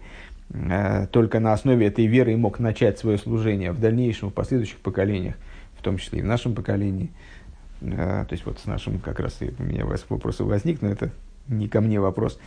э, 0.50 1.06
только 1.12 1.40
на 1.40 1.54
основе 1.54 1.86
этой 1.86 2.08
веры 2.08 2.36
мог 2.36 2.58
начать 2.58 2.98
свое 2.98 3.20
служение 3.20 3.72
в 3.72 3.80
дальнейшем, 3.80 4.32
в 4.32 4.34
последующих 4.34 4.80
поколениях, 4.80 5.36
в 5.78 5.84
том 5.84 6.00
числе 6.00 6.18
и 6.18 6.22
в 6.24 6.26
нашем 6.26 6.56
поколении. 6.56 7.12
Э, 7.82 8.26
то 8.28 8.32
есть, 8.32 8.44
вот 8.48 8.58
с 8.58 8.66
нашим 8.66 8.98
как 8.98 9.20
раз 9.20 9.38
у 9.40 9.62
меня 9.62 9.86
вопрос 9.86 10.40
возник, 10.40 10.82
но 10.82 10.90
это 10.90 11.12
не 11.48 11.68
ко 11.68 11.80
мне 11.80 12.00
вопрос. 12.00 12.40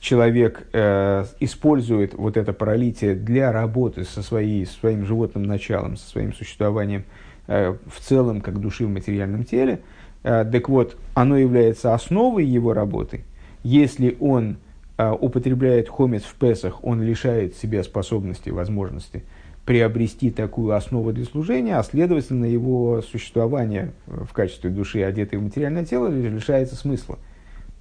Человек 0.00 0.66
э, 0.72 1.24
использует 1.40 2.14
вот 2.14 2.36
это 2.36 2.52
пролитие 2.52 3.14
для 3.14 3.52
работы 3.52 4.04
со 4.04 4.22
своей, 4.22 4.66
своим 4.66 5.04
животным 5.04 5.42
началом, 5.44 5.96
со 5.96 6.08
своим 6.08 6.32
существованием– 6.32 7.04
Э, 7.52 7.74
в 7.84 7.98
целом, 7.98 8.42
как 8.42 8.60
души 8.60 8.86
в 8.86 8.90
материальном 8.90 9.42
теле. 9.42 9.80
Э, 10.22 10.44
так 10.44 10.68
вот, 10.68 10.96
оно 11.14 11.36
является 11.36 11.94
основой 11.94 12.44
его 12.44 12.72
работы. 12.74 13.24
Если 13.64 14.16
он 14.20 14.58
э, 14.96 15.10
употребляет 15.10 15.88
хомец 15.88 16.22
в 16.22 16.36
Песах, 16.36 16.84
он 16.84 17.02
лишает 17.02 17.56
себя 17.56 17.82
способности, 17.82 18.50
возможности 18.50 19.24
приобрести 19.64 20.30
такую 20.30 20.76
основу 20.76 21.12
для 21.12 21.24
служения, 21.24 21.76
а 21.76 21.82
следовательно 21.82 22.44
его 22.44 23.02
существование 23.02 23.92
в 24.06 24.32
качестве 24.32 24.70
души, 24.70 25.02
одетой 25.02 25.40
в 25.40 25.42
материальное 25.42 25.84
тело, 25.84 26.06
лишается 26.06 26.76
смысла. 26.76 27.18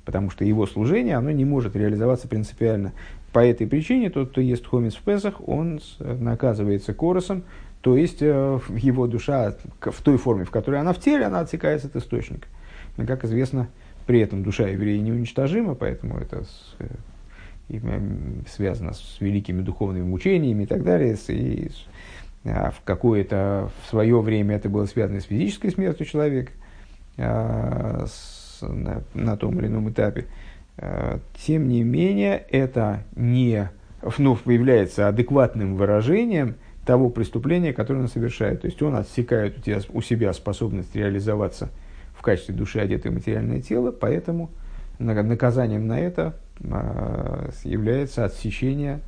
Потому 0.06 0.30
что 0.30 0.44
его 0.44 0.66
служение, 0.66 1.16
оно 1.16 1.32
не 1.32 1.46
может 1.46 1.76
реализоваться 1.76 2.28
принципиально. 2.28 2.94
По 3.32 3.40
этой 3.40 3.68
причине 3.68 4.10
тот, 4.10 4.32
кто 4.32 4.42
ест 4.42 4.66
хомец 4.66 4.96
в 4.96 5.02
Песах, 5.02 5.48
он 5.48 5.80
наказывается 6.00 6.94
коросом, 6.94 7.44
то 7.82 7.96
есть 7.96 8.22
э, 8.22 8.60
его 8.76 9.08
душа 9.08 9.56
в 9.80 10.02
той 10.02 10.18
форме, 10.18 10.46
в 10.46 10.52
которой 10.52 10.82
она 10.82 10.94
в 10.94 11.00
теле, 11.00 11.26
она 11.26 11.40
отсекается 11.40 11.88
от 11.88 11.96
источника. 11.96 12.48
И, 12.98 13.06
как 13.06 13.24
известно, 13.24 13.70
при 14.06 14.20
этом 14.20 14.44
душа 14.44 14.68
еврея 14.68 15.00
неуничтожима, 15.00 15.76
поэтому 15.76 16.18
это 16.18 16.44
с, 16.44 16.76
э, 16.80 16.88
и, 17.70 17.82
связано 18.50 18.94
с 18.94 19.18
великими 19.20 19.62
духовными 19.62 20.04
мучениями 20.04 20.64
и 20.64 20.66
так 20.66 20.84
далее. 20.84 21.16
С, 21.16 21.30
и, 21.30 21.70
а 22.44 22.72
в 22.72 22.82
какое-то 22.84 23.70
в 23.84 23.90
свое 23.90 24.20
время 24.20 24.56
это 24.56 24.68
было 24.68 24.86
связано 24.86 25.22
с 25.22 25.26
физической 25.26 25.70
смертью 25.70 26.06
человека 26.06 26.52
а, 27.18 28.06
с, 28.08 28.39
на, 28.68 29.04
на 29.14 29.38
том 29.38 29.60
или 29.60 29.68
ином 29.68 29.90
этапе. 29.90 30.26
А, 30.78 31.20
тем 31.46 31.68
не 31.68 31.84
менее, 31.84 32.46
это 32.50 33.04
не 33.16 33.70
ну, 34.18 34.38
является 34.46 35.08
адекватным 35.08 35.76
выражением– 35.76 36.56
того 36.90 37.12
преступления, 37.12 37.72
которое 37.72 38.00
он 38.00 38.08
совершает. 38.08 38.62
То 38.62 38.66
есть 38.66 38.82
он 38.82 38.96
отсекает 38.96 39.60
у, 39.60 39.62
тебя, 39.62 39.80
у 39.94 40.02
себя 40.02 40.34
способность 40.34 40.96
реализоваться 40.96 41.70
в 42.18 42.24
качестве 42.24 42.56
души, 42.56 42.80
одетой 42.80 43.12
в 43.12 43.14
материальное 43.14 43.62
тело, 43.62 43.92
поэтому 43.92 44.50
наказанием 44.98 45.86
на 45.86 46.00
это 46.00 46.36
а, 46.68 47.52
является 47.64 48.26
отсечение 48.26 49.02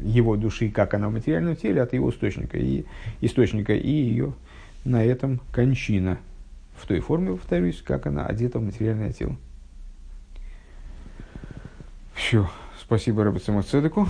его 0.00 0.36
души, 0.36 0.70
как 0.70 0.94
она 0.94 1.08
в 1.08 1.12
материальном 1.14 1.56
теле, 1.56 1.82
от 1.82 1.94
его 1.94 2.10
источника 2.10 2.56
и, 2.58 2.84
источника, 3.22 3.74
и 3.74 3.90
ее 3.90 4.34
на 4.84 5.04
этом 5.04 5.40
кончина. 5.52 6.18
В 6.80 6.86
той 6.86 7.00
форме, 7.00 7.32
повторюсь, 7.32 7.82
как 7.82 8.06
она 8.06 8.24
одета 8.26 8.58
в 8.58 8.62
материальное 8.62 9.12
тело. 9.12 9.36
Все. 12.14 12.48
Спасибо 12.80 13.24
Рабицему 13.24 13.62
Цедеку. 13.62 14.08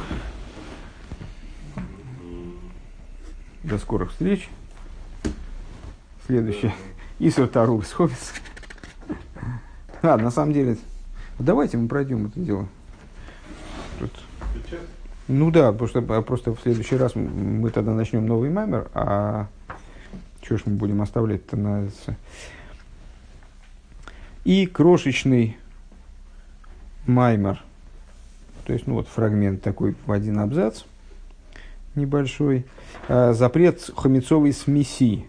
До 3.64 3.78
скорых 3.78 4.12
встреч. 4.12 4.48
Следующее. 6.26 6.74
Исур 7.18 7.48
Тару 7.48 7.82
Сховец. 7.82 8.32
А, 10.00 10.16
на 10.16 10.30
самом 10.30 10.52
деле, 10.52 10.78
давайте 11.38 11.76
мы 11.76 11.88
пройдем 11.88 12.26
это 12.26 12.38
дело. 12.38 12.68
Тут. 13.98 14.12
Ну 15.26 15.50
да, 15.50 15.72
потому 15.72 15.88
что 15.88 15.98
а, 15.98 16.22
просто 16.22 16.54
в 16.54 16.60
следующий 16.60 16.96
раз 16.96 17.14
мы 17.14 17.70
тогда 17.70 17.92
начнем 17.94 18.26
новый 18.26 18.48
маймер, 18.48 18.88
а 18.94 19.48
что 20.40 20.56
ж 20.56 20.62
мы 20.66 20.76
будем 20.76 21.02
оставлять-то 21.02 21.56
на... 21.56 21.88
И 24.48 24.64
крошечный 24.64 25.58
маймер, 27.06 27.62
то 28.64 28.72
есть, 28.72 28.86
ну 28.86 28.94
вот 28.94 29.06
фрагмент 29.06 29.60
такой 29.60 29.94
в 30.06 30.10
один 30.10 30.38
абзац– 30.38 30.84
небольшой. 31.94 32.64
Э, 33.08 33.34
запрет 33.34 33.90
хомецовой 33.94 34.54
смеси. 34.54 35.26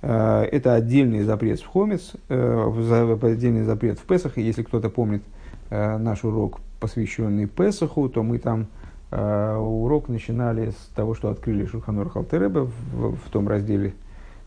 Э, 0.00 0.44
это 0.44 0.72
отдельный 0.72 1.24
запрет 1.24 1.60
в 1.60 1.66
хомец, 1.66 2.12
э, 2.30 3.18
отдельный 3.20 3.64
запрет 3.64 3.98
в 3.98 4.04
Песах. 4.04 4.38
Если 4.38 4.62
кто-то 4.62 4.88
помнит 4.88 5.22
наш 5.68 6.24
урок, 6.24 6.60
посвященный 6.80 7.46
Песаху, 7.46 8.08
то 8.08 8.22
мы 8.22 8.38
там 8.38 8.68
урок 9.10 10.08
начинали 10.08 10.70
с 10.70 10.94
того, 10.94 11.14
что 11.14 11.28
открыли 11.28 11.66
Шурханор 11.66 12.08
Халтереба 12.08 12.70
в, 12.92 13.16
в 13.16 13.30
том 13.30 13.46
разделе, 13.46 13.92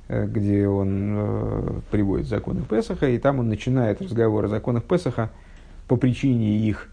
где 0.09 0.67
он 0.67 1.81
приводит 1.91 2.27
законы 2.27 2.61
Песаха, 2.61 3.09
и 3.09 3.17
там 3.17 3.39
он 3.39 3.49
начинает 3.49 4.01
разговор 4.01 4.45
о 4.45 4.47
законах 4.47 4.83
Песаха 4.83 5.29
по 5.87 5.97
причине 5.97 6.57
их 6.57 6.89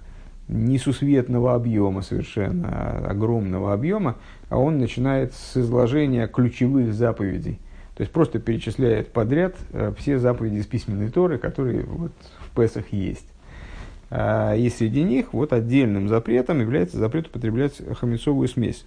несусветного 0.49 1.55
объема 1.55 2.03
совершенно, 2.03 3.09
огромного 3.09 3.73
объема, 3.73 4.17
а 4.51 4.59
он 4.59 4.79
начинает 4.79 5.33
с 5.35 5.57
изложения 5.57 6.27
ключевых 6.27 6.93
заповедей. 6.93 7.59
То 7.97 8.03
есть 8.03 8.13
просто 8.13 8.41
перечисляет 8.41 9.13
подряд 9.13 9.55
э, 9.73 9.93
все 9.99 10.19
заповеди 10.19 10.57
из 10.57 10.67
письменной 10.67 11.11
Торы, 11.11 11.39
которые 11.39 11.85
вот 11.85 12.13
в 12.41 12.57
Песах 12.57 12.93
есть. 12.93 13.27
А, 14.11 14.55
и 14.55 14.69
среди 14.69 15.03
них 15.03 15.33
вот 15.33 15.53
отдельным 15.53 16.09
запретом 16.09 16.61
является 16.61 16.99
запрет 16.99 17.29
употреблять 17.29 17.81
хамецовую 17.99 18.49
смесь. 18.49 18.85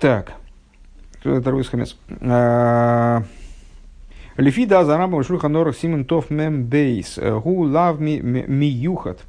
Так, 0.00 0.32
второй 1.20 1.64
хамец? 1.64 1.96
А, 2.20 3.22
Лифида 4.36 4.84
за 4.84 4.96
рабом 4.96 5.24
шульха 5.24 5.48
норах 5.48 5.76
симон 5.76 6.04
тов 6.04 6.30
мем 6.30 6.64
бейс. 6.64 7.18
Гу 7.18 7.64
лав 7.64 8.00
ми 8.00 8.66
юхат. 8.66 9.20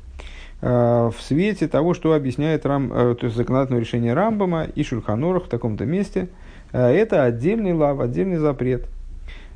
в 0.61 1.15
свете 1.19 1.67
того, 1.67 1.93
что 1.93 2.13
объясняет 2.13 2.65
рам, 2.65 2.89
то 2.89 3.19
есть 3.21 3.35
законодательное 3.35 3.79
решение 3.79 4.13
Рамбама 4.13 4.63
и 4.63 4.83
Шульханорах 4.83 5.45
в 5.45 5.49
таком-то 5.49 5.85
месте. 5.85 6.27
Это 6.71 7.23
отдельный 7.23 7.73
лав, 7.73 7.99
отдельный 7.99 8.37
запрет. 8.37 8.87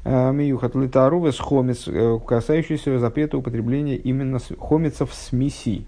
Миюхат 0.05 0.75
литарувес 0.75 1.39
хомец, 1.39 1.87
касающийся 2.25 2.99
запрета 2.99 3.37
употребления 3.37 3.95
именно 3.95 4.39
хомецов 4.59 5.13
смеси. 5.13 5.85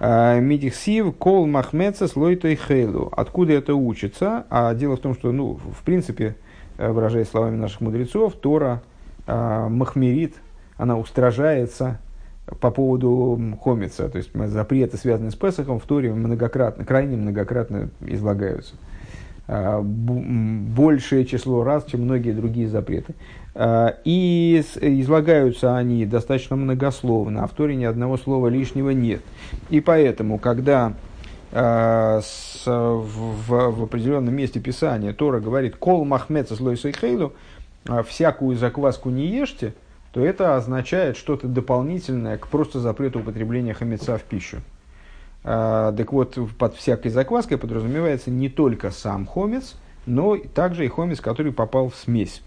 Мидихсив 0.00 1.16
кол 1.16 1.46
махмеца 1.46 2.06
слойтой 2.06 2.54
хейлу. 2.56 3.12
Откуда 3.16 3.54
это 3.54 3.74
учится? 3.74 4.46
А 4.50 4.74
дело 4.74 4.96
в 4.96 5.00
том, 5.00 5.14
что, 5.14 5.32
ну, 5.32 5.54
в 5.54 5.82
принципе, 5.84 6.36
выражаясь 6.76 7.28
словами 7.28 7.56
наших 7.56 7.80
мудрецов, 7.80 8.34
Тора 8.34 8.82
махмерит, 9.26 10.36
она 10.76 10.96
устражается 10.96 11.98
по 12.60 12.70
поводу 12.70 13.38
хомица, 13.60 14.08
то 14.08 14.16
есть 14.16 14.30
запреты, 14.32 14.96
связанные 14.96 15.32
с 15.32 15.34
Песохом, 15.34 15.80
в 15.80 15.84
Торе 15.84 16.14
многократно, 16.14 16.84
крайне 16.84 17.16
многократно 17.16 17.90
излагаются. 18.00 18.74
А, 19.50 19.80
большее 19.80 21.24
число 21.24 21.64
раз, 21.64 21.86
чем 21.86 22.02
многие 22.02 22.32
другие 22.32 22.68
запреты. 22.68 23.14
А, 23.54 23.96
и 24.04 24.62
излагаются 24.80 25.74
они 25.74 26.04
достаточно 26.04 26.54
многословно, 26.54 27.44
а 27.44 27.46
в 27.46 27.52
Торе 27.52 27.74
ни 27.74 27.84
одного 27.84 28.18
слова 28.18 28.48
лишнего 28.48 28.90
нет. 28.90 29.22
И 29.70 29.80
поэтому, 29.80 30.38
когда 30.38 30.92
а, 31.50 32.20
с, 32.22 32.64
в, 32.66 33.70
в 33.70 33.82
определенном 33.82 34.34
месте 34.34 34.60
Писания 34.60 35.14
Тора 35.14 35.40
говорит 35.40 35.76
«Кол 35.76 36.04
махмеца 36.04 36.54
слой 36.54 36.76
сейхейлу», 36.76 37.32
«всякую 38.06 38.54
закваску 38.54 39.08
не 39.08 39.28
ешьте», 39.28 39.72
то 40.12 40.22
это 40.22 40.56
означает 40.56 41.16
что-то 41.16 41.48
дополнительное 41.48 42.36
к 42.36 42.48
просто 42.48 42.80
запрету 42.80 43.20
употребления 43.20 43.72
хамеца 43.72 44.18
в 44.18 44.24
пищу. 44.24 44.58
А, 45.44 45.92
так 45.92 46.12
вот, 46.12 46.38
под 46.58 46.76
всякой 46.76 47.10
закваской 47.10 47.58
подразумевается 47.58 48.30
не 48.30 48.48
только 48.48 48.90
сам 48.90 49.26
хомец, 49.26 49.76
но 50.06 50.36
также 50.36 50.84
и 50.84 50.88
хомец, 50.88 51.20
который 51.20 51.52
попал 51.52 51.88
в 51.88 51.96
смесь. 51.96 52.42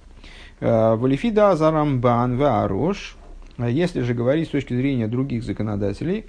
А, 0.60 0.96
Валифида 0.96 1.56
зарамбан 1.56 2.38
ваарош. 2.38 3.16
А 3.58 3.70
если 3.70 4.02
же 4.02 4.14
говорить 4.14 4.48
с 4.48 4.52
точки 4.52 4.74
зрения 4.74 5.08
других 5.08 5.44
законодателей, 5.44 6.26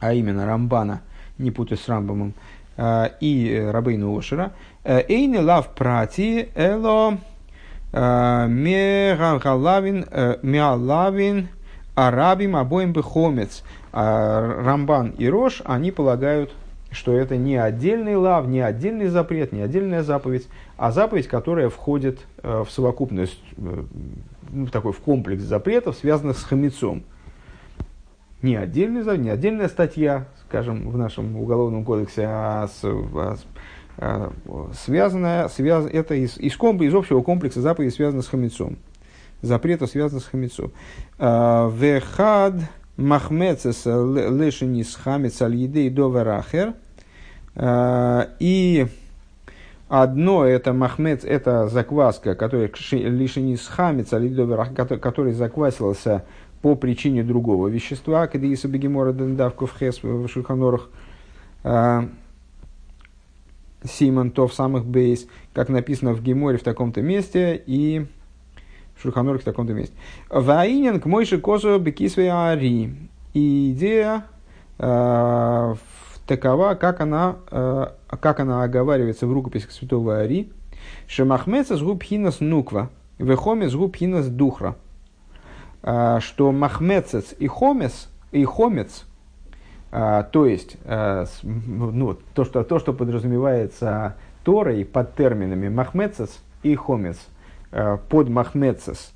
а 0.00 0.12
именно 0.12 0.46
Рамбана, 0.46 1.02
не 1.38 1.50
путать 1.50 1.80
с 1.80 1.88
Рамбамом, 1.88 2.34
и 3.20 3.68
Рабейну 3.72 4.16
Ошера, 4.16 4.52
Эйне 4.84 5.40
лав 5.40 5.74
прати 5.74 6.50
эло 6.54 7.18
Мегалавин, 7.92 10.04
э, 10.10 10.38
Меалавин, 10.42 11.48
Арабим 11.98 12.54
обоим 12.54 12.92
бы 12.92 13.02
хомец. 13.02 13.64
А 13.92 14.62
Рамбан 14.62 15.10
и 15.18 15.26
Рош, 15.26 15.62
они 15.64 15.90
полагают, 15.90 16.54
что 16.92 17.12
это 17.12 17.36
не 17.36 17.56
отдельный 17.56 18.14
лав, 18.14 18.46
не 18.46 18.60
отдельный 18.60 19.08
запрет, 19.08 19.50
не 19.50 19.62
отдельная 19.62 20.04
заповедь, 20.04 20.46
а 20.76 20.92
заповедь, 20.92 21.26
которая 21.26 21.68
входит 21.70 22.20
э, 22.44 22.62
в 22.64 22.70
совокупность, 22.70 23.42
э, 23.56 23.82
ну, 24.50 24.66
такой 24.68 24.92
в 24.92 25.00
комплекс 25.00 25.42
запретов, 25.42 25.96
связанных 25.96 26.38
с 26.38 26.44
хамецом. 26.44 27.02
Не, 28.42 28.54
отдельный, 28.54 29.18
не 29.18 29.30
отдельная 29.30 29.68
статья, 29.68 30.28
скажем, 30.46 30.88
в 30.90 30.96
нашем 30.96 31.36
уголовном 31.36 31.84
кодексе, 31.84 32.26
а, 32.28 32.68
с, 32.68 32.84
а, 32.84 33.36
а, 33.96 34.32
связанная, 34.84 35.48
связ, 35.48 35.86
это 35.86 36.14
из, 36.14 36.38
из, 36.38 36.56
комп, 36.56 36.82
из 36.82 36.94
общего 36.94 37.22
комплекса 37.22 37.60
заповедей, 37.60 37.92
связанных 37.92 38.24
с 38.24 38.28
хамецом. 38.28 38.78
Запретов, 39.42 39.90
связанных 39.90 40.24
с 40.24 40.26
хамецом. 40.26 40.72
А, 41.18 41.70
вехад 41.70 42.54
махмецес 42.96 43.86
лешенис 43.86 44.94
хамец 44.96 45.40
аль 45.42 45.54
едей 45.54 45.90
доверахер. 45.90 46.74
А, 47.54 48.30
и 48.40 48.86
одно 49.88 50.44
это 50.44 50.72
махмец, 50.72 51.24
это 51.24 51.68
закваска, 51.68 52.34
которая 52.34 52.70
лишенис 52.90 53.66
хамец 53.66 54.12
аль 54.12 54.28
который 55.00 55.32
заквасился 55.32 56.24
по 56.60 56.74
причине 56.74 57.22
другого 57.22 57.68
вещества, 57.68 58.26
когда 58.26 58.46
если 58.46 58.66
бегемора 58.66 59.12
дендавку 59.12 59.66
в 59.66 59.78
хес 59.78 60.02
в 60.02 60.26
шульханорах, 60.28 60.88
Симон, 63.84 64.30
то 64.32 64.48
в 64.48 64.54
самых 64.54 64.84
бейс, 64.84 65.26
как 65.52 65.68
написано 65.68 66.12
в 66.12 66.22
Геморе 66.22 66.58
в 66.58 66.62
таком-то 66.62 67.00
месте 67.00 67.62
и 67.64 68.06
в 68.98 69.02
Шурханорке 69.02 69.42
в 69.42 69.44
таком-то 69.44 69.72
месте. 69.72 69.94
Ваинен 70.28 71.00
к 71.00 71.06
мойши 71.06 71.38
козу 71.38 71.78
бекисве 71.78 72.30
ари. 72.30 72.94
И 73.32 73.72
идея 73.72 74.24
э, 74.78 75.74
такова, 76.26 76.74
как 76.74 77.00
она, 77.00 77.36
э, 77.50 77.86
как 78.20 78.40
она 78.40 78.64
оговаривается 78.64 79.26
в 79.26 79.32
рукописях 79.32 79.70
святого 79.70 80.20
Ари. 80.20 80.50
Шемахмеца 81.06 81.76
с 81.76 81.82
губхинас 81.82 82.40
нуква, 82.40 82.90
вехомес 83.18 83.74
губхинас 83.74 84.26
духра. 84.26 84.76
Э, 85.82 86.18
что 86.20 86.52
махмецец 86.52 87.34
и 87.38 87.46
хомес, 87.46 88.08
и 88.32 88.44
хомец– 88.44 89.04
а, 89.90 90.22
то 90.22 90.46
есть, 90.46 90.76
а, 90.84 91.24
ну, 91.42 92.16
то, 92.34 92.44
что, 92.44 92.62
то, 92.62 92.78
что 92.78 92.92
подразумевается 92.92 94.16
Торой 94.44 94.84
под 94.84 95.14
терминами 95.14 95.68
махмецес 95.68 96.42
и 96.62 96.74
хомец, 96.74 97.16
под 97.70 98.28
махмецес, 98.28 99.12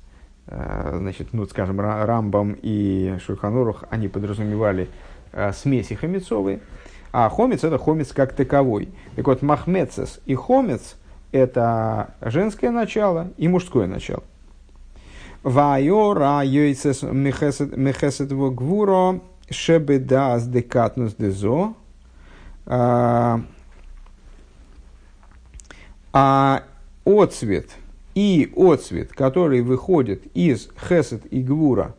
значит, 0.47 1.33
ну, 1.33 1.45
скажем, 1.45 1.79
Рамбам 1.79 2.57
и 2.61 3.17
Шульханорух, 3.25 3.85
они 3.89 4.07
подразумевали 4.07 4.89
смеси 5.53 5.93
хомецовые, 5.95 6.59
а 7.11 7.29
хомец 7.29 7.63
это 7.63 7.77
хомец 7.77 8.11
как 8.11 8.33
таковой. 8.33 8.89
Так 9.15 9.27
вот, 9.27 9.41
махмецес 9.41 10.19
и 10.25 10.35
хомец 10.35 10.95
это 11.31 12.13
женское 12.21 12.71
начало 12.71 13.31
и 13.37 13.47
мужское 13.47 13.87
начало. 13.87 14.23
Вайора 15.43 16.41
йойцес 16.43 17.01
мехесет 17.03 18.29
гвуро 18.31 19.19
Шебедас 19.49 20.47
декатнус 20.47 21.15
дезо. 21.15 21.73
А, 22.65 23.41
а 26.13 26.63
отцвет 27.03 27.71
и 28.15 28.51
отцвет, 28.55 29.13
который 29.13 29.61
выходит 29.61 30.25
из 30.35 30.69
хесед 30.87 31.25
и 31.31 31.41
гвура, 31.41 31.95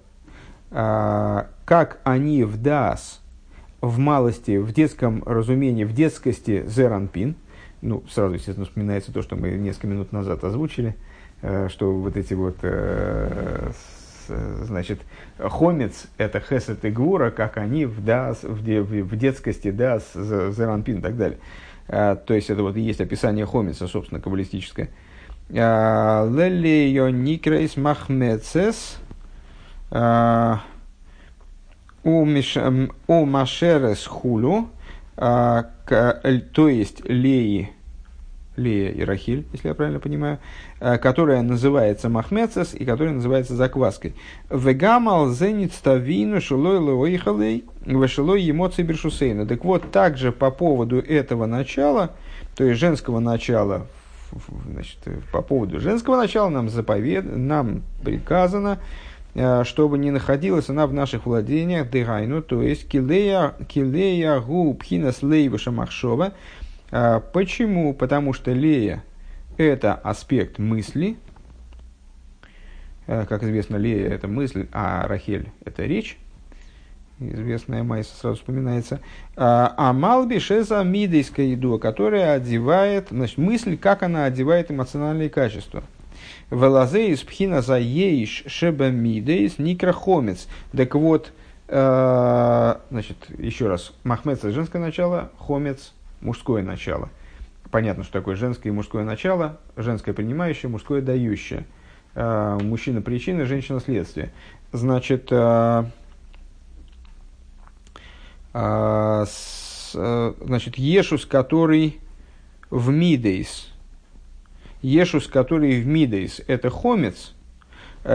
а, 0.70 1.48
как 1.64 2.00
они 2.04 2.44
в 2.44 2.60
дас, 2.60 3.20
в 3.80 3.98
малости, 3.98 4.56
в 4.56 4.72
детском 4.72 5.22
разумении, 5.24 5.84
в 5.84 5.92
детскости 5.92 6.64
зеранпин, 6.66 7.36
ну, 7.82 8.02
сразу, 8.10 8.34
естественно, 8.34 8.66
вспоминается 8.66 9.12
то, 9.12 9.22
что 9.22 9.36
мы 9.36 9.50
несколько 9.50 9.88
минут 9.88 10.10
назад 10.10 10.42
озвучили, 10.42 10.96
э, 11.42 11.68
что 11.68 11.92
вот 11.92 12.16
эти 12.16 12.32
вот 12.32 12.56
э, 12.62 13.72
значит, 14.28 15.00
хомец– 15.38 16.06
это 16.18 16.40
хесед 16.40 16.84
и 16.84 16.90
гура, 16.90 17.30
как 17.30 17.58
они 17.58 17.86
в, 17.86 18.02
дас, 18.04 18.42
в, 18.42 18.64
де, 18.64 18.80
в 18.80 19.16
детскости, 19.16 19.70
да, 19.70 19.98
зеранпин 19.98 20.98
и 20.98 21.02
так 21.02 21.16
далее. 21.16 21.38
А, 21.88 22.16
то 22.16 22.34
есть, 22.34 22.50
это 22.50 22.62
вот 22.62 22.76
и 22.76 22.80
есть 22.80 23.00
описание 23.00 23.44
хомица, 23.44 23.86
собственно, 23.86 24.20
каббалистическое. 24.20 24.88
А, 25.50 26.28
Лелео 26.28 27.10
никрейс 27.10 27.76
махмецес 27.76 28.98
а, 29.90 30.60
у 32.02 32.24
машерес 33.24 34.06
хулю, 34.06 34.68
то 35.16 36.68
есть 36.68 37.04
леи 37.08 37.70
Лея 38.56 38.90
и 38.90 39.02
Рахиль, 39.02 39.46
если 39.52 39.68
я 39.68 39.74
правильно 39.74 40.00
понимаю, 40.00 40.38
которая 40.78 41.42
называется 41.42 42.08
Махмецес 42.08 42.74
и 42.74 42.84
которая 42.84 43.14
называется 43.14 43.56
закваской. 43.56 44.14
Вегамал 44.48 45.30
зеництавину 45.30 46.40
шилой 46.40 46.78
лоихалей 46.78 47.64
вешилой 47.84 48.48
эмоции 48.48 48.82
бершусейна. 48.82 49.46
Так 49.46 49.64
вот, 49.64 49.90
также 49.90 50.30
по 50.30 50.50
поводу 50.50 51.00
этого 51.00 51.46
начала, 51.46 52.12
то 52.54 52.64
есть 52.64 52.78
женского 52.78 53.18
начала, 53.18 53.86
значит, 54.70 54.98
по 55.32 55.42
поводу 55.42 55.80
женского 55.80 56.16
начала 56.16 56.48
нам 56.48 56.68
заповед, 56.68 57.24
нам 57.24 57.82
приказано, 58.02 58.78
э, 59.34 59.64
чтобы 59.64 59.98
не 59.98 60.10
находилась 60.10 60.68
она 60.68 60.86
в 60.86 60.92
наших 60.92 61.26
владениях, 61.26 61.90
дыгайну, 61.90 62.42
то 62.42 62.62
есть 62.62 62.88
килея, 62.88 63.54
килея 63.68 64.40
гу 64.40 64.74
пхинас 64.74 65.22
лейваша 65.22 65.70
махшова, 65.70 66.32
а, 66.96 67.18
почему? 67.18 67.92
Потому 67.92 68.32
что 68.32 68.52
Лея– 68.52 69.02
это 69.56 69.94
аспект 69.94 70.60
мысли. 70.60 71.16
А, 73.08 73.26
как 73.26 73.42
известно, 73.42 73.74
Лея– 73.74 74.08
это 74.10 74.28
мысль, 74.28 74.68
а 74.70 75.08
Рахель– 75.08 75.50
это 75.64 75.84
речь. 75.86 76.18
Известная 77.20 77.82
Майса 77.82 78.14
сразу 78.16 78.36
вспоминается. 78.36 79.00
А, 79.36 79.72
а 79.76 79.92
Малби 79.92 80.38
Шеза 80.38 80.82
мидейская 80.82 81.46
еду, 81.46 81.78
которая 81.78 82.34
одевает, 82.34 83.08
значит, 83.10 83.38
мысль, 83.38 83.76
как 83.76 84.02
она 84.02 84.24
одевает 84.24 84.70
эмоциональные 84.70 85.30
качества. 85.30 85.84
Велазеис 86.50 87.20
пхина 87.20 87.62
за 87.62 87.78
еиш 87.78 88.44
шеба 88.46 88.90
мидейс 88.90 89.58
никрахомец. 89.58 90.48
Так 90.72 90.94
вот, 90.94 91.32
Э, 91.66 92.76
значит, 92.90 93.16
еще 93.38 93.68
раз, 93.68 93.92
махмец– 94.04 94.42
женское 94.42 94.80
начало, 94.80 95.30
хомец– 95.38 95.92
мужское 96.20 96.62
начало. 96.62 97.08
Понятно, 97.70 98.04
что 98.04 98.12
такое 98.12 98.36
женское 98.36 98.68
и 98.68 98.72
мужское 98.72 99.04
начало, 99.04 99.58
женское 99.76 100.12
принимающее, 100.12 100.70
мужское 100.70 101.00
дающее. 101.00 101.64
Э, 102.14 102.58
мужчина– 102.60 103.00
причина, 103.02 103.46
женщина– 103.46 103.80
следствие. 103.84 104.32
Значит, 104.72 105.30
э, 108.54 110.34
значит, 110.40 110.78
Ешус, 110.78 111.26
который 111.26 112.00
в 112.70 112.90
Мидейс, 112.90 113.68
Ешус, 114.80 115.26
который 115.26 115.80
в 115.80 115.86
Мидейс, 115.86 116.40
это 116.46 116.70
хомец, 116.70 117.34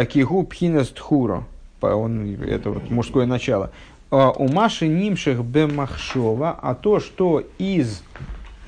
кигу 0.09 0.43
пхинас 0.43 0.89
тхуро– 0.89 1.45
он, 1.81 2.35
это 2.43 2.71
вот 2.71 2.89
мужское 2.89 3.25
начало. 3.25 3.71
А 4.11 4.31
у 4.31 4.47
Маши 4.47 4.87
нимших 4.87 5.43
бемахшова, 5.43 6.57
а 6.61 6.75
то, 6.75 6.99
что 6.99 7.43
из 7.57 8.03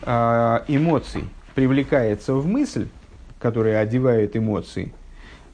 а, 0.03 0.63
эмоций 0.67 1.23
привлекается 1.55 2.33
в 2.35 2.47
мысль, 2.47 2.87
которая 3.39 3.79
одевает 3.79 4.37
эмоции, 4.37 4.93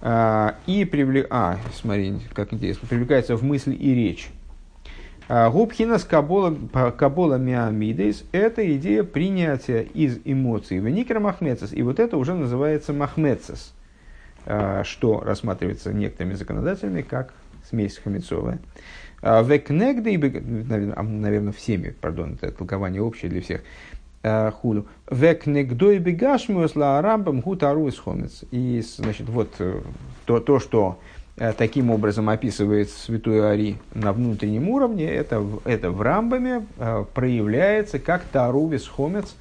а, 0.02 0.56
и 0.66 0.84
привлек... 0.84 1.28
А, 1.30 1.58
смотри, 1.74 2.16
как 2.34 2.54
интересно, 2.54 2.88
привлекается 2.88 3.36
в 3.36 3.44
мысль 3.44 3.76
и 3.80 3.94
речь. 3.94 4.30
Губхина 5.28 5.98
с 5.98 6.06
кабола 6.06 7.38
миамидейс– 7.38 8.24
это 8.32 8.76
идея 8.78 9.04
принятия 9.04 9.82
из 9.82 10.20
эмоций. 10.24 10.80
В 10.80 10.88
Никер. 10.88 11.22
И 11.74 11.82
вот 11.82 12.00
это 12.00 12.18
уже 12.18 12.34
называется 12.34 12.94
махмецес, 12.94 13.74
что 14.84 15.20
рассматривается 15.20 15.94
некоторыми 15.94 16.34
законодателями 16.34 17.02
как 17.02 17.34
смесь 17.70 17.98
хамецовая. 17.98 18.60
А, 19.22 19.42
Векнегды, 19.42 20.18
наверное, 20.18 21.54
всеми, 21.54 21.90
пардон, 21.90 22.38
это 22.42 22.52
толкование 22.52 23.02
общее 23.02 23.32
для 23.32 23.42
всех, 23.42 23.62
а, 24.24 24.52
худу. 24.52 24.88
Векнегдой 25.10 26.00
бегашмиус 26.00 26.76
ла 26.76 27.00
арамбам 27.00 27.42
хутару 27.42 27.88
из 27.88 27.98
хомец. 27.98 28.44
И, 28.52 28.84
значит, 28.86 29.28
вот 29.30 29.56
э, 29.60 29.82
то, 30.26 30.40
то, 30.40 30.60
что 30.60 31.00
таким 31.58 31.92
образом 31.92 32.30
описывает 32.30 32.90
святой 32.90 33.50
Ари 33.52 33.78
на 33.94 34.14
внутреннем 34.14 34.70
уровне, 34.70 35.06
это, 35.06 35.46
это 35.66 35.92
в 35.92 36.02
рамбаме 36.02 36.66
э, 36.78 37.06
проявляется 37.14 38.00
как 38.00 38.24
тарувис 38.24 38.88
хомец, 38.88 39.36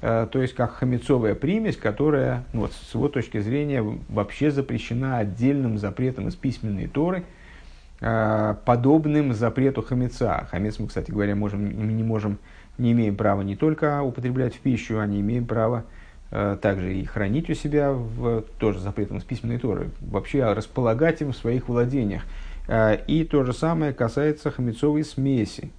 то 0.00 0.30
есть 0.34 0.54
как 0.54 0.72
хамецовая 0.72 1.36
примесь, 1.36 1.76
которая, 1.76 2.42
ну, 2.52 2.62
вот, 2.62 2.72
с 2.72 2.92
его 2.92 3.08
точки 3.08 3.38
зрения, 3.38 3.84
вообще 4.08 4.50
запрещена 4.50 5.18
отдельным 5.18 5.78
запретом 5.78 6.26
из 6.26 6.34
письменной 6.34 6.88
Торы– 6.88 7.22
Э, 8.04 8.56
подобным 8.64 9.32
запрету 9.32 9.80
хамеца. 9.80 10.48
Хамец 10.50 10.80
мы, 10.80 10.88
кстати 10.88 11.12
говоря, 11.12 11.36
можем, 11.36 11.96
не 11.96 12.02
можем, 12.02 12.38
не 12.76 12.90
имеем 12.90 13.14
права 13.14 13.42
не 13.42 13.54
только 13.54 14.02
употреблять 14.02 14.56
в 14.56 14.58
пищу, 14.58 14.98
а 14.98 15.06
не 15.06 15.20
имеем 15.20 15.46
права 15.46 15.84
э, 15.84 16.01
также 16.62 16.94
и 16.94 17.04
хранить 17.04 17.50
у 17.50 17.54
себя, 17.54 17.92
в, 17.92 18.42
тоже 18.58 18.80
запретом 18.80 19.18
из 19.18 19.24
письменной 19.24 19.58
торы, 19.58 19.90
вообще 20.00 20.52
располагать 20.52 21.20
им 21.20 21.32
в 21.32 21.36
своих 21.36 21.68
владениях. 21.68 22.22
Э, 22.68 22.96
и 23.06 23.24
то 23.24 23.44
же 23.44 23.52
самое 23.52 23.92
касается 23.92 24.50
хамецовой 24.50 25.04
смеси. 25.04 25.70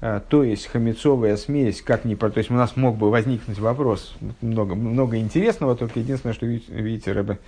То 0.00 0.44
есть 0.44 0.68
хамецовая 0.68 1.36
смесь, 1.36 1.82
как 1.82 2.04
ни 2.04 2.14
то 2.14 2.30
есть 2.36 2.52
у 2.52 2.54
нас 2.54 2.76
мог 2.76 2.96
бы 2.96 3.10
возникнуть 3.10 3.58
вопрос, 3.58 4.14
много, 4.40 4.76
много 4.76 5.18
интересного, 5.18 5.74
только 5.74 5.98
единственное, 5.98 6.34
что 6.34 6.46
видите, 6.46 7.10
Рэбе 7.10 7.40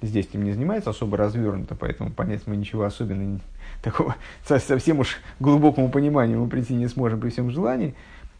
здесь 0.00 0.24
этим 0.24 0.42
не 0.42 0.52
занимается 0.52 0.88
особо 0.88 1.18
развернуто, 1.18 1.74
поэтому 1.74 2.10
понять 2.10 2.46
мы 2.46 2.56
ничего 2.56 2.84
особенно 2.84 3.40
такого 3.82 4.16
совсем 4.46 5.00
уж 5.00 5.18
глубокому 5.38 5.90
пониманию 5.90 6.40
мы 6.40 6.48
прийти 6.48 6.72
не 6.72 6.88
сможем 6.88 7.20
при 7.20 7.28
всем 7.28 7.50
желании. 7.50 7.94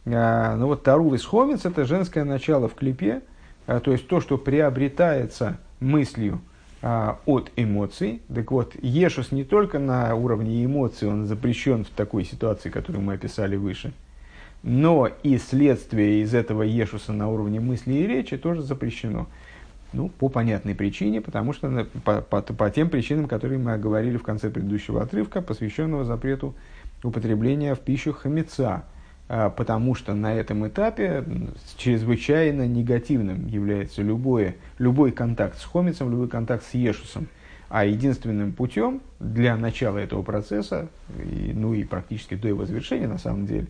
Но 0.06 0.66
вот 0.66 0.82
Тарул 0.82 1.12
из 1.12 1.26
Хомец– 1.26 1.64
это 1.66 1.84
женское 1.84 2.24
начало 2.24 2.68
в 2.68 2.74
клипе, 2.74 3.20
то 3.68 3.92
есть 3.92 4.08
то, 4.08 4.20
что 4.20 4.38
приобретается 4.38 5.58
мыслью 5.78 6.40
а, 6.80 7.18
от 7.26 7.50
эмоций. 7.56 8.22
Так 8.32 8.50
вот, 8.50 8.74
Ешус 8.80 9.32
не 9.32 9.44
только 9.44 9.78
на 9.78 10.14
уровне 10.14 10.64
эмоций, 10.64 11.08
он 11.08 11.26
запрещен 11.26 11.84
в 11.84 11.88
такой 11.88 12.24
ситуации, 12.24 12.70
которую 12.70 13.02
мы 13.02 13.14
описали 13.14 13.56
выше, 13.56 13.92
но 14.62 15.08
и 15.22 15.38
следствие 15.38 16.22
из 16.22 16.34
этого 16.34 16.62
Ешуса 16.62 17.12
на 17.12 17.28
уровне 17.28 17.60
мысли 17.60 17.92
и 17.92 18.06
речи 18.06 18.36
тоже 18.36 18.62
запрещено. 18.62 19.26
Ну, 19.92 20.10
по 20.10 20.28
понятной 20.28 20.74
причине, 20.74 21.22
потому 21.22 21.54
что 21.54 21.86
по, 22.04 22.20
по, 22.20 22.42
по 22.42 22.70
тем 22.70 22.90
причинам, 22.90 23.26
которые 23.26 23.58
мы 23.58 23.78
говорили 23.78 24.18
в 24.18 24.22
конце 24.22 24.50
предыдущего 24.50 25.02
отрывка, 25.02 25.40
посвященного 25.40 26.04
запрету 26.04 26.54
употребления 27.02 27.74
в 27.74 27.80
пищу 27.80 28.12
хамеца, 28.12 28.68
а, 28.68 28.84
потому 29.28 29.94
что 29.94 30.14
на 30.14 30.34
этом 30.34 30.66
этапе 30.66 31.24
чрезвычайно 31.76 32.66
негативным 32.66 33.46
является 33.46 34.02
любое, 34.02 34.56
любой 34.78 35.12
контакт 35.12 35.58
с 35.58 35.64
хомицем, 35.64 36.10
любой 36.10 36.28
контакт 36.28 36.64
с 36.64 36.74
ешусом. 36.74 37.28
А 37.68 37.84
единственным 37.84 38.52
путем 38.52 39.02
для 39.20 39.54
начала 39.56 39.98
этого 39.98 40.22
процесса, 40.22 40.88
и, 41.22 41.52
ну 41.54 41.74
и 41.74 41.84
практически 41.84 42.34
до 42.34 42.48
его 42.48 42.64
завершения 42.64 43.06
на 43.06 43.18
самом 43.18 43.46
деле, 43.46 43.66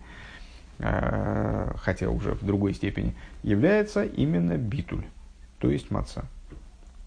а, 0.79 1.75
хотя 1.79 2.09
уже 2.09 2.35
в 2.35 2.45
другой 2.45 2.75
степени, 2.75 3.17
является 3.43 4.05
именно 4.05 4.57
битуль 4.57 5.05
то 5.59 5.71
есть 5.71 5.91
маца. 5.91 6.25